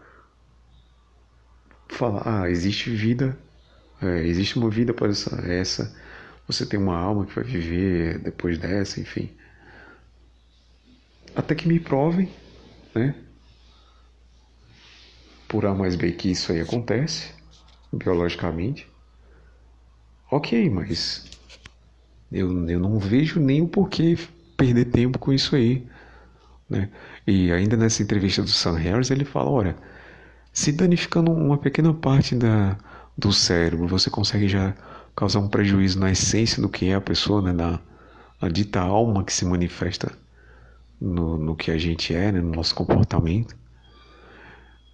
falar, 1.90 2.44
ah, 2.44 2.50
existe 2.50 2.90
vida, 2.90 3.38
é, 4.02 4.26
existe 4.26 4.58
uma 4.58 4.70
vida 4.70 4.92
após 4.92 5.28
essa, 5.28 5.36
essa, 5.48 5.96
você 6.48 6.66
tem 6.66 6.80
uma 6.80 6.98
alma 6.98 7.26
que 7.26 7.36
vai 7.36 7.44
viver 7.44 8.20
depois 8.20 8.58
dessa, 8.58 9.00
enfim. 9.00 9.30
Até 11.36 11.56
que 11.56 11.68
me 11.68 11.80
provem, 11.80 12.30
né? 12.94 13.16
Por 15.48 15.66
A 15.66 15.74
mais 15.74 15.96
B 15.96 16.12
que 16.12 16.32
isso 16.32 16.52
aí 16.52 16.62
acontece 16.62 17.34
biologicamente. 17.92 18.88
Ok, 20.30 20.70
mas 20.70 21.26
eu, 22.32 22.70
eu 22.70 22.80
não 22.80 22.98
vejo 23.00 23.40
nem 23.40 23.62
o 23.62 23.68
porquê 23.68 24.18
perder 24.56 24.86
tempo 24.86 25.20
com 25.20 25.34
isso 25.34 25.56
aí. 25.56 25.88
Né? 26.70 26.90
E 27.28 27.52
ainda 27.52 27.76
nessa 27.76 28.02
entrevista 28.02 28.42
do 28.42 28.50
Sam 28.50 28.78
Harris, 28.78 29.12
ele 29.12 29.26
fala: 29.26 29.50
olha, 29.50 29.76
se 30.54 30.72
danificando 30.72 31.32
uma 31.32 31.58
pequena 31.58 31.94
parte 31.94 32.36
da, 32.36 32.78
do 33.18 33.34
cérebro, 33.34 33.88
você 33.88 34.10
consegue 34.10 34.48
já 34.48 34.74
causar 35.16 35.40
um 35.40 35.50
prejuízo 35.50 36.00
na 36.00 36.12
essência 36.12 36.62
do 36.62 36.70
que 36.70 36.88
é 36.90 36.96
a 36.96 37.02
pessoa, 37.02 37.42
né? 37.42 37.52
na, 37.52 37.80
na 38.42 38.50
dita 38.50 38.80
alma 38.80 39.24
que 39.24 39.34
se 39.34 39.46
manifesta 39.46 40.12
no, 41.02 41.38
no 41.38 41.56
que 41.56 41.72
a 41.72 41.78
gente 41.78 42.14
é, 42.14 42.32
né? 42.32 42.40
no 42.40 42.52
nosso 42.56 42.76
comportamento. 42.76 43.56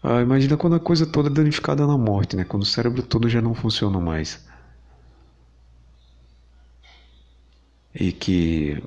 Ah, 0.02 0.22
imagina 0.22 0.56
quando 0.56 0.76
a 0.76 0.80
coisa 0.80 1.06
toda 1.06 1.30
é 1.30 1.32
danificada 1.34 1.86
na 1.86 1.98
morte, 1.98 2.36
né? 2.36 2.46
Quando 2.46 2.64
o 2.64 2.66
cérebro 2.66 3.04
todo 3.04 3.28
já 3.30 3.42
não 3.42 3.54
funciona 3.54 4.00
mais. 4.00 4.46
E 7.94 8.12
que. 8.12 8.82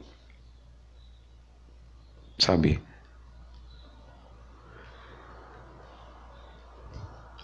Sabe? 2.39 2.81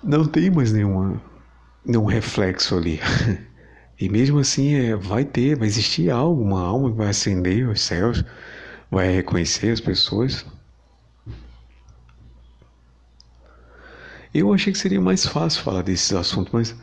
Não 0.03 0.25
tem 0.27 0.51
mais 0.51 0.73
nenhuma, 0.73 1.21
nenhum 1.85 2.05
reflexo 2.07 2.77
ali. 2.77 3.01
E 3.99 4.11
mesmo 4.11 4.39
assim, 4.39 4.75
é, 4.75 4.95
vai 4.95 5.25
ter, 5.25 5.57
vai 5.57 5.67
existir 5.67 6.11
algo, 6.11 6.43
uma 6.43 6.61
alma 6.61 6.91
que 6.91 6.97
vai 6.99 7.09
acender 7.09 7.67
os 7.67 7.81
céus, 7.81 8.23
vai 8.91 9.13
reconhecer 9.13 9.71
as 9.71 9.81
pessoas. 9.81 10.45
Eu 14.33 14.53
achei 14.53 14.73
que 14.73 14.79
seria 14.79 15.01
mais 15.01 15.25
fácil 15.27 15.63
falar 15.63 15.83
desses 15.83 16.13
assuntos, 16.13 16.53
mas 16.53 16.77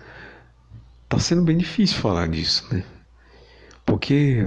tá 1.07 1.19
sendo 1.19 1.43
bem 1.43 1.57
difícil 1.57 1.99
falar 1.99 2.27
disso, 2.27 2.67
né? 2.73 2.83
Porque 3.85 4.43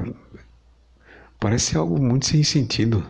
parece 1.39 1.77
algo 1.77 2.01
muito 2.01 2.27
sem 2.27 2.43
sentido. 2.43 3.07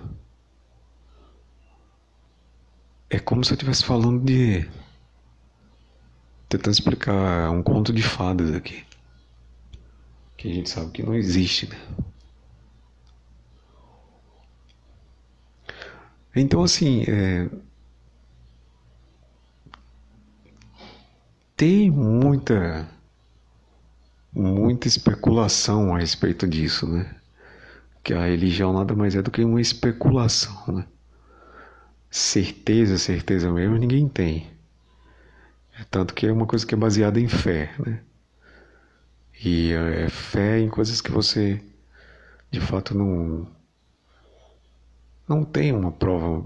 É 3.09 3.19
como 3.19 3.45
se 3.45 3.53
eu 3.53 3.55
estivesse 3.55 3.85
falando 3.85 4.25
de. 4.25 4.69
tentando 6.49 6.75
explicar 6.75 7.51
um 7.51 7.63
conto 7.63 7.93
de 7.93 8.03
fadas 8.03 8.55
aqui. 8.55 8.85
Que 10.37 10.51
a 10.51 10.55
gente 10.55 10.69
sabe 10.69 10.91
que 10.91 11.03
não 11.03 11.15
existe, 11.15 11.69
né? 11.69 11.79
Então, 16.37 16.63
assim, 16.63 17.03
é, 17.09 17.49
tem 21.57 21.91
muita 21.91 22.87
muita 24.33 24.87
especulação 24.87 25.95
a 25.95 25.99
respeito 25.99 26.47
disso, 26.47 26.87
né? 26.87 27.17
Que 28.05 28.13
a 28.13 28.27
religião 28.27 28.73
nada 28.73 28.95
mais 28.95 29.15
é 29.17 29.23
do 29.23 29.31
que 29.31 29.43
uma 29.43 29.61
especulação, 29.61 30.75
né? 30.75 30.87
Certeza, 32.11 32.99
certeza 32.99 33.51
mesmo, 33.53 33.79
ninguém 33.79 34.09
tem. 34.09 34.51
É 35.79 35.85
tanto 35.91 36.15
que 36.15 36.27
é 36.27 36.33
uma 36.33 36.47
coisa 36.47 36.67
que 36.67 36.75
é 36.75 36.79
baseada 36.79 37.19
em 37.21 37.29
fé, 37.29 37.75
né? 37.79 38.03
E 39.43 39.73
é 39.73 40.09
fé 40.11 40.59
em 40.61 40.69
coisas 40.69 41.01
que 41.01 41.11
você 41.11 41.63
de 42.51 42.61
fato 42.61 42.97
não 42.97 43.47
não 45.29 45.45
tem 45.45 45.73
uma 45.73 45.93
prova 45.93 46.45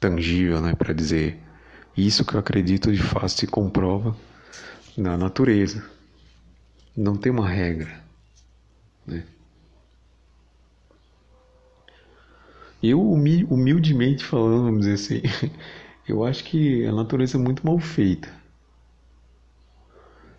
tangível, 0.00 0.60
né, 0.60 0.74
para 0.74 0.92
dizer 0.92 1.38
isso 1.96 2.24
que 2.24 2.34
eu 2.34 2.40
acredito 2.40 2.92
de 2.92 3.02
fato 3.02 3.28
se 3.28 3.46
comprova 3.46 4.16
na 4.96 5.16
natureza. 5.16 5.84
Não 6.96 7.16
tem 7.16 7.30
uma 7.32 7.48
regra. 7.48 8.02
Né? 9.06 9.24
Eu, 12.82 13.00
humildemente 13.00 14.24
falando, 14.24 14.64
vamos 14.64 14.80
dizer 14.80 14.94
assim, 14.94 15.22
eu 16.06 16.24
acho 16.24 16.44
que 16.44 16.84
a 16.86 16.92
natureza 16.92 17.38
é 17.38 17.40
muito 17.40 17.64
mal 17.64 17.78
feita. 17.78 18.28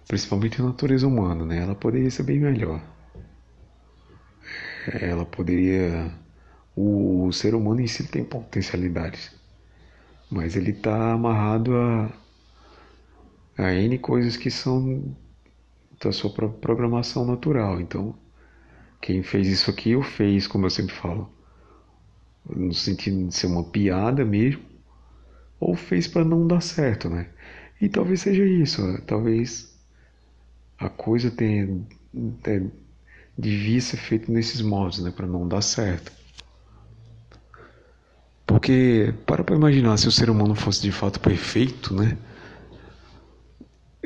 Principalmente 0.07 0.61
a 0.61 0.65
natureza 0.65 1.07
humana, 1.07 1.43
né? 1.45 1.57
Ela 1.63 1.73
poderia 1.73 2.11
ser 2.11 2.23
bem 2.23 2.39
melhor. 2.39 2.79
Ela 4.87 5.25
poderia. 5.25 6.11
O, 6.75 7.31
ser 7.31 7.55
humano 7.55 7.81
em 7.81 7.87
si 7.87 8.03
tem 8.03 8.23
potencialidades 8.23 9.31
mas 10.29 10.55
ele 10.55 10.71
está 10.71 11.13
amarrado 11.13 11.75
a, 11.75 12.11
a 13.57 13.73
N 13.73 13.97
coisas 13.99 14.35
que 14.37 14.49
são 14.49 15.15
da 16.03 16.11
sua 16.11 16.29
programação 16.29 17.25
natural. 17.25 17.79
Então, 17.79 18.15
quem 19.01 19.23
fez 19.23 19.47
isso 19.47 19.69
aqui, 19.69 19.95
o 19.95 20.01
fez, 20.01 20.47
como 20.47 20.65
eu 20.65 20.69
sempre 20.69 20.93
falo, 20.93 21.29
no 22.45 22.73
sentido 22.73 23.27
de 23.27 23.35
ser 23.35 23.47
uma 23.47 23.63
piada 23.63 24.25
mesmo, 24.25 24.63
ou 25.59 25.75
fez 25.75 26.07
para 26.07 26.23
não 26.23 26.45
dar 26.45 26.61
certo, 26.61 27.09
né? 27.09 27.29
E 27.79 27.87
talvez 27.89 28.21
seja 28.21 28.45
isso, 28.45 28.85
né? 28.85 29.01
talvez 29.05 29.73
a 30.77 30.89
coisa 30.89 31.31
tenha, 31.31 31.81
tenha 32.43 32.71
devia 33.37 33.81
ser 33.81 33.97
feita 33.97 34.31
nesses 34.31 34.61
modos, 34.61 34.99
né, 34.99 35.11
para 35.11 35.27
não 35.27 35.47
dar 35.47 35.61
certo. 35.61 36.11
Porque, 38.45 39.13
para 39.25 39.43
para 39.43 39.55
imaginar, 39.55 39.97
se 39.97 40.07
o 40.07 40.11
ser 40.11 40.29
humano 40.29 40.55
fosse 40.55 40.81
de 40.81 40.91
fato 40.91 41.19
perfeito, 41.19 41.93
né? 41.93 42.17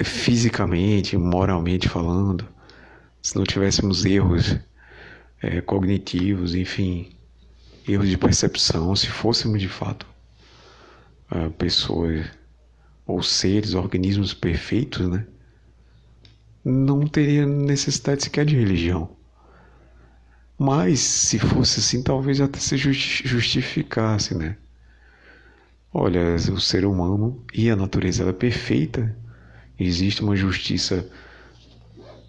fisicamente, 0.03 1.17
moralmente 1.17 1.89
falando, 1.89 2.47
se 3.21 3.35
não 3.35 3.43
tivéssemos 3.43 4.05
erros 4.05 4.57
é, 5.41 5.61
cognitivos, 5.61 6.55
enfim, 6.55 7.11
erros 7.87 8.09
de 8.09 8.17
percepção, 8.17 8.95
se 8.95 9.07
fôssemos 9.07 9.59
de 9.59 9.67
fato 9.67 10.05
uh, 11.31 11.51
pessoas 11.51 12.25
ou 13.05 13.23
seres, 13.23 13.73
organismos 13.73 14.33
perfeitos, 14.33 15.07
né? 15.07 15.25
Não 16.63 17.07
teria 17.07 17.45
necessidade 17.45 18.23
sequer 18.23 18.45
de 18.45 18.55
religião. 18.55 19.17
Mas, 20.59 20.99
se 20.99 21.39
fosse 21.39 21.79
assim, 21.79 22.03
talvez 22.03 22.41
até 22.41 22.59
se 22.59 22.75
justificasse, 22.77 24.35
né? 24.35 24.57
Olha, 25.93 26.35
o 26.35 26.59
ser 26.59 26.85
humano 26.85 27.41
e 27.53 27.69
a 27.69 27.77
natureza 27.77 28.27
é 28.29 28.33
perfeita, 28.33 29.17
existe 29.79 30.21
uma 30.21 30.35
justiça 30.35 31.09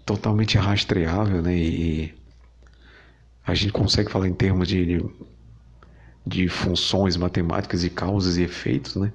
totalmente 0.05 0.57
rastreável, 0.57 1.41
né? 1.41 1.57
E 1.57 2.13
a 3.45 3.53
gente 3.53 3.73
consegue 3.73 4.09
falar 4.09 4.29
em 4.29 4.33
termos 4.33 4.65
de, 4.69 5.05
de 6.25 6.47
funções 6.47 7.17
matemáticas 7.17 7.83
e 7.83 7.89
causas 7.89 8.37
e 8.37 8.43
efeitos, 8.43 8.95
né? 8.95 9.11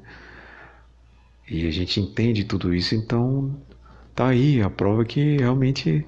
E 1.49 1.67
a 1.67 1.71
gente 1.71 2.01
entende 2.01 2.45
tudo 2.45 2.75
isso, 2.75 2.95
então 2.95 3.59
tá 4.14 4.29
aí 4.29 4.61
a 4.61 4.69
prova 4.69 5.07
que 5.07 5.39
realmente 5.39 6.07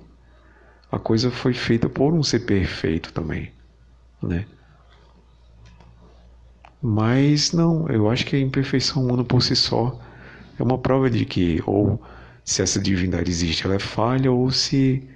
a 0.91 0.99
coisa 0.99 1.31
foi 1.31 1.53
feita 1.53 1.89
por 1.89 2.15
um 2.15 2.23
ser 2.23 2.41
perfeito 2.41 3.13
também, 3.13 3.53
né? 4.23 4.47
Mas 6.81 7.53
não, 7.53 7.89
eu 7.89 8.09
acho 8.09 8.25
que 8.25 8.37
a 8.37 8.41
imperfeição 8.41 9.05
humana 9.05 9.25
por 9.25 9.43
si 9.43 9.57
só 9.57 10.01
é 10.59 10.63
uma 10.63 10.79
prova 10.79 11.11
de 11.11 11.25
que 11.25 11.63
ou 11.67 12.01
se 12.45 12.63
essa 12.63 12.81
divindade 12.81 13.31
existe, 13.31 13.67
ela 13.67 13.75
é 13.75 13.79
falha 13.79 14.31
ou 14.31 14.51
se 14.51 15.07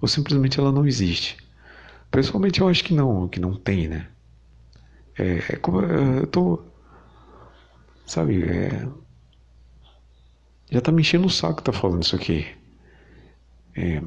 ou 0.00 0.08
simplesmente 0.08 0.58
ela 0.58 0.72
não 0.72 0.86
existe. 0.86 1.36
Pessoalmente 2.10 2.60
eu 2.60 2.68
acho 2.68 2.84
que 2.84 2.92
não, 2.94 3.28
que 3.28 3.40
não 3.40 3.54
tem, 3.54 3.88
né? 3.88 4.08
É, 5.18 5.54
é 5.54 5.56
como 5.56 5.80
eu 5.80 6.26
tô 6.26 6.62
sabe, 8.06 8.42
é, 8.44 8.86
já 10.70 10.80
tá 10.80 10.92
me 10.92 11.00
enchendo 11.00 11.26
o 11.26 11.30
saco 11.30 11.62
tá 11.62 11.72
falando 11.72 12.02
isso 12.02 12.16
aqui. 12.16 12.46
É, 13.76 14.00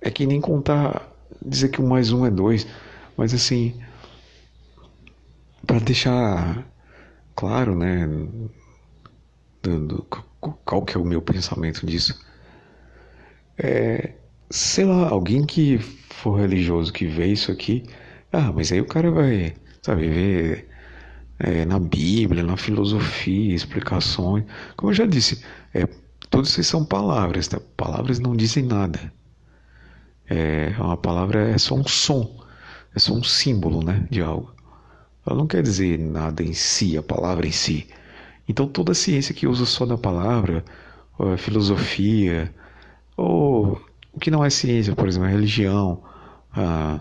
é 0.00 0.10
que 0.10 0.26
nem 0.26 0.40
contar, 0.40 1.08
dizer 1.44 1.68
que 1.70 1.80
um 1.80 1.88
mais 1.88 2.12
um 2.12 2.26
é 2.26 2.30
dois, 2.30 2.66
mas 3.16 3.34
assim, 3.34 3.80
para 5.66 5.78
deixar 5.80 6.64
claro, 7.34 7.74
né, 7.74 8.06
do, 9.62 9.86
do, 9.86 10.02
qual 10.64 10.84
que 10.84 10.96
é 10.96 11.00
o 11.00 11.04
meu 11.04 11.22
pensamento 11.22 11.86
disso, 11.86 12.18
é, 13.58 14.14
sei 14.50 14.84
lá, 14.84 15.08
alguém 15.08 15.44
que 15.46 15.78
for 15.78 16.40
religioso 16.40 16.92
que 16.92 17.06
vê 17.06 17.26
isso 17.26 17.52
aqui, 17.52 17.84
ah, 18.32 18.52
mas 18.52 18.72
aí 18.72 18.80
o 18.80 18.86
cara 18.86 19.10
vai, 19.10 19.54
sabe, 19.82 20.08
ver 20.08 20.68
é, 21.38 21.64
na 21.64 21.78
Bíblia, 21.78 22.42
na 22.42 22.56
filosofia, 22.56 23.54
explicações. 23.54 24.44
Como 24.76 24.90
eu 24.90 24.94
já 24.94 25.06
disse, 25.06 25.42
é, 25.74 25.86
todos 26.28 26.50
isso 26.50 26.64
são 26.64 26.84
palavras, 26.84 27.48
tá? 27.48 27.60
Palavras 27.76 28.18
não 28.18 28.36
dizem 28.36 28.64
nada. 28.64 29.12
É, 30.30 30.72
uma 30.78 30.96
palavra 30.96 31.50
é 31.50 31.58
só 31.58 31.74
um 31.74 31.84
som, 31.86 32.40
é 32.94 33.00
só 33.00 33.12
um 33.12 33.24
símbolo, 33.24 33.82
né, 33.84 34.06
de 34.08 34.22
algo. 34.22 34.54
Ela 35.26 35.36
não 35.36 35.46
quer 35.46 35.60
dizer 35.60 35.98
nada 35.98 36.42
em 36.42 36.52
si, 36.52 36.96
a 36.96 37.02
palavra 37.02 37.48
em 37.48 37.52
si. 37.52 37.88
Então 38.48 38.68
toda 38.68 38.94
ciência 38.94 39.34
que 39.34 39.48
usa 39.48 39.66
só 39.66 39.84
da 39.84 39.98
palavra, 39.98 40.64
ou 41.18 41.36
filosofia, 41.36 42.54
ou 43.16 43.80
o 44.12 44.20
que 44.20 44.30
não 44.30 44.44
é 44.44 44.50
ciência, 44.50 44.94
por 44.94 45.08
exemplo, 45.08 45.26
a 45.26 45.30
religião, 45.30 46.02
a, 46.52 47.00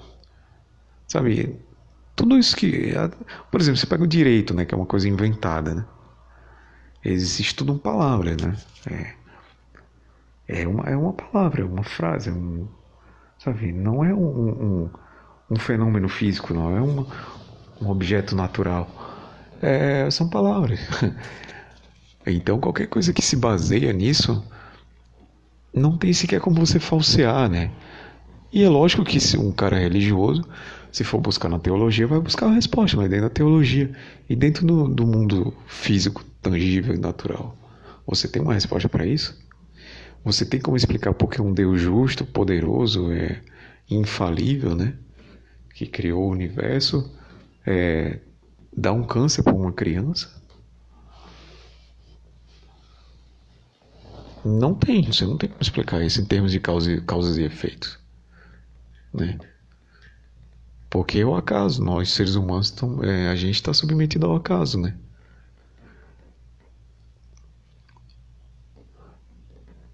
sabe, 1.08 1.56
tudo 2.16 2.38
isso 2.38 2.56
que, 2.56 2.94
por 3.52 3.62
exemplo, 3.62 3.78
você 3.80 3.88
pega 3.88 4.04
o 4.04 4.08
direito, 4.08 4.54
né, 4.56 4.66
que 4.66 4.74
é 4.74 4.78
uma 4.78 4.88
coisa 4.88 5.08
inventada, 5.08 5.76
né? 5.76 5.86
Tudo 7.56 7.74
uma 7.74 7.80
palavra, 7.80 8.36
né? 8.36 8.58
É, 10.48 10.62
é, 10.62 10.68
uma, 10.68 10.84
é 10.84 10.98
uma 10.98 11.14
palavra, 11.14 11.62
é 11.62 11.66
uma 11.66 11.84
frase, 11.84 12.30
é 12.30 12.34
um, 12.34 12.68
sabe? 13.40 13.72
Não 13.72 14.04
é 14.04 14.14
um, 14.14 14.20
um, 14.28 14.90
um 15.52 15.56
fenômeno 15.56 16.08
físico, 16.08 16.54
não 16.54 16.78
é 16.78 16.82
um, 16.82 17.06
um 17.82 17.90
objeto 17.90 18.36
natural. 18.36 18.88
É, 19.62 20.10
são 20.12 20.30
palavras. 20.30 20.80
Então 22.28 22.60
qualquer 22.60 22.88
coisa 22.88 23.14
que 23.14 23.22
se 23.22 23.36
baseia 23.36 23.92
nisso 23.92 24.44
não 25.74 25.98
tem 25.98 26.14
sequer 26.14 26.40
como 26.42 26.64
você 26.64 26.80
falsear, 26.80 27.50
né? 27.50 27.72
E 28.52 28.64
é 28.64 28.70
lógico 28.70 29.04
que 29.04 29.20
se 29.20 29.38
um 29.38 29.52
cara 29.52 29.78
é 29.78 29.84
religioso, 29.84 30.44
se 30.92 31.04
for 31.04 31.20
buscar 31.20 31.50
na 31.50 31.60
teologia, 31.60 32.08
vai 32.08 32.20
buscar 32.20 32.48
a 32.48 32.54
resposta, 32.54 32.98
mas 32.98 33.10
dentro 33.10 33.28
da 33.28 33.34
teologia 33.34 33.92
e 34.30 34.36
dentro 34.36 34.66
do, 34.66 34.88
do 34.88 35.08
mundo 35.08 35.54
físico, 35.68 36.24
tangível 36.42 36.96
e 36.96 36.98
natural. 36.98 37.56
Você 38.08 38.28
tem 38.28 38.42
uma 38.42 38.54
resposta 38.54 38.90
para 38.90 39.06
isso? 39.06 39.38
Você 40.24 40.46
tem 40.46 40.60
como 40.60 40.78
explicar 40.78 41.14
porque 41.14 41.42
um 41.42 41.54
Deus 41.54 41.82
justo, 41.82 42.26
poderoso, 42.26 43.12
é 43.12 43.42
infalível, 43.90 44.76
né? 44.76 44.98
Que 45.74 45.86
criou 45.86 46.28
o 46.28 46.32
universo, 46.32 47.12
é, 47.66 48.20
dá 48.76 48.92
um 48.92 49.04
câncer 49.04 49.44
para 49.44 49.54
uma 49.54 49.72
criança? 49.72 50.40
Não 54.44 54.74
tem, 54.74 55.04
você 55.04 55.26
não 55.26 55.38
tem 55.38 55.50
como 55.50 55.62
explicar 55.62 56.02
isso 56.04 56.22
em 56.22 56.26
termos 56.26 56.52
de 56.52 56.60
causa, 56.60 57.02
causas 57.02 57.38
e 57.38 57.44
efeitos. 57.44 58.00
Né? 59.14 59.38
Porque 60.90 61.20
é 61.20 61.26
o 61.26 61.36
acaso, 61.36 61.84
nós 61.84 62.10
seres 62.12 62.36
humanos, 62.36 62.72
tão, 62.72 63.04
é, 63.04 63.30
a 63.30 63.36
gente 63.36 63.56
está 63.56 63.74
submetido 63.74 64.26
ao 64.26 64.36
acaso, 64.36 64.80
né? 64.80 64.98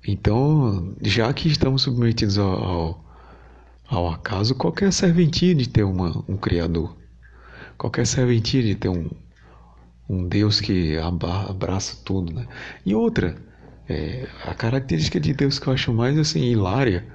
Então, 0.07 0.95
já 1.01 1.31
que 1.33 1.47
estamos 1.47 1.81
submetidos 1.81 2.37
ao, 2.37 3.03
ao, 3.87 4.09
acaso, 4.09 4.55
qualquer 4.55 4.93
serventia 4.93 5.55
de 5.55 5.67
ter 5.67 5.83
uma, 5.83 6.23
um 6.27 6.37
Criador 6.37 6.95
qualquer 7.77 8.05
serventia 8.05 8.61
de 8.63 8.75
ter 8.75 8.89
um, 8.89 9.09
um 10.09 10.27
Deus 10.27 10.59
que 10.61 10.97
abraça 10.97 11.97
tudo, 12.03 12.33
né? 12.33 12.47
E 12.85 12.95
outra, 12.95 13.35
é, 13.87 14.27
a 14.45 14.53
característica 14.53 15.19
de 15.19 15.33
Deus 15.33 15.59
que 15.59 15.67
eu 15.67 15.73
acho 15.73 15.93
mais 15.93 16.17
assim 16.17 16.41
hilária 16.43 17.05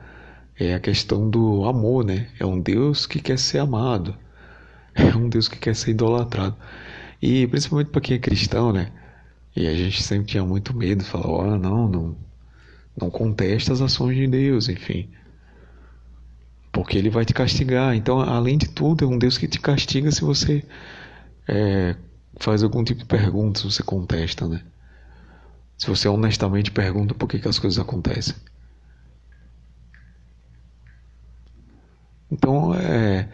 é 0.59 0.75
a 0.75 0.81
questão 0.81 1.29
do 1.31 1.65
amor, 1.65 2.05
né? 2.05 2.29
É 2.39 2.47
um 2.47 2.61
Deus 2.61 3.07
que 3.07 3.21
quer 3.21 3.39
ser 3.39 3.59
amado, 3.59 4.17
é 4.95 5.17
um 5.17 5.29
Deus 5.29 5.49
que 5.49 5.59
quer 5.59 5.75
ser 5.75 5.93
idolatrado. 5.93 6.57
E 7.23 7.47
principalmente 7.47 7.91
para 7.91 8.01
quem 8.01 8.17
é 8.17 8.21
cristão, 8.21 8.73
né? 8.73 8.93
E 9.57 9.67
a 9.67 9.75
gente 9.75 10.03
sempre 10.03 10.27
tinha 10.27 10.45
muito 10.45 10.77
medo, 10.77 11.05
falou, 11.05 11.43
ah, 11.43 11.59
não, 11.59 11.89
não, 11.89 12.17
não 13.01 13.11
contesta 13.11 13.73
as 13.73 13.81
ações 13.81 14.17
de 14.17 14.27
Deus, 14.27 14.69
enfim 14.69 15.09
porque 16.73 16.97
ele 16.97 17.11
vai 17.11 17.25
te 17.25 17.35
castigar. 17.35 17.95
Então, 17.95 18.21
além 18.21 18.57
de 18.57 18.69
tudo, 18.69 19.05
é 19.05 19.09
um 19.09 19.19
Deus 19.19 19.37
que 19.37 19.49
te 19.49 19.61
castiga 19.61 20.11
se 20.11 20.23
você 20.23 20.65
é, 21.49 21.97
faz 22.39 22.63
algum 22.63 22.85
tipo 22.85 23.01
de 23.01 23.07
pergunta, 23.07 23.61
se 23.61 23.65
você 23.65 23.83
contesta, 23.83 24.47
né? 24.47 24.63
Se 25.77 25.87
você 25.87 26.09
honestamente 26.09 26.71
pergunta 26.71 27.15
por 27.15 27.29
que, 27.29 27.39
que 27.39 27.49
as 27.49 27.59
coisas 27.59 27.79
acontecem. 27.79 28.35
Então, 32.31 32.75
é, 32.75 33.29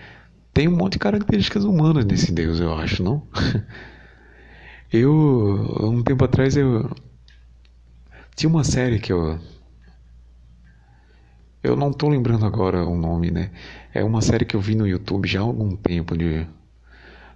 tem 0.54 0.68
um 0.68 0.76
monte 0.76 0.94
de 0.94 0.98
características 1.00 1.64
humanas 1.64 2.04
nesse 2.04 2.32
Deus, 2.32 2.60
eu 2.60 2.74
acho, 2.74 3.02
não? 3.02 3.26
Eu, 4.92 5.12
um 5.82 6.00
tempo 6.00 6.24
atrás, 6.24 6.56
eu 6.56 6.88
tinha 8.36 8.48
uma 8.48 8.62
série 8.62 9.00
que 9.00 9.12
eu 9.12 9.36
eu 11.66 11.76
não 11.76 11.92
tô 11.92 12.08
lembrando 12.08 12.46
agora 12.46 12.84
o 12.86 12.96
nome, 12.96 13.30
né? 13.30 13.50
É 13.92 14.04
uma 14.04 14.22
série 14.22 14.44
que 14.44 14.54
eu 14.56 14.60
vi 14.60 14.74
no 14.74 14.86
YouTube 14.86 15.28
já 15.28 15.40
há 15.40 15.42
algum 15.42 15.74
tempo 15.76 16.16
de 16.16 16.46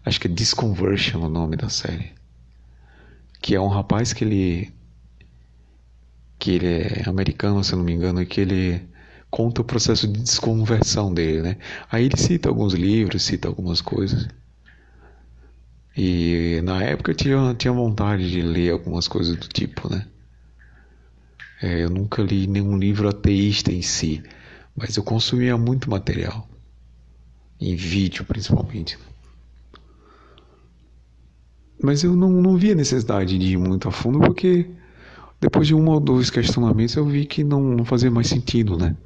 acho 0.04 0.20
que 0.20 0.28
é 0.28 0.30
Disconversion 0.30 1.22
o 1.22 1.28
nome 1.28 1.56
da 1.56 1.68
série. 1.68 2.12
Que 3.42 3.54
é 3.54 3.60
um 3.60 3.68
rapaz 3.68 4.12
que 4.12 4.24
ele 4.24 4.72
que 6.38 6.52
ele 6.52 6.66
é 6.66 7.08
americano, 7.08 7.62
se 7.62 7.72
eu 7.74 7.78
não 7.78 7.84
me 7.84 7.92
engano, 7.92 8.22
e 8.22 8.26
que 8.26 8.40
ele 8.40 8.88
conta 9.30 9.60
o 9.60 9.64
processo 9.64 10.08
de 10.08 10.20
desconversão 10.20 11.12
dele, 11.12 11.42
né? 11.42 11.56
Aí 11.90 12.06
ele 12.06 12.16
cita 12.16 12.48
alguns 12.48 12.72
livros, 12.74 13.22
cita 13.22 13.48
algumas 13.48 13.80
coisas. 13.82 14.26
E 15.96 16.60
na 16.64 16.82
época 16.82 17.10
eu 17.10 17.14
tinha, 17.14 17.54
tinha 17.54 17.72
vontade 17.72 18.30
de 18.30 18.40
ler 18.42 18.72
algumas 18.72 19.06
coisas 19.08 19.36
do 19.36 19.48
tipo, 19.48 19.90
né? 19.90 20.06
É, 21.62 21.84
eu 21.84 21.90
nunca 21.90 22.22
li 22.22 22.46
nenhum 22.46 22.78
livro 22.78 23.08
ateísta 23.08 23.70
em 23.70 23.82
si, 23.82 24.22
mas 24.74 24.96
eu 24.96 25.02
consumia 25.02 25.56
muito 25.58 25.90
material, 25.90 26.48
em 27.60 27.76
vídeo 27.76 28.24
principalmente. 28.24 28.98
Mas 31.82 32.02
eu 32.02 32.14
não, 32.14 32.30
não 32.30 32.56
via 32.56 32.74
necessidade 32.74 33.38
de 33.38 33.52
ir 33.52 33.56
muito 33.58 33.88
a 33.88 33.92
fundo 33.92 34.20
porque 34.20 34.70
depois 35.40 35.66
de 35.66 35.74
um 35.74 35.88
ou 35.88 36.00
dois 36.00 36.30
questionamentos 36.30 36.94
eu 36.94 37.06
vi 37.06 37.24
que 37.24 37.42
não, 37.42 37.60
não 37.60 37.84
fazia 37.84 38.10
mais 38.10 38.28
sentido, 38.28 38.76
né? 38.76 38.96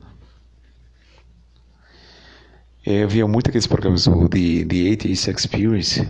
É, 2.86 3.02
eu 3.02 3.08
via 3.08 3.26
muito 3.26 3.48
aqueles 3.48 3.66
programas 3.66 4.04
The, 4.04 4.64
The 4.66 4.90
80 4.90 5.30
Experience, 5.30 6.06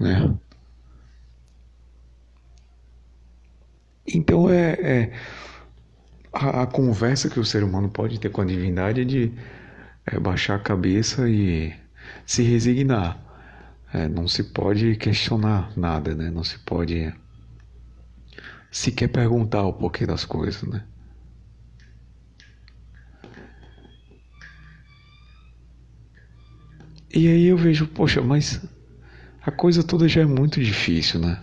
né? 0.00 0.34
Então 4.06 4.50
é, 4.50 4.72
é 4.72 5.12
a, 6.32 6.62
a, 6.62 6.66
conversa 6.66 7.30
que 7.30 7.38
o 7.38 7.44
ser 7.44 7.62
humano 7.62 7.88
pode 7.88 8.18
ter 8.18 8.30
com 8.30 8.40
a 8.40 8.44
divindade 8.44 9.02
é 9.02 9.04
de 9.04 9.32
é, 10.06 10.18
baixar 10.18 10.56
a 10.56 10.58
cabeça 10.58 11.28
e 11.28 11.72
se 12.26 12.42
resignar. 12.42 13.18
É, 13.92 14.08
não 14.08 14.26
se 14.26 14.44
pode 14.44 14.96
questionar 14.96 15.70
nada, 15.76 16.14
né? 16.14 16.30
Não 16.30 16.42
se 16.42 16.58
pode 16.60 17.12
sequer 18.70 19.08
perguntar 19.08 19.62
o 19.64 19.72
porquê 19.72 20.06
das 20.06 20.24
coisas, 20.24 20.62
né? 20.62 20.82
E 27.14 27.28
aí 27.28 27.44
eu 27.44 27.58
vejo, 27.58 27.86
poxa, 27.86 28.22
mas 28.22 28.58
a 29.42 29.50
coisa 29.50 29.82
toda 29.82 30.08
já 30.08 30.22
é 30.22 30.24
muito 30.24 30.62
difícil, 30.62 31.20
né? 31.20 31.38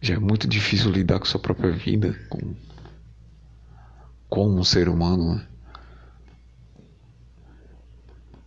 Já 0.00 0.14
é 0.14 0.18
muito 0.18 0.48
difícil 0.48 0.90
lidar 0.90 1.18
com 1.18 1.26
sua 1.26 1.40
própria 1.40 1.72
vida, 1.72 2.18
com, 2.28 2.54
com 4.28 4.48
um 4.48 4.64
ser 4.64 4.88
humano, 4.88 5.34
né? 5.34 5.46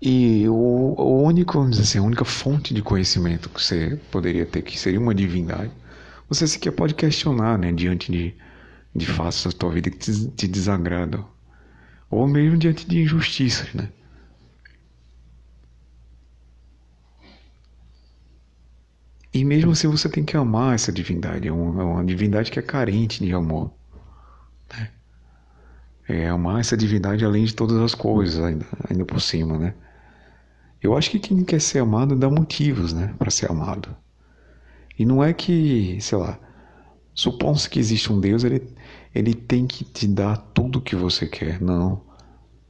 E 0.06 0.50
o, 0.50 0.96
o 0.98 1.24
único, 1.24 1.54
vamos 1.54 1.72
dizer 1.72 1.84
assim, 1.84 1.98
a 2.00 2.02
única 2.02 2.26
fonte 2.26 2.74
de 2.74 2.82
conhecimento 2.82 3.48
que 3.50 3.64
você 3.64 3.98
poderia 4.12 4.46
ter, 4.46 4.62
que 4.62 4.78
seria 4.78 5.00
uma 5.00 5.16
divindade, 5.16 5.72
você 6.28 6.46
sequer 6.46 6.72
pode 6.72 6.94
questionar, 6.94 7.58
né, 7.58 7.72
diante 7.72 8.12
de, 8.12 8.36
de 8.94 9.06
fatos 9.06 9.46
da 9.46 9.52
tua 9.54 9.72
vida 9.72 9.90
que 9.90 9.98
te, 9.98 10.28
te 10.32 10.46
desagradam. 10.46 11.26
Ou 12.10 12.28
mesmo 12.28 12.58
diante 12.58 12.86
de 12.86 13.00
injustiças, 13.00 13.74
né? 13.74 13.90
E 19.34 19.44
mesmo 19.44 19.72
assim 19.72 19.88
você 19.88 20.08
tem 20.08 20.24
que 20.24 20.38
amar 20.38 20.76
essa 20.76 20.92
divindade. 20.92 21.48
É 21.48 21.52
uma, 21.52 21.82
é 21.82 21.86
uma 21.86 22.06
divindade 22.06 22.52
que 22.52 22.60
é 22.60 22.62
carente 22.62 23.24
de 23.24 23.34
amor. 23.34 23.72
Né? 24.72 24.92
É 26.08 26.28
amar 26.28 26.60
essa 26.60 26.78
divindade 26.78 27.26
além 27.26 27.44
de 27.44 27.56
todas 27.56 27.78
as 27.78 27.96
coisas, 27.96 28.44
ainda, 28.44 28.66
ainda 28.90 29.04
por 29.04 29.20
cima, 29.20 29.58
né? 29.58 29.74
Eu 30.82 30.96
acho 30.98 31.10
que 31.10 31.18
quem 31.18 31.44
quer 31.46 31.62
ser 31.62 31.80
amado 31.80 32.14
dá 32.14 32.30
motivos, 32.30 32.92
né, 32.92 33.16
para 33.18 33.32
ser 33.32 33.50
amado. 33.50 33.96
E 35.00 35.06
não 35.06 35.24
é 35.24 35.34
que, 35.34 35.98
sei 36.02 36.18
lá, 36.18 36.38
supõe-se 37.16 37.70
que 37.70 37.80
existe 37.80 38.12
um 38.12 38.20
Deus, 38.20 38.44
ele, 38.44 38.62
ele 39.16 39.34
tem 39.34 39.66
que 39.66 39.86
te 39.86 40.06
dar 40.06 40.36
tudo 40.36 40.80
o 40.80 40.82
que 40.82 40.96
você 40.96 41.26
quer. 41.26 41.62
Não. 41.62 42.02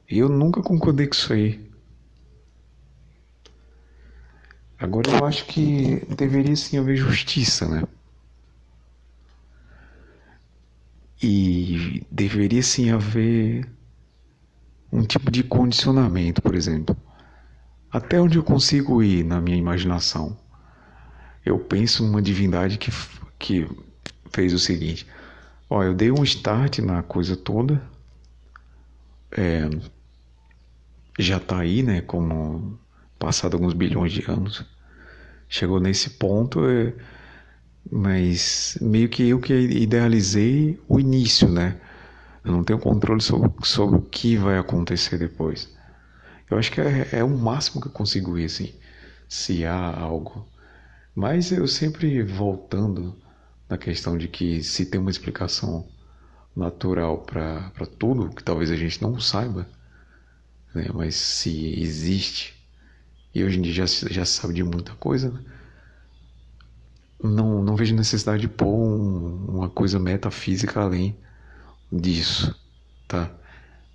Eu 0.08 0.28
nunca 0.28 0.62
concordei 0.62 1.08
com 1.08 1.14
isso 1.14 1.32
aí. 1.32 1.60
Agora 4.84 5.10
eu 5.10 5.24
acho 5.24 5.46
que 5.46 6.04
deveria 6.14 6.54
sim 6.54 6.76
haver 6.76 6.94
justiça, 6.94 7.66
né? 7.66 7.84
E 11.22 12.06
deveria 12.10 12.62
sim 12.62 12.90
haver 12.90 13.66
um 14.92 15.02
tipo 15.02 15.30
de 15.30 15.42
condicionamento, 15.42 16.42
por 16.42 16.54
exemplo. 16.54 16.94
Até 17.90 18.20
onde 18.20 18.36
eu 18.36 18.44
consigo 18.44 19.02
ir 19.02 19.24
na 19.24 19.40
minha 19.40 19.56
imaginação? 19.56 20.36
Eu 21.46 21.58
penso 21.58 22.04
numa 22.04 22.20
divindade 22.20 22.76
que, 22.76 22.90
que 23.38 23.66
fez 24.34 24.52
o 24.52 24.58
seguinte: 24.58 25.06
ó, 25.70 25.82
eu 25.82 25.94
dei 25.94 26.10
um 26.10 26.22
start 26.22 26.80
na 26.80 27.02
coisa 27.02 27.34
toda, 27.34 27.82
é, 29.32 29.62
já 31.18 31.38
está 31.38 31.60
aí, 31.60 31.82
né? 31.82 32.02
Como 32.02 32.78
passado 33.18 33.54
alguns 33.54 33.72
bilhões 33.72 34.12
de 34.12 34.30
anos 34.30 34.73
chegou 35.48 35.80
nesse 35.80 36.10
ponto, 36.10 36.66
é, 36.66 36.92
mas 37.90 38.78
meio 38.80 39.08
que 39.08 39.28
eu 39.28 39.40
que 39.40 39.54
idealizei 39.54 40.80
o 40.88 40.98
início, 40.98 41.48
né? 41.48 41.80
Eu 42.44 42.52
não 42.52 42.64
tenho 42.64 42.78
controle 42.78 43.20
sobre, 43.22 43.50
sobre 43.62 43.96
o 43.96 44.02
que 44.02 44.36
vai 44.36 44.58
acontecer 44.58 45.18
depois. 45.18 45.74
Eu 46.50 46.58
acho 46.58 46.70
que 46.70 46.80
é, 46.80 47.08
é 47.12 47.24
o 47.24 47.30
máximo 47.30 47.80
que 47.80 47.88
eu 47.88 47.92
consigo 47.92 48.38
ir, 48.38 48.44
assim, 48.44 48.74
se 49.28 49.64
há 49.64 49.98
algo. 49.98 50.46
Mas 51.14 51.52
eu 51.52 51.66
sempre 51.66 52.22
voltando 52.22 53.16
na 53.68 53.78
questão 53.78 54.18
de 54.18 54.28
que 54.28 54.62
se 54.62 54.86
tem 54.86 55.00
uma 55.00 55.10
explicação 55.10 55.88
natural 56.54 57.22
para 57.22 57.86
tudo, 57.98 58.30
que 58.30 58.42
talvez 58.44 58.70
a 58.70 58.76
gente 58.76 59.00
não 59.02 59.18
saiba, 59.18 59.66
né? 60.74 60.88
mas 60.92 61.14
se 61.16 61.80
existe 61.80 62.53
e 63.34 63.44
hoje 63.44 63.58
em 63.58 63.62
dia 63.62 63.72
já, 63.72 63.86
já 63.86 64.24
sabe 64.24 64.54
de 64.54 64.62
muita 64.62 64.94
coisa, 64.94 65.30
né? 65.30 65.40
não, 67.24 67.62
não 67.62 67.74
vejo 67.74 67.94
necessidade 67.94 68.42
de 68.42 68.48
pôr 68.48 68.68
um, 68.68 69.46
uma 69.46 69.70
coisa 69.70 69.98
metafísica 69.98 70.80
além 70.80 71.16
disso, 71.90 72.54
tá? 73.08 73.30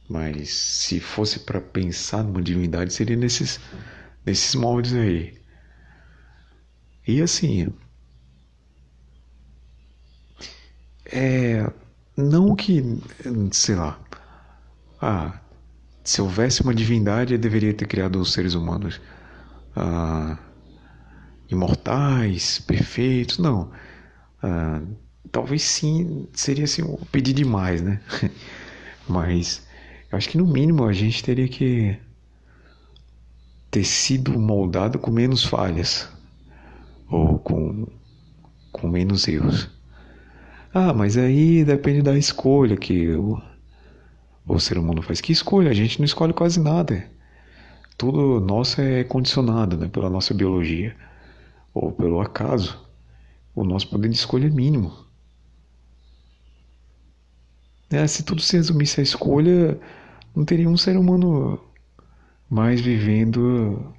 Mas 0.10 0.50
se 0.50 1.00
fosse 1.00 1.40
para 1.42 1.62
pensar 1.62 2.24
numa 2.24 2.42
divindade, 2.42 2.92
seria 2.94 3.16
nesses, 3.16 3.60
nesses 4.26 4.56
moldes 4.56 4.94
aí. 4.94 5.40
E 7.08 7.22
assim, 7.22 7.72
é, 11.06 11.72
não 12.18 12.56
que, 12.56 12.84
sei 13.52 13.76
lá, 13.76 14.00
ah, 15.02 15.40
se 16.04 16.22
houvesse 16.22 16.62
uma 16.64 16.74
divindade, 16.74 17.34
eu 17.34 17.40
deveria 17.40 17.74
ter 17.74 17.88
criado 17.88 18.20
os 18.20 18.34
seres 18.34 18.54
humanos 18.56 19.00
ah, 19.80 20.38
imortais, 21.50 22.60
perfeitos, 22.60 23.38
não. 23.40 23.72
Ah, 24.44 24.82
talvez 25.32 25.64
sim, 25.64 26.28
seria 26.34 26.66
assim, 26.66 26.84
um 26.84 26.98
pedir 27.12 27.34
demais, 27.34 27.82
né? 27.82 28.02
Mas 29.08 29.66
eu 30.12 30.18
acho 30.18 30.30
que 30.30 30.38
no 30.38 30.46
mínimo 30.46 30.86
a 30.86 30.94
gente 30.94 31.24
teria 31.24 31.48
que 31.48 31.98
ter 33.72 33.84
sido 33.84 34.38
moldado 34.40 35.00
com 35.00 35.12
menos 35.12 35.44
falhas 35.44 36.10
ou 37.10 37.40
com, 37.40 37.88
com 38.72 38.88
menos 38.88 39.28
erros. 39.28 39.70
Ah, 40.74 40.94
mas 40.94 41.18
aí 41.18 41.64
depende 41.64 42.04
da 42.04 42.16
escolha 42.16 42.78
que 42.78 43.10
o, 43.12 43.42
o 44.46 44.60
ser 44.60 44.78
humano 44.78 45.02
faz. 45.02 45.20
Que 45.20 45.32
escolha? 45.32 45.72
A 45.72 45.74
gente 45.74 45.98
não 46.00 46.06
escolhe 46.06 46.34
quase 46.34 46.60
nada 46.60 47.10
tudo 48.00 48.40
nosso 48.40 48.80
é 48.80 49.04
condicionado 49.04 49.78
né, 49.78 49.90
pela 49.90 50.10
nossa 50.10 50.34
biologia 50.34 50.96
ou 51.74 51.92
pelo 51.92 52.22
acaso. 52.22 52.80
O 53.54 53.66
nosso 53.66 53.90
poder 53.90 54.08
de 54.08 54.16
escolha 54.16 54.48
é 54.48 54.50
mínimo. 54.50 54.94
É, 57.90 58.08
se 58.08 58.24
tudo 58.24 58.42
se 58.42 58.56
resumisse 58.56 59.02
à 59.02 59.04
escolha, 59.04 59.78
não 60.34 60.46
teria 60.46 60.70
um 60.70 60.78
ser 60.78 60.96
humano 60.96 61.60
mais 62.50 62.80
vivendo, 62.80 63.94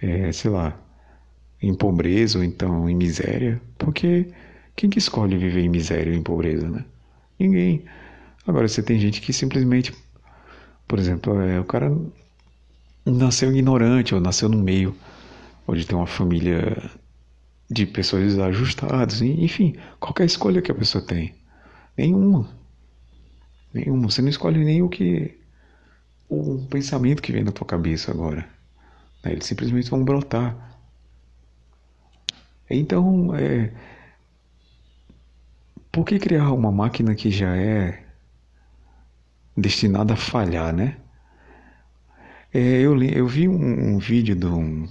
é, 0.00 0.30
sei 0.30 0.52
lá, 0.52 0.78
em 1.60 1.74
pobreza 1.74 2.38
ou 2.38 2.44
então 2.44 2.88
em 2.88 2.94
miséria. 2.94 3.60
Porque 3.78 4.32
quem 4.76 4.88
que 4.88 5.00
escolhe 5.00 5.36
viver 5.36 5.62
em 5.62 5.68
miséria 5.68 6.12
ou 6.12 6.16
em 6.16 6.22
pobreza, 6.22 6.70
né? 6.70 6.84
Ninguém. 7.36 7.84
Agora, 8.46 8.68
você 8.68 8.80
tem 8.80 9.00
gente 9.00 9.20
que 9.20 9.32
simplesmente, 9.32 9.92
por 10.86 11.00
exemplo, 11.00 11.40
é, 11.40 11.58
o 11.58 11.64
cara 11.64 11.90
nasceu 13.04 13.50
ignorante 13.50 14.14
ou 14.14 14.20
nasceu 14.20 14.48
no 14.48 14.58
meio 14.58 14.96
onde 15.66 15.86
tem 15.86 15.96
uma 15.96 16.06
família 16.06 16.90
de 17.70 17.86
pessoas 17.86 18.24
desajustadas, 18.24 19.22
enfim, 19.22 19.76
qualquer 19.98 20.26
escolha 20.26 20.60
que 20.60 20.70
a 20.70 20.74
pessoa 20.74 21.04
tem. 21.04 21.34
Nenhuma. 21.96 22.48
Nenhuma. 23.72 24.10
Você 24.10 24.20
não 24.20 24.28
escolhe 24.28 24.62
nem 24.62 24.82
o 24.82 24.88
que. 24.88 25.38
o 26.28 26.66
pensamento 26.68 27.22
que 27.22 27.32
vem 27.32 27.44
na 27.44 27.52
tua 27.52 27.66
cabeça 27.66 28.10
agora. 28.10 28.46
Né? 29.24 29.32
Eles 29.32 29.46
simplesmente 29.46 29.90
vão 29.90 30.04
brotar. 30.04 30.78
Então, 32.68 33.34
é. 33.34 33.72
Por 35.90 36.04
que 36.04 36.18
criar 36.18 36.52
uma 36.52 36.72
máquina 36.72 37.14
que 37.14 37.30
já 37.30 37.54
é 37.56 38.04
destinada 39.56 40.14
a 40.14 40.16
falhar, 40.16 40.74
né? 40.74 40.96
É, 42.54 42.58
eu, 42.58 43.02
eu 43.02 43.26
vi 43.26 43.48
um, 43.48 43.94
um 43.94 43.98
vídeo 43.98 44.34
de 44.36 44.46
um. 44.46 44.86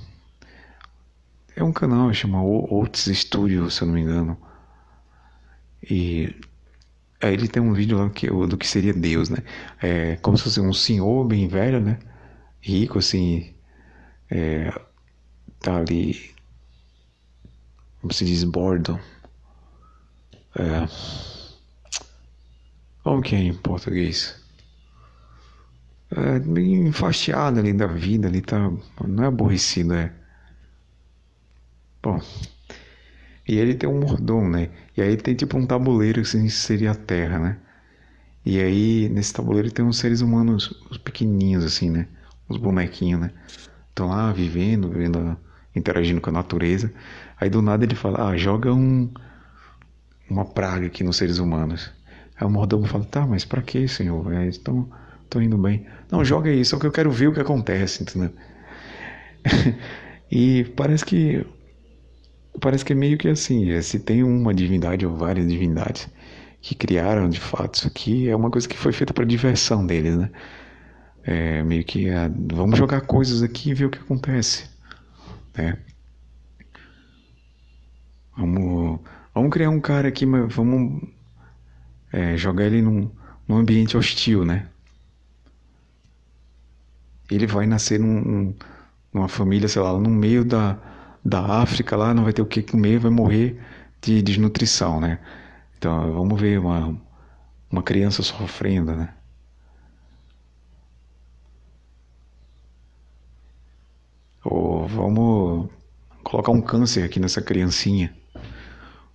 É 1.55 1.64
um 1.64 1.72
canal, 1.72 2.12
chama 2.14 2.43
Otis 2.43 3.05
Studio, 3.20 3.70
se 3.70 3.82
eu 3.82 3.88
não 3.88 3.93
me 3.93 4.01
engano. 4.01 4.38
E 5.84 6.36
aí 7.22 7.34
ele 7.34 7.47
tem 7.47 7.62
um 7.62 7.74
vídeo 7.74 7.97
lá 7.97 8.09
que, 8.09 8.28
do 8.28 8.57
que 8.57 8.68
seria 8.68 8.93
Deus, 8.93 9.30
né? 9.30 9.39
É 9.82 10.16
como 10.18 10.38
se 10.38 10.43
fosse 10.43 10.59
um 10.59 10.74
senhor 10.74 11.26
bem 11.26 11.47
velho, 11.47 11.80
né? 11.80 11.99
Rico, 12.62 12.99
assim. 12.99 13.53
É, 14.30 14.72
tá 15.59 15.78
ali. 15.78 16.32
Como 18.01 18.14
se 18.14 18.26
diz, 18.26 18.43
bordo. 18.43 18.99
É, 20.57 20.88
como 23.03 23.22
que 23.22 23.36
é 23.36 23.39
em 23.39 23.53
português? 23.53 24.41
É, 26.16 26.39
meio 26.39 26.88
enfastiado 26.88 27.59
ali 27.59 27.74
da 27.74 27.88
vida, 27.88 28.28
ali 28.28 28.41
tá. 28.41 28.70
Não 29.07 29.24
é 29.24 29.28
aborrecido, 29.28 29.93
é. 29.93 30.12
Bom. 32.03 32.20
E 33.47 33.57
ele 33.57 33.76
tem 33.76 33.89
um 33.89 33.99
mordomo, 33.99 34.49
né? 34.49 34.70
E 34.95 35.01
aí 35.01 35.18
tem 35.18 35.36
tipo 35.36 35.57
um 35.57 35.66
tabuleiro 35.66 36.22
que 36.22 36.49
seria 36.49 36.91
a 36.91 36.95
Terra, 36.95 37.39
né? 37.39 37.57
E 38.45 38.59
aí 38.59 39.09
nesse 39.09 39.34
tabuleiro 39.34 39.72
tem 39.72 39.86
uns 39.86 39.97
seres 39.97 40.22
humanos 40.22 40.72
os 40.89 40.97
pequenininhos 40.97 41.64
assim, 41.64 41.89
né? 41.89 42.07
Os 42.49 42.57
bonequinhos, 42.57 43.22
né? 43.22 43.32
Estão 43.89 44.09
lá 44.09 44.32
vivendo, 44.32 44.89
vivendo, 44.89 45.38
interagindo 45.76 46.22
com 46.22 46.30
a 46.30 46.34
natureza. 46.34 46.91
Aí 47.39 47.49
do 47.49 47.62
nada 47.62 47.84
ele 47.86 47.95
fala: 47.95 48.30
"Ah, 48.30 48.38
joga 48.38 48.74
um 48.74 49.09
uma 50.30 50.45
praga 50.45 50.88
aqui 50.88 51.03
nos 51.03 51.18
seres 51.18 51.38
humanos". 51.39 51.91
Aí 52.38 52.45
o 52.47 52.49
mordomo 52.49 52.86
fala: 52.88 53.05
"Tá, 53.05 53.26
mas 53.28 53.45
para 53.45 53.62
que, 53.62 53.88
senhor? 53.88 54.34
É, 54.34 54.47
estão 54.47 54.89
estão 55.32 55.42
indo 55.42 55.58
bem". 55.58 55.86
Não, 56.12 56.24
joga 56.26 56.50
aí, 56.50 56.64
só 56.66 56.78
que 56.80 56.86
eu 56.86 56.92
quero 56.92 57.12
ver 57.12 57.28
o 57.28 57.34
que 57.34 57.40
acontece, 57.42 58.04
entendeu? 58.04 58.32
e 60.32 60.66
parece 60.76 61.06
que 61.06 61.46
parece 62.60 62.86
que 62.86 62.94
é 62.94 62.96
meio 62.96 63.18
que 63.18 63.28
assim, 63.30 63.72
é, 63.72 63.82
se 63.82 64.00
tem 64.00 64.24
uma 64.24 64.54
divindade 64.54 65.06
ou 65.06 65.16
várias 65.16 65.48
divindades 65.48 66.10
que 66.62 66.76
criaram 66.76 67.30
de 67.30 67.40
fato 67.40 67.76
isso 67.76 67.88
aqui, 67.88 68.30
é 68.30 68.36
uma 68.36 68.52
coisa 68.52 68.68
que 68.68 68.78
foi 68.78 68.92
feita 68.94 69.14
para 69.14 69.26
diversão 69.26 69.86
deles, 69.86 70.18
né? 70.18 70.32
É, 71.24 71.64
meio 71.64 71.84
que 71.86 72.10
é, 72.10 72.30
vamos 72.54 72.78
jogar 72.78 73.02
coisas 73.02 73.44
aqui 73.44 73.72
e 73.72 73.74
ver 73.74 73.86
o 73.86 73.90
que 73.90 74.00
acontece, 74.00 74.70
né? 75.58 75.78
Vamos, 78.36 79.00
vamos 79.34 79.52
criar 79.52 79.70
um 79.70 79.80
cara 79.80 80.08
aqui, 80.08 80.26
mas 80.26 80.54
vamos 80.54 81.02
é, 82.12 82.38
jogar 82.38 82.66
ele 82.66 82.82
num, 82.82 83.10
num 83.48 83.58
ambiente 83.58 83.98
hostil, 83.98 84.46
né? 84.46 84.70
Ele 87.32 87.48
vai 87.48 87.66
nascer 87.66 88.00
num, 88.00 88.54
numa 89.14 89.28
família, 89.28 89.68
sei 89.68 89.82
lá, 89.82 89.98
no 89.98 90.10
meio 90.10 90.46
da, 90.46 90.78
da 91.24 91.62
África 91.62 91.96
lá, 91.96 92.14
não 92.14 92.24
vai 92.24 92.34
ter 92.34 92.42
o 92.42 92.46
que 92.46 92.62
comer, 92.62 93.00
vai 93.00 93.12
morrer 93.12 93.60
de 94.02 94.22
desnutrição, 94.22 95.00
né? 95.00 95.20
Então, 95.78 96.14
vamos 96.14 96.40
ver 96.40 96.60
uma, 96.60 96.96
uma 97.72 97.84
criança 97.84 98.22
sofrendo, 98.24 98.96
né? 98.96 99.14
Ou 104.44 104.88
vamos 104.88 105.70
colocar 106.24 106.52
um 106.52 106.62
câncer 106.62 107.04
aqui 107.04 107.20
nessa 107.20 107.42
criancinha. 107.42 108.14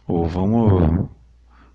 Ou 0.07 0.27
vamos 0.27 1.09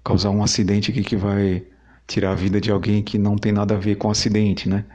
causar 0.04 0.30
um 0.32 0.44
acidente 0.44 0.92
aqui 0.92 1.04
que 1.04 1.16
vai 1.18 1.66
tirar 2.08 2.32
a 2.32 2.36
vida 2.36 2.60
de 2.62 2.72
alguém 2.72 3.04
que 3.04 3.18
não 3.18 3.38
tem 3.38 3.52
nada 3.52 3.76
a 3.76 3.78
ver 3.80 3.96
com 3.96 4.08
o 4.08 4.12
acidente, 4.12 4.70
né? 4.70 4.86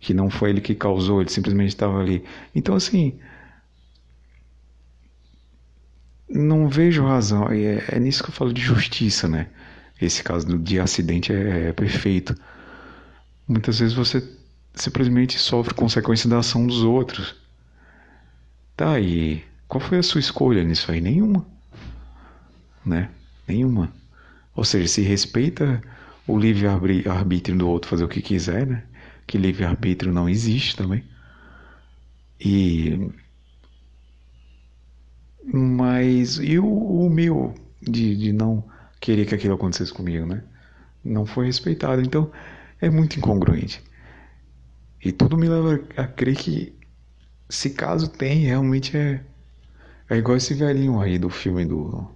Que 0.00 0.14
não 0.14 0.30
foi 0.30 0.50
ele 0.50 0.60
que 0.60 0.74
causou, 0.74 1.20
ele 1.20 1.30
simplesmente 1.30 1.70
estava 1.70 1.98
ali. 2.00 2.24
Então, 2.54 2.74
assim, 2.74 3.18
não 6.28 6.68
vejo 6.68 7.04
razão. 7.04 7.48
É, 7.48 7.84
é, 7.88 7.98
nisso 7.98 8.22
que 8.22 8.30
eu 8.30 8.34
falo 8.34 8.52
de 8.52 8.60
justiça, 8.60 9.28
né? 9.28 9.48
Esse 10.00 10.22
caso 10.22 10.58
de 10.58 10.78
acidente 10.78 11.32
é, 11.32 11.68
é 11.68 11.72
perfeito. 11.72 12.34
Muitas 13.46 13.78
vezes 13.78 13.94
você 13.94 14.22
simplesmente 14.74 15.38
sofre 15.38 15.74
consequência 15.74 16.28
da 16.28 16.38
ação 16.38 16.66
dos 16.66 16.82
outros. 16.82 17.34
Tá, 18.76 19.00
e 19.00 19.42
qual 19.66 19.80
foi 19.80 19.98
a 19.98 20.02
sua 20.02 20.20
escolha 20.20 20.62
nisso 20.62 20.92
aí? 20.92 21.00
Nenhuma. 21.00 21.44
Né? 22.84 23.10
Nenhuma. 23.46 23.92
Ou 24.54 24.64
seja, 24.64 24.86
se 24.86 25.02
respeita 25.02 25.82
o 26.26 26.38
livre-arbítrio 26.38 27.56
do 27.56 27.68
outro 27.68 27.90
fazer 27.90 28.04
o 28.04 28.08
que 28.08 28.22
quiser, 28.22 28.66
né? 28.66 28.84
Que 29.28 29.36
livre-arbítrio 29.38 30.12
não 30.12 30.28
existe 30.28 30.74
também. 30.74 31.04
E 32.40 33.10
mas 35.44 36.38
e 36.38 36.58
o, 36.58 36.66
o 36.66 37.10
meu 37.10 37.54
de, 37.82 38.16
de 38.16 38.32
não 38.32 38.64
querer 39.00 39.26
que 39.26 39.34
aquilo 39.34 39.54
acontecesse 39.54 39.92
comigo, 39.92 40.26
né? 40.26 40.42
Não 41.04 41.26
foi 41.26 41.46
respeitado. 41.46 42.00
Então 42.02 42.32
é 42.80 42.88
muito 42.88 43.18
incongruente. 43.18 43.82
E 45.04 45.12
tudo 45.12 45.36
me 45.36 45.48
leva 45.48 45.84
a 45.96 46.06
crer 46.06 46.36
que 46.36 46.74
se 47.50 47.70
caso 47.70 48.08
tem, 48.08 48.46
realmente 48.46 48.96
é 48.96 49.22
é 50.10 50.16
igual 50.16 50.38
esse 50.38 50.54
velhinho 50.54 51.00
aí 51.00 51.18
do 51.18 51.28
filme 51.28 51.66
do 51.66 52.08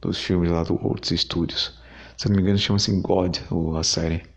dos 0.00 0.18
filmes 0.20 0.50
lá 0.50 0.62
do 0.62 0.74
Outros 0.86 1.20
Studios. 1.20 1.80
Se 2.16 2.28
não 2.28 2.36
me 2.36 2.42
engano, 2.42 2.58
chama-se 2.58 2.92
God, 3.00 3.38
a 3.78 3.82
série. 3.82 4.31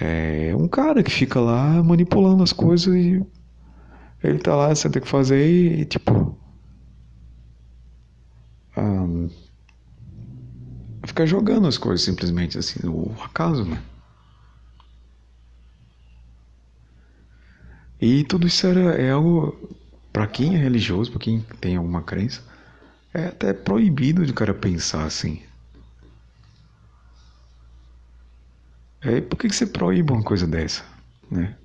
É 0.00 0.54
um 0.54 0.68
cara 0.68 1.02
que 1.02 1.10
fica 1.10 1.40
lá 1.40 1.82
manipulando 1.82 2.42
as 2.42 2.52
coisas 2.52 2.94
e 2.94 3.20
ele 4.22 4.38
tá 4.38 4.54
lá, 4.54 4.74
você 4.74 4.88
tem 4.90 5.02
que 5.02 5.08
fazer 5.08 5.44
e, 5.46 5.84
tipo. 5.84 6.36
Um, 8.76 9.28
ficar 11.04 11.26
jogando 11.26 11.66
as 11.66 11.76
coisas 11.78 12.04
simplesmente 12.04 12.58
assim, 12.58 12.86
o 12.86 13.12
acaso, 13.22 13.64
né? 13.64 13.82
E 18.00 18.22
tudo 18.24 18.46
isso 18.46 18.66
era, 18.66 18.92
é 18.94 19.10
algo, 19.10 19.56
para 20.12 20.26
quem 20.26 20.54
é 20.54 20.58
religioso, 20.58 21.10
para 21.10 21.20
quem 21.20 21.40
tem 21.60 21.76
alguma 21.76 22.02
crença, 22.02 22.42
é 23.12 23.26
até 23.26 23.52
proibido 23.52 24.24
de 24.24 24.32
cara 24.32 24.54
pensar 24.54 25.04
assim. 25.04 25.42
É, 29.00 29.20
por 29.20 29.36
que, 29.36 29.48
que 29.48 29.54
você 29.54 29.66
proíbe 29.66 30.12
uma 30.12 30.22
coisa 30.22 30.46
dessa, 30.46 30.84
né? 31.30 31.56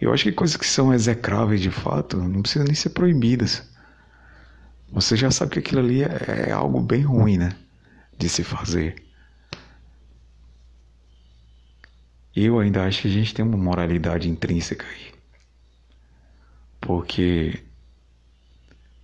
Eu 0.00 0.12
acho 0.12 0.24
que 0.24 0.32
coisas 0.32 0.56
que 0.56 0.66
são 0.66 0.92
execráveis 0.92 1.60
de 1.60 1.70
fato 1.70 2.16
não 2.16 2.42
precisam 2.42 2.66
nem 2.66 2.74
ser 2.74 2.90
proibidas. 2.90 3.62
Você 4.90 5.16
já 5.16 5.30
sabe 5.30 5.52
que 5.52 5.58
aquilo 5.60 5.80
ali 5.80 6.02
é, 6.02 6.48
é 6.48 6.52
algo 6.52 6.80
bem 6.80 7.02
ruim, 7.02 7.38
né? 7.38 7.56
De 8.18 8.28
se 8.28 8.42
fazer. 8.42 8.96
Eu 12.34 12.58
ainda 12.58 12.84
acho 12.84 13.02
que 13.02 13.08
a 13.08 13.10
gente 13.10 13.32
tem 13.32 13.44
uma 13.44 13.56
moralidade 13.56 14.28
intrínseca 14.28 14.84
aí. 14.86 15.12
Porque 16.80 17.62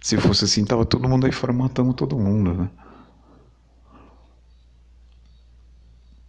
se 0.00 0.16
fosse 0.18 0.44
assim, 0.44 0.64
tava 0.64 0.84
todo 0.84 1.08
mundo 1.08 1.26
aí 1.26 1.32
fora 1.32 1.52
matando 1.52 1.94
todo 1.94 2.18
mundo, 2.18 2.54
né? 2.54 2.70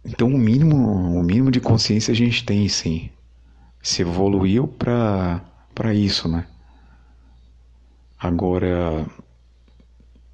Então 0.04 0.28
o 0.28 0.38
mínimo, 0.38 0.76
o 0.76 1.22
mínimo 1.22 1.50
de 1.50 1.60
consciência 1.60 2.12
a 2.12 2.14
gente 2.14 2.44
tem, 2.44 2.68
sim 2.68 3.10
se 3.82 4.02
evoluiu 4.02 4.68
para 4.68 5.94
isso, 5.94 6.28
né? 6.28 6.46
Agora 8.18 9.06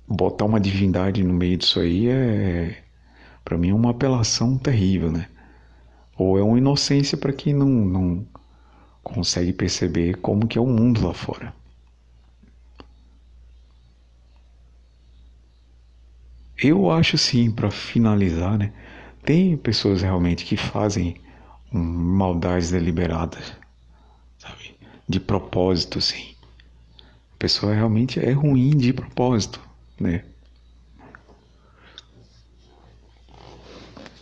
botar 0.09 0.45
uma 0.45 0.61
divindade 0.61 1.23
no 1.23 1.33
meio 1.33 1.57
disso 1.57 1.81
aí 1.81 2.09
é 2.09 2.83
para 3.45 3.57
mim 3.57 3.71
é 3.71 3.75
uma 3.75 3.91
apelação 3.91 4.59
terrível, 4.59 5.13
né? 5.13 5.29
Ou 6.19 6.39
é 6.39 6.43
uma 6.43 6.59
inocência 6.59 7.17
para 7.17 7.33
quem 7.33 7.53
não, 7.55 7.69
não 7.69 8.27
consegue 9.03 9.53
perceber 9.53 10.17
como 10.17 10.49
que 10.49 10.59
é 10.59 10.61
o 10.61 10.67
mundo 10.67 11.07
lá 11.07 11.15
fora. 11.15 11.55
Eu 16.59 16.91
acho 16.91 17.19
sim, 17.19 17.51
para 17.51 17.71
finalizar, 17.71 18.59
né? 18.59 18.73
Tem 19.27 19.57
pessoas 19.57 20.03
realmente 20.03 20.45
que 20.45 20.57
fazem 20.57 21.21
maldades 21.73 22.71
deliberadas, 22.71 23.53
sabe? 24.39 24.77
De 25.09 25.19
propósito, 25.19 26.01
sim. 26.01 26.37
A 27.35 27.37
pessoa 27.37 27.75
realmente 27.75 28.21
é 28.21 28.31
ruim 28.31 28.71
de 28.71 28.93
propósito, 28.93 29.61
né? 30.01 30.25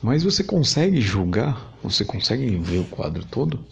Mas 0.02 0.24
você 0.24 0.42
consegue 0.42 1.02
julgar? 1.02 1.74
Você 1.82 2.02
consegue 2.02 2.56
ver 2.56 2.78
o 2.78 2.84
quadro 2.86 3.26
todo? 3.26 3.62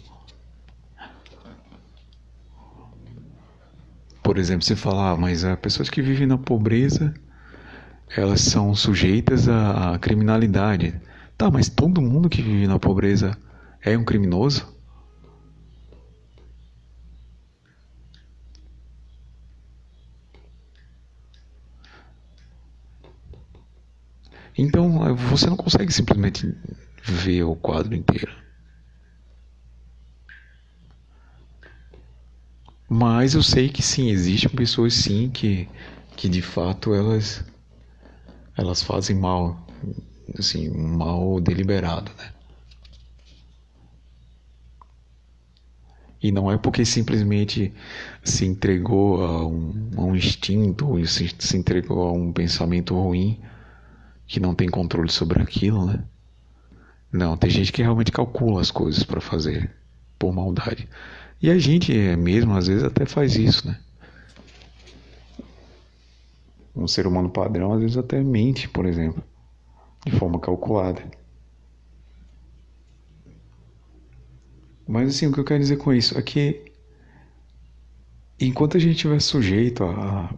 Por 4.21 4.37
exemplo, 4.37 4.63
você 4.63 4.75
falar, 4.75 5.11
ah, 5.11 5.17
mas 5.17 5.43
as 5.43 5.59
pessoas 5.59 5.89
que 5.89 6.01
vivem 6.01 6.27
na 6.27 6.37
pobreza, 6.37 7.11
elas 8.15 8.41
são 8.41 8.75
sujeitas 8.75 9.49
à 9.49 9.97
criminalidade. 9.99 11.01
Tá, 11.37 11.49
mas 11.51 11.69
todo 11.69 12.01
mundo 12.01 12.29
que 12.29 12.41
vive 12.41 12.67
na 12.67 12.79
pobreza 12.79 13.37
é 13.83 13.97
um 13.97 14.03
criminoso? 14.05 14.73
Então 24.57 25.15
você 25.15 25.47
não 25.47 25.57
consegue 25.57 25.91
simplesmente 25.91 26.55
ver 27.03 27.43
o 27.43 27.55
quadro 27.55 27.95
inteiro. 27.95 28.31
Mas 32.89 33.33
eu 33.33 33.43
sei 33.43 33.67
que 33.67 33.81
sim, 33.81 34.09
existem 34.09 34.49
pessoas 34.49 34.93
sim 34.93 35.29
que 35.29 35.69
que 36.15 36.29
de 36.29 36.41
fato 36.41 36.93
elas 36.93 37.43
elas 38.57 38.81
fazem 38.83 39.15
mal, 39.15 39.67
assim, 40.37 40.69
um 40.69 40.97
mal 40.97 41.39
deliberado, 41.39 42.11
né? 42.17 42.31
E 46.21 46.31
não 46.31 46.49
é 46.49 46.57
porque 46.57 46.85
simplesmente 46.85 47.73
se 48.23 48.45
entregou 48.45 49.21
a 49.21 49.45
um, 49.45 49.91
a 49.97 50.01
um 50.01 50.15
instinto, 50.15 51.05
se, 51.05 51.29
se 51.37 51.57
entregou 51.57 52.07
a 52.07 52.13
um 52.13 52.31
pensamento 52.31 52.95
ruim, 52.95 53.37
que 54.25 54.39
não 54.39 54.55
tem 54.55 54.69
controle 54.69 55.11
sobre 55.11 55.41
aquilo, 55.41 55.85
né? 55.85 56.01
Não, 57.11 57.35
tem 57.35 57.49
gente 57.49 57.73
que 57.73 57.81
realmente 57.81 58.11
calcula 58.11 58.61
as 58.61 58.71
coisas 58.71 59.03
para 59.03 59.19
fazer 59.19 59.69
por 60.17 60.33
maldade. 60.33 60.87
E 61.41 61.51
a 61.51 61.59
gente 61.59 61.93
mesmo, 62.15 62.55
às 62.55 62.67
vezes, 62.67 62.83
até 62.83 63.05
faz 63.05 63.35
isso, 63.35 63.67
né? 63.67 63.77
Um 66.73 66.87
ser 66.87 67.05
humano 67.05 67.29
padrão, 67.29 67.73
às 67.73 67.81
vezes, 67.81 67.97
até 67.97 68.23
mente, 68.23 68.69
por 68.69 68.85
exemplo, 68.85 69.21
de 70.05 70.11
forma 70.11 70.39
calculada. 70.39 71.03
Mas 74.87 75.09
assim, 75.09 75.27
o 75.27 75.31
que 75.31 75.39
eu 75.39 75.45
quero 75.45 75.59
dizer 75.61 75.77
com 75.77 75.93
isso 75.93 76.17
é 76.17 76.21
que 76.21 76.71
enquanto 78.39 78.75
a 78.75 78.79
gente 78.79 78.95
estiver 78.95 79.21
sujeito 79.21 79.83
a, 79.85 80.33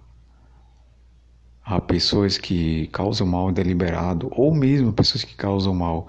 a 1.63 1.81
pessoas 1.81 2.37
que 2.37 2.87
causam 2.87 3.25
mal 3.25 3.51
deliberado, 3.51 4.29
ou 4.31 4.53
mesmo 4.53 4.93
pessoas 4.93 5.23
que 5.23 5.35
causam 5.35 5.73
mal 5.73 6.07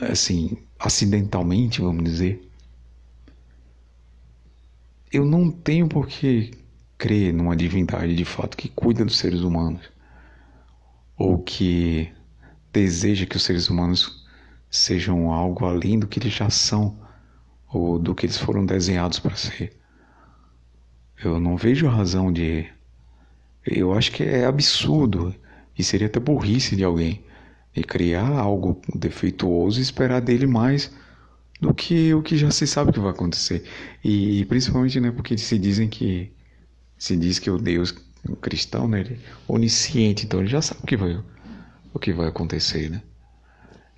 assim, 0.00 0.58
acidentalmente, 0.78 1.80
vamos 1.80 2.04
dizer, 2.04 2.46
eu 5.12 5.24
não 5.24 5.50
tenho 5.50 5.88
por 5.88 6.06
que 6.06 6.52
crer 6.96 7.32
numa 7.32 7.56
divindade 7.56 8.14
de 8.14 8.24
fato 8.24 8.56
que 8.56 8.68
cuida 8.68 9.04
dos 9.04 9.18
seres 9.18 9.40
humanos 9.40 9.90
ou 11.20 11.36
que 11.36 12.10
deseja 12.72 13.26
que 13.26 13.36
os 13.36 13.42
seres 13.42 13.68
humanos 13.68 14.24
sejam 14.70 15.30
algo 15.30 15.66
além 15.66 15.98
do 15.98 16.06
que 16.06 16.18
eles 16.18 16.32
já 16.32 16.48
são 16.48 16.98
ou 17.68 17.98
do 17.98 18.14
que 18.14 18.24
eles 18.24 18.38
foram 18.38 18.64
desenhados 18.64 19.18
para 19.18 19.36
ser. 19.36 19.76
Eu 21.22 21.38
não 21.38 21.58
vejo 21.58 21.86
razão 21.86 22.32
de. 22.32 22.66
Eu 23.66 23.92
acho 23.92 24.12
que 24.12 24.22
é 24.22 24.46
absurdo 24.46 25.34
e 25.78 25.84
seria 25.84 26.06
até 26.06 26.18
burrice 26.18 26.74
de 26.74 26.84
alguém 26.84 27.22
de 27.74 27.84
criar 27.84 28.38
algo 28.38 28.80
defeituoso 28.94 29.78
e 29.78 29.82
esperar 29.82 30.22
dele 30.22 30.46
mais 30.46 30.90
do 31.60 31.74
que 31.74 32.14
o 32.14 32.22
que 32.22 32.38
já 32.38 32.50
se 32.50 32.66
sabe 32.66 32.92
que 32.92 32.98
vai 32.98 33.10
acontecer. 33.10 33.62
E, 34.02 34.46
principalmente 34.46 34.98
né, 34.98 35.10
porque 35.10 35.36
se 35.36 35.58
dizem 35.58 35.86
que 35.86 36.32
se 36.96 37.14
diz 37.14 37.38
que 37.38 37.50
o 37.50 37.58
Deus 37.58 37.94
cristão, 38.40 38.88
né, 38.88 39.00
ele 39.00 39.14
é 39.14 39.18
onisciente, 39.48 40.26
então 40.26 40.40
ele 40.40 40.48
já 40.48 40.62
sabe 40.62 40.80
o 40.82 40.86
que 40.86 40.96
vai 40.96 41.22
o 41.92 41.98
que 41.98 42.12
vai 42.12 42.28
acontecer, 42.28 42.88
né? 42.88 43.02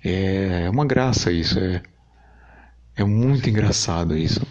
É, 0.03 0.63
é 0.65 0.69
uma 0.69 0.85
graça 0.85 1.31
isso, 1.31 1.59
é, 1.59 1.81
é 2.95 3.03
muito 3.03 3.49
engraçado 3.49 4.17
isso. 4.17 4.41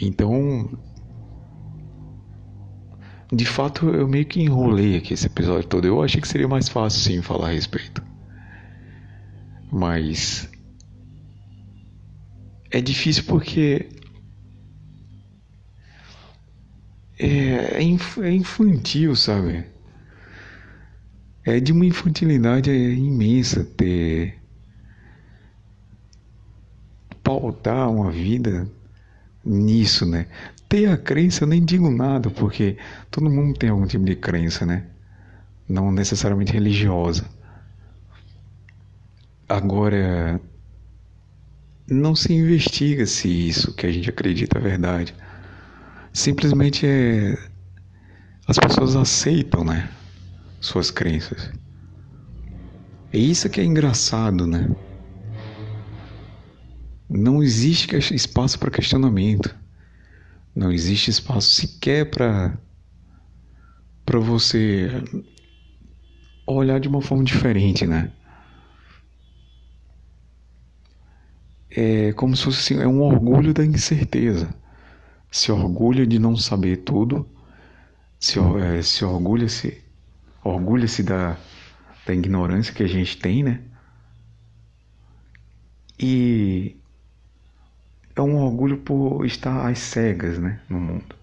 Então, 0.00 0.70
de 3.32 3.46
fato, 3.46 3.88
eu 3.88 4.08
meio 4.08 4.26
que 4.26 4.40
enrolei 4.40 4.96
aqui 4.96 5.14
esse 5.14 5.26
episódio 5.26 5.68
todo. 5.68 5.86
Eu 5.86 6.02
achei 6.02 6.20
que 6.20 6.28
seria 6.28 6.48
mais 6.48 6.68
fácil 6.68 7.00
sim 7.00 7.22
falar 7.22 7.48
a 7.48 7.52
respeito. 7.52 8.02
Mas 9.70 10.50
é 12.70 12.80
difícil 12.80 13.24
porque 13.24 13.88
é, 17.18 17.26
é, 17.26 17.80
é 17.80 18.32
infantil, 18.32 19.14
sabe? 19.16 19.64
É 21.44 21.58
de 21.60 21.72
uma 21.72 21.84
infantilidade 21.84 22.70
imensa 22.70 23.64
ter 23.64 24.40
pautar 27.22 27.90
uma 27.90 28.10
vida 28.10 28.68
nisso, 29.44 30.06
né? 30.06 30.26
Ter 30.68 30.86
a 30.86 30.96
crença, 30.96 31.44
eu 31.44 31.48
nem 31.48 31.64
digo 31.64 31.90
nada, 31.90 32.30
porque 32.30 32.76
todo 33.10 33.30
mundo 33.30 33.58
tem 33.58 33.70
algum 33.70 33.86
tipo 33.86 34.04
de 34.04 34.16
crença, 34.16 34.64
né? 34.66 34.86
Não 35.68 35.92
necessariamente 35.92 36.52
religiosa. 36.52 37.24
Agora, 39.48 40.40
não 41.88 42.14
se 42.14 42.32
investiga 42.32 43.06
se 43.06 43.28
isso 43.28 43.74
que 43.74 43.86
a 43.86 43.92
gente 43.92 44.08
acredita 44.08 44.58
é 44.58 44.60
verdade. 44.60 45.14
Simplesmente. 46.12 46.86
As 48.46 48.58
pessoas 48.58 48.96
aceitam, 48.96 49.64
né? 49.64 49.88
suas 50.62 50.92
crenças. 50.92 51.50
É 53.12 53.18
isso 53.18 53.50
que 53.50 53.60
é 53.60 53.64
engraçado, 53.64 54.46
né? 54.46 54.70
Não 57.10 57.42
existe 57.42 57.94
espaço 58.14 58.58
para 58.58 58.70
questionamento. 58.70 59.54
Não 60.54 60.70
existe 60.70 61.10
espaço 61.10 61.50
sequer 61.50 62.08
para 62.08 62.56
para 64.04 64.18
você 64.18 64.90
olhar 66.46 66.78
de 66.80 66.88
uma 66.88 67.00
forma 67.00 67.24
diferente, 67.24 67.86
né? 67.86 68.12
É 71.70 72.12
como 72.12 72.36
se 72.36 72.44
fosse 72.44 72.74
assim, 72.74 72.82
é 72.82 72.86
um 72.86 73.00
orgulho 73.02 73.54
da 73.54 73.64
incerteza. 73.64 74.54
Se 75.32 75.50
orgulha 75.50 76.06
de 76.06 76.20
não 76.20 76.36
saber 76.36 76.76
tudo, 76.78 77.28
se, 78.20 78.38
é, 78.38 78.80
se 78.82 79.04
orgulha 79.04 79.48
se 79.48 79.82
orgulha-se 80.44 81.02
da, 81.02 81.36
da 82.06 82.14
ignorância 82.14 82.74
que 82.74 82.82
a 82.82 82.86
gente 82.86 83.16
tem, 83.16 83.42
né? 83.42 83.60
E 85.98 86.76
é 88.14 88.20
um 88.20 88.36
orgulho 88.36 88.78
por 88.78 89.24
estar 89.24 89.68
às 89.68 89.78
cegas, 89.78 90.38
né, 90.38 90.60
no 90.68 90.80
mundo. 90.80 91.14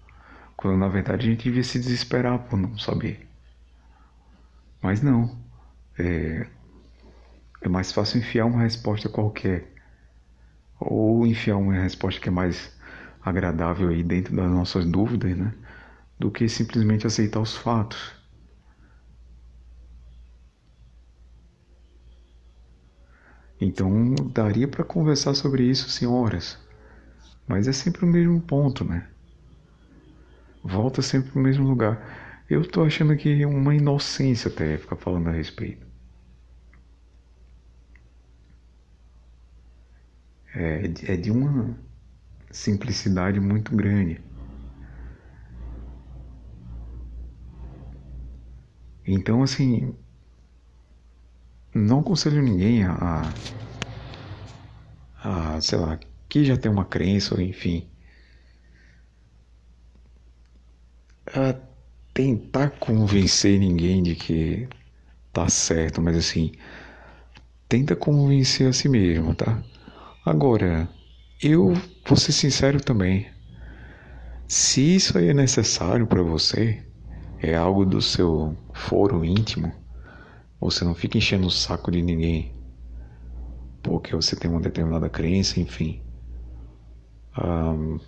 Quando 0.56 0.78
na 0.78 0.88
verdade 0.88 1.26
a 1.26 1.30
gente 1.30 1.44
devia 1.44 1.62
se 1.62 1.78
desesperar 1.78 2.38
por 2.40 2.58
não 2.58 2.76
saber. 2.78 3.28
Mas 4.82 5.02
não. 5.02 5.38
É, 5.98 6.46
é 7.62 7.68
mais 7.68 7.92
fácil 7.92 8.18
enfiar 8.18 8.46
uma 8.46 8.62
resposta 8.62 9.08
qualquer. 9.08 9.72
Ou 10.78 11.26
enfiar 11.26 11.56
uma 11.58 11.74
resposta 11.74 12.20
que 12.20 12.28
é 12.28 12.32
mais 12.32 12.74
agradável 13.22 13.88
aí 13.88 14.02
dentro 14.02 14.34
das 14.34 14.50
nossas 14.50 14.86
dúvidas, 14.86 15.36
né? 15.36 15.54
Do 16.18 16.30
que 16.30 16.48
simplesmente 16.48 17.06
aceitar 17.06 17.40
os 17.40 17.56
fatos. 17.56 18.14
Então 23.60 24.14
daria 24.32 24.66
para 24.66 24.82
conversar 24.82 25.34
sobre 25.34 25.62
isso 25.62 25.88
senhoras, 25.90 26.58
mas 27.48 27.68
é 27.68 27.72
sempre 27.72 28.04
o 28.04 28.08
mesmo 28.08 28.40
ponto, 28.42 28.84
né? 28.84 29.08
Volta 30.62 31.02
sempre 31.02 31.30
para 31.32 31.38
o 31.40 31.42
mesmo 31.42 31.68
lugar. 31.68 32.44
Eu 32.48 32.66
tô 32.66 32.82
achando 32.82 33.16
que 33.16 33.42
é 33.42 33.46
uma 33.46 33.74
inocência 33.74 34.50
até 34.50 34.76
ficar 34.78 34.96
falando 34.96 35.28
a 35.28 35.32
respeito. 35.32 35.86
É, 40.54 40.84
é 41.12 41.16
de 41.16 41.30
uma 41.30 41.76
simplicidade 42.50 43.40
muito 43.40 43.74
grande. 43.76 44.20
Então, 49.06 49.42
assim, 49.42 49.94
não 51.74 51.98
aconselho 52.00 52.40
ninguém 52.42 52.84
a, 52.84 53.34
a, 55.22 55.60
sei 55.60 55.78
lá, 55.78 55.98
que 56.28 56.44
já 56.44 56.56
tem 56.56 56.70
uma 56.70 56.84
crença, 56.84 57.34
ou 57.34 57.40
enfim, 57.40 57.88
a 61.34 61.54
tentar 62.12 62.70
convencer 62.78 63.58
ninguém 63.58 64.02
de 64.02 64.14
que 64.14 64.68
tá 65.32 65.48
certo, 65.48 66.02
mas 66.02 66.16
assim, 66.16 66.52
tenta 67.68 67.94
convencer 67.96 68.68
a 68.68 68.72
si 68.72 68.88
mesmo, 68.88 69.34
tá? 69.34 69.62
Agora, 70.24 70.88
eu 71.42 71.74
vou 72.06 72.16
ser 72.16 72.32
sincero 72.32 72.80
também. 72.80 73.28
Se 74.46 74.96
isso 74.96 75.16
aí 75.16 75.28
é 75.28 75.34
necessário 75.34 76.06
para 76.06 76.22
você, 76.22 76.84
é 77.40 77.54
algo 77.54 77.84
do 77.84 78.02
seu 78.02 78.56
foro 78.72 79.24
íntimo, 79.24 79.72
você 80.60 80.84
não 80.84 80.94
fica 80.94 81.18
enchendo 81.18 81.46
o 81.46 81.50
saco 81.50 81.90
de 81.90 82.02
ninguém 82.02 82.60
porque 83.82 84.14
você 84.14 84.36
tem 84.36 84.50
uma 84.50 84.60
determinada 84.60 85.08
crença, 85.08 85.60
enfim. 85.60 86.02
Um, 87.38 87.98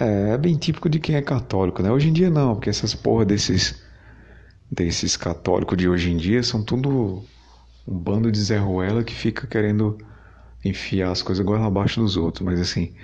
é, 0.00 0.36
bem 0.38 0.56
típico 0.56 0.88
de 0.88 0.98
quem 0.98 1.16
é 1.16 1.22
católico, 1.22 1.82
né? 1.82 1.90
Hoje 1.90 2.08
em 2.08 2.12
dia 2.12 2.30
não, 2.30 2.54
porque 2.54 2.70
essas 2.70 2.94
porra 2.94 3.24
desses 3.24 3.82
desses 4.70 5.16
católicos 5.16 5.76
de 5.76 5.88
hoje 5.88 6.10
em 6.10 6.16
dia 6.16 6.42
são 6.42 6.64
tudo 6.64 7.22
um 7.86 7.96
bando 7.96 8.32
de 8.32 8.40
Zé 8.40 8.58
Ruela 8.58 9.04
que 9.04 9.14
fica 9.14 9.46
querendo 9.46 9.98
enfiar 10.64 11.10
as 11.10 11.22
coisas 11.22 11.44
goela 11.44 11.66
abaixo 11.66 12.00
dos 12.00 12.16
outros, 12.16 12.44
mas 12.44 12.60
assim, 12.60 12.94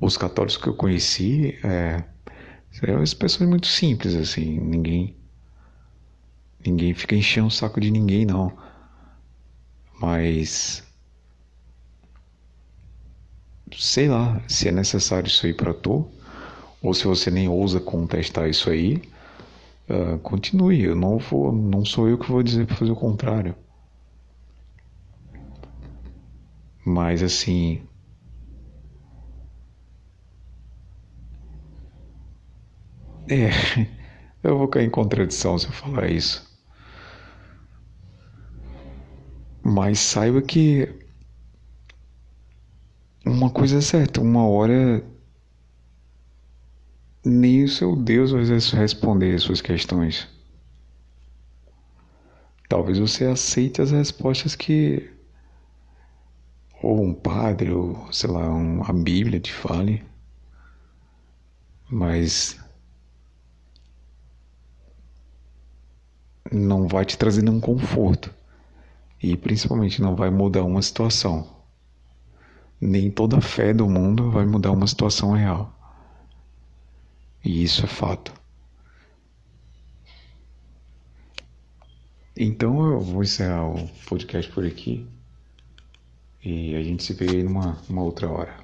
os 0.00 0.16
católicos 0.16 0.56
que 0.56 0.68
eu 0.68 0.74
conheci, 0.74 1.58
é, 1.64 2.02
eram 2.82 3.02
pessoas 3.18 3.48
muito 3.48 3.66
simples, 3.66 4.14
assim, 4.14 4.58
ninguém 4.60 5.16
ninguém 6.64 6.94
fica 6.94 7.14
enchendo 7.16 7.48
o 7.48 7.50
saco 7.50 7.80
de 7.80 7.90
ninguém, 7.90 8.24
não. 8.24 8.52
Mas 10.00 10.82
sei 13.76 14.08
lá 14.08 14.40
se 14.48 14.68
é 14.68 14.72
necessário 14.72 15.26
isso 15.26 15.46
aí 15.46 15.54
para 15.54 15.74
tu, 15.74 16.08
ou 16.82 16.92
se 16.94 17.04
você 17.04 17.30
nem 17.30 17.48
ousa 17.48 17.80
contestar 17.80 18.48
isso 18.48 18.70
aí, 18.70 19.02
uh, 19.88 20.18
continue. 20.18 20.82
Eu 20.82 20.96
não 20.96 21.18
vou, 21.18 21.52
não 21.52 21.84
sou 21.84 22.08
eu 22.08 22.18
que 22.18 22.30
vou 22.30 22.42
dizer 22.42 22.66
para 22.66 22.76
fazer 22.76 22.92
o 22.92 22.96
contrário. 22.96 23.54
Mas 26.84 27.22
assim, 27.22 27.88
é, 33.28 33.48
eu 34.42 34.58
vou 34.58 34.68
cair 34.68 34.86
em 34.86 34.90
contradição 34.90 35.58
se 35.58 35.66
eu 35.66 35.72
falar 35.72 36.10
isso. 36.10 36.50
Mas 39.64 39.98
saiba 39.98 40.40
que 40.42 40.88
uma 43.26 43.50
coisa 43.50 43.78
é 43.78 43.80
certa, 43.80 44.20
uma 44.20 44.46
hora 44.46 45.02
nem 47.24 47.64
o 47.64 47.68
seu 47.68 47.96
Deus 47.96 48.30
vai 48.32 48.44
responder 48.44 49.34
as 49.34 49.42
suas 49.42 49.60
questões. 49.60 50.28
Talvez 52.68 52.98
você 52.98 53.24
aceite 53.26 53.82
as 53.82 53.90
respostas 53.90 54.54
que 54.56 55.10
ou 56.82 57.00
um 57.00 57.14
padre, 57.14 57.70
ou 57.70 58.12
sei 58.12 58.28
lá, 58.30 58.48
um, 58.48 58.82
a 58.82 58.92
Bíblia 58.92 59.38
te 59.40 59.52
fale, 59.52 60.04
mas 61.88 62.58
não 66.50 66.88
vai 66.88 67.04
te 67.04 67.16
trazer 67.16 67.42
nenhum 67.42 67.60
conforto 67.60 68.34
e 69.22 69.36
principalmente 69.36 70.02
não 70.02 70.16
vai 70.16 70.30
mudar 70.30 70.64
uma 70.64 70.82
situação. 70.82 71.48
Nem 72.80 73.10
toda 73.10 73.40
fé 73.40 73.72
do 73.72 73.88
mundo 73.88 74.30
vai 74.30 74.44
mudar 74.44 74.72
uma 74.72 74.86
situação 74.86 75.32
real. 75.32 75.72
E 77.44 77.62
isso 77.62 77.84
é 77.84 77.88
fato. 77.88 78.32
Então 82.36 82.84
eu 82.92 83.00
vou 83.00 83.22
encerrar 83.22 83.68
o 83.68 83.88
podcast 84.08 84.50
por 84.50 84.66
aqui. 84.66 85.06
E 86.44 86.74
a 86.76 86.82
gente 86.82 87.02
se 87.04 87.14
vê 87.14 87.36
aí 87.36 87.42
numa, 87.42 87.82
numa 87.88 88.02
outra 88.02 88.30
hora. 88.30 88.56